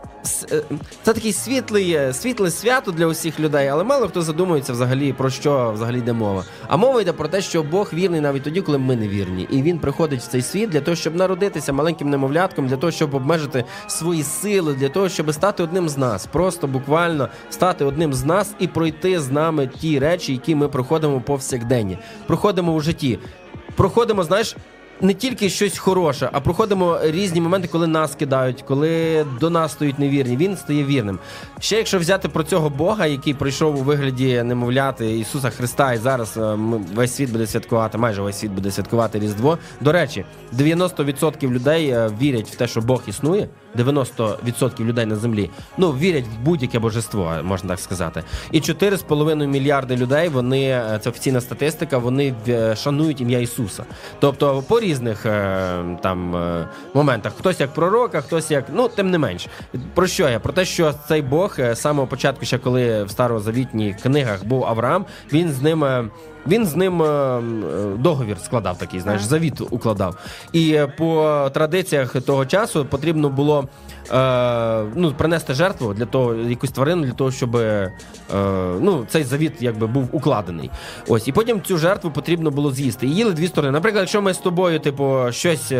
[0.52, 0.62] е,
[1.02, 5.30] це такий світлий, е, світле свято для усіх людей, але мало хто задумується взагалі про
[5.30, 6.44] що взагалі йде мова.
[6.68, 9.62] А мова йде про те, що Бог вірний навіть тоді, коли ми не вірні, і
[9.62, 13.64] він приходить в цей світ для того, щоб народитися маленьким немовлятком, для того, щоб обмежити
[13.86, 18.54] свої сили, для того, щоб стати одним з нас, просто буквально стати одним з нас
[18.58, 23.18] і пройти з нами ті речі, які ми проходимо повсякденні, проходимо у житті.
[23.76, 24.56] Проходимо, знаєш,
[25.00, 29.98] не тільки щось хороше, а проходимо різні моменти, коли нас кидають, коли до нас стають
[29.98, 30.36] невірні.
[30.36, 31.18] Він стає вірним.
[31.60, 36.36] Ще якщо взяти про цього Бога, який прийшов у вигляді немовляти Ісуса Христа, і зараз
[36.36, 36.58] е,
[36.94, 39.58] весь світ буде святкувати, майже весь світ буде святкувати Різдво.
[39.80, 40.24] До речі,
[40.58, 43.48] 90% людей е, вірять в те, що Бог існує.
[43.76, 48.22] 90% людей на землі ну вірять в будь-яке божество, можна так сказати.
[48.50, 50.28] І 4,5 мільярди людей.
[50.28, 51.98] Вони е, це офіційна статистика.
[51.98, 53.84] Вони е, шанують ім'я Ісуса.
[54.20, 56.34] Тобто по різних е, там
[56.94, 57.32] моментах.
[57.38, 59.46] Хтось як пророк, а хтось як ну тим не менш.
[59.94, 60.40] Про що я?
[60.40, 65.06] Про те, що цей Бог з самого початку, ще коли в старозавітніх книгах був Авраам,
[65.32, 66.10] він з ним.
[66.46, 67.40] Він з ним е,
[67.98, 70.16] договір складав такий, знаєш, завіт укладав.
[70.52, 73.68] І е, по традиціях того часу потрібно було
[74.12, 77.92] е, ну, принести жертву для того, якусь тварину, для того, щоб е,
[78.80, 80.70] ну, цей завіт якби був укладений.
[81.08, 83.06] Ось, і потім цю жертву потрібно було з'їсти.
[83.06, 83.72] І їли дві сторони.
[83.72, 85.72] Наприклад, якщо ми з тобою, типу, щось,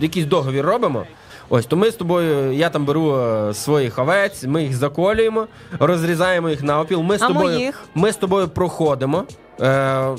[0.00, 1.04] якийсь договір робимо.
[1.48, 5.46] Ось, то ми з тобою, я там беру е, своїх овець, ми їх заколюємо,
[5.78, 7.02] розрізаємо їх на опіл.
[7.02, 7.84] Ми з А тобою, моїх?
[7.94, 9.24] ми з тобою проходимо
[9.60, 10.16] е,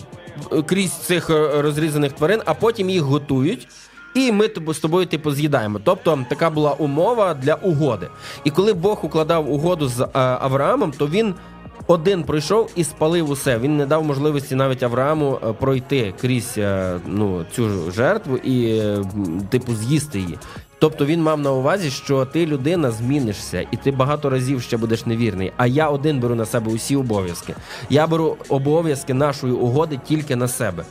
[0.65, 3.67] крізь цих е, розрізаних тварин, а потім їх готують.
[4.15, 5.79] І ми з тобою типу з'їдаємо.
[5.83, 8.07] Тобто така була умова для угоди.
[8.43, 11.35] І коли Бог укладав угоду з е, Авраамом, то він
[11.87, 13.57] один пройшов і спалив усе.
[13.57, 16.59] Він не дав можливості навіть Аврааму пройти крізь
[17.05, 18.83] ну, цю жертву і,
[19.49, 20.37] типу, з'їсти її.
[20.83, 25.05] Тобто він мав на увазі, що ти людина змінишся, і ти багато разів ще будеш
[25.05, 25.51] невірний.
[25.57, 27.55] А я один беру на себе усі обов'язки.
[27.89, 30.85] Я беру обов'язки нашої угоди тільки на себе.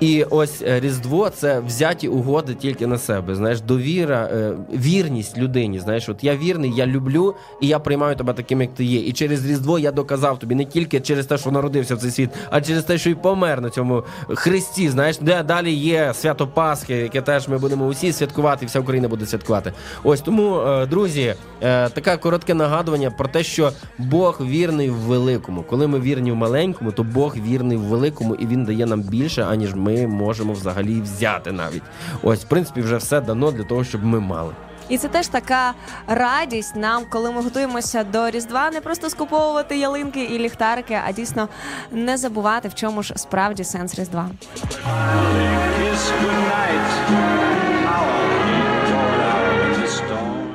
[0.00, 3.34] І ось е, Різдво це взяті угоди тільки на себе.
[3.34, 5.80] Знаєш, довіра, е, вірність людині.
[5.80, 9.00] Знаєш, от я вірний, я люблю і я приймаю тебе таким, як ти є.
[9.00, 12.30] І через Різдво я доказав тобі не тільки через те, що народився в цей світ,
[12.50, 14.88] а через те, що й помер на цьому хресті.
[14.88, 19.08] Знаєш, де далі є свято Пасхи, яке теж ми будемо усі святкувати, і вся Україна
[19.08, 19.72] буде святкувати.
[20.04, 25.62] Ось тому, е, друзі, таке коротке нагадування про те, що Бог вірний в великому.
[25.62, 29.44] Коли ми вірні в маленькому, то Бог вірний в великому, і він дає нам більше,
[29.44, 31.82] аніж ми можемо взагалі взяти навіть.
[32.22, 34.54] Ось, в принципі, вже все дано для того, щоб ми мали.
[34.88, 35.72] І це теж така
[36.06, 41.48] радість нам, коли ми готуємося до Різдва, не просто скуповувати ялинки і ліхтарики, а дійсно
[41.90, 44.30] не забувати, в чому ж справді сенс Різдва.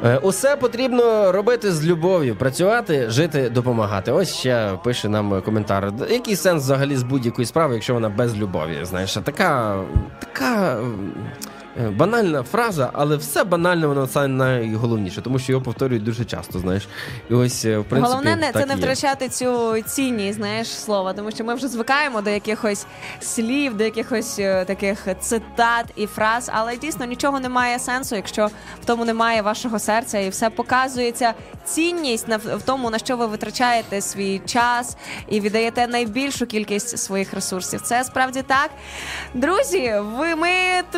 [0.05, 4.11] Е, Усе потрібно робити з любов'ю, працювати, жити, допомагати.
[4.11, 5.93] Ось ще пише нам коментар.
[6.09, 8.77] Який сенс взагалі з будь-якої справи, якщо вона без любові?
[8.83, 9.79] Знаєш, така,
[10.19, 10.77] така
[11.77, 16.59] банальна фраза, але все банальне, воно це найголовніше, тому що його повторюють дуже часто.
[16.59, 16.87] Знаєш,
[17.29, 18.79] і ось е, в принципі Головне не це не є.
[18.79, 22.85] втрачати цю цінність, знаєш, слова, тому що ми вже звикаємо до якихось
[23.19, 28.47] слів, до якихось е, таких цитат і фраз, але дійсно нічого не має сенсу, якщо
[28.81, 31.33] в тому немає вашого серця, і все показується
[31.65, 34.97] цінність в тому, на що ви витрачаєте свій час
[35.29, 37.81] і віддаєте найбільшу кількість своїх ресурсів.
[37.81, 38.69] Це справді так.
[39.33, 40.49] Друзі, ви ми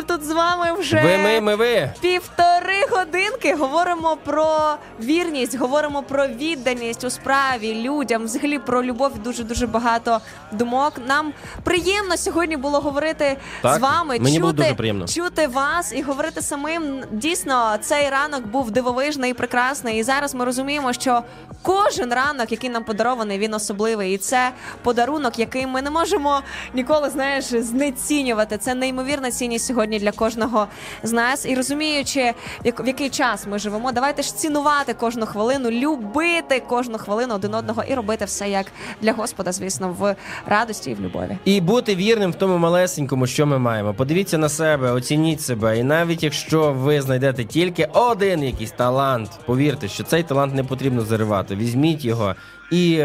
[0.06, 1.90] тут з вами вже Ви, ми, ми, ви.
[2.00, 9.18] Півтори годинки говоримо про вірність, говоримо про відданість у справі людям, взагалі про любов.
[9.18, 10.20] Дуже дуже багато
[10.52, 10.92] думок.
[11.06, 11.32] Нам
[11.64, 15.06] приємно сьогодні було говорити Так, з вами, мені чути, було дуже приємно.
[15.08, 17.02] чути вас і говорити самим.
[17.10, 19.98] Дійсно, цей ранок був дивовижний і прекрасний.
[19.98, 21.22] І зараз ми розуміємо, що
[21.62, 24.14] кожен ранок, який нам подарований, він особливий.
[24.14, 24.50] І це
[24.82, 26.40] подарунок, який ми не можемо
[26.74, 28.58] ніколи знаєш знецінювати.
[28.58, 30.59] Це неймовірна цінність сьогодні для кожного
[31.02, 31.46] з нас.
[31.46, 32.32] І розуміючи,
[32.64, 37.84] в який час ми живемо, давайте ж цінувати кожну хвилину, любити кожну хвилину один одного
[37.88, 38.66] і робити все як
[39.02, 40.16] для Господа, звісно, в
[40.46, 41.38] радості і в любові.
[41.44, 43.94] І бути вірним в тому малесенькому, що ми маємо.
[43.94, 45.78] Подивіться на себе, оцініть себе.
[45.78, 51.02] І навіть якщо ви знайдете тільки один якийсь талант, повірте, що цей талант не потрібно
[51.02, 51.56] заривати.
[51.56, 52.34] Візьміть його
[52.70, 53.04] і.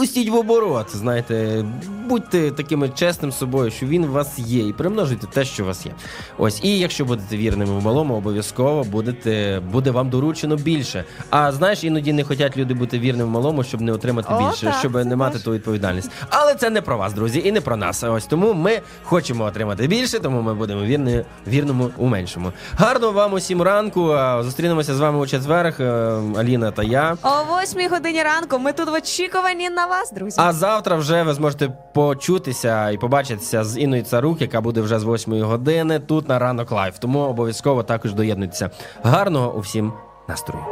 [0.00, 0.96] Пустіть в оборот.
[0.96, 1.64] Знаєте,
[2.08, 5.66] будьте такими чесним з собою, що він у вас є, і примножуйте те, що у
[5.66, 5.92] вас є.
[6.38, 11.04] Ось, і якщо будете вірними в малому, обов'язково будете, буде вам доручено більше.
[11.30, 14.66] А знаєш, іноді не хочуть люди бути вірними в малому, щоб не отримати О, більше,
[14.66, 16.10] так, щоб не мати ту відповідальність.
[16.30, 18.04] Але це не про вас, друзі, і не про нас.
[18.04, 22.52] Ось тому ми хочемо отримати більше, тому ми будемо вірні, вірному у меншому.
[22.76, 24.16] Гарного вам усім ранку.
[24.40, 25.84] Зустрінемося з вами у четвер, е,
[26.36, 27.16] Аліна та я.
[27.22, 30.36] О восьмій годині ранку ми тут в очікуванні на вас, друзі.
[30.40, 35.04] А завтра вже ви зможете почутися і побачитися з Інною Царук, яка буде вже з
[35.04, 36.98] 8 години тут на ранок Live.
[36.98, 38.70] Тому обов'язково також доєднуйтеся.
[39.02, 39.92] Гарного усім
[40.28, 40.64] настрою.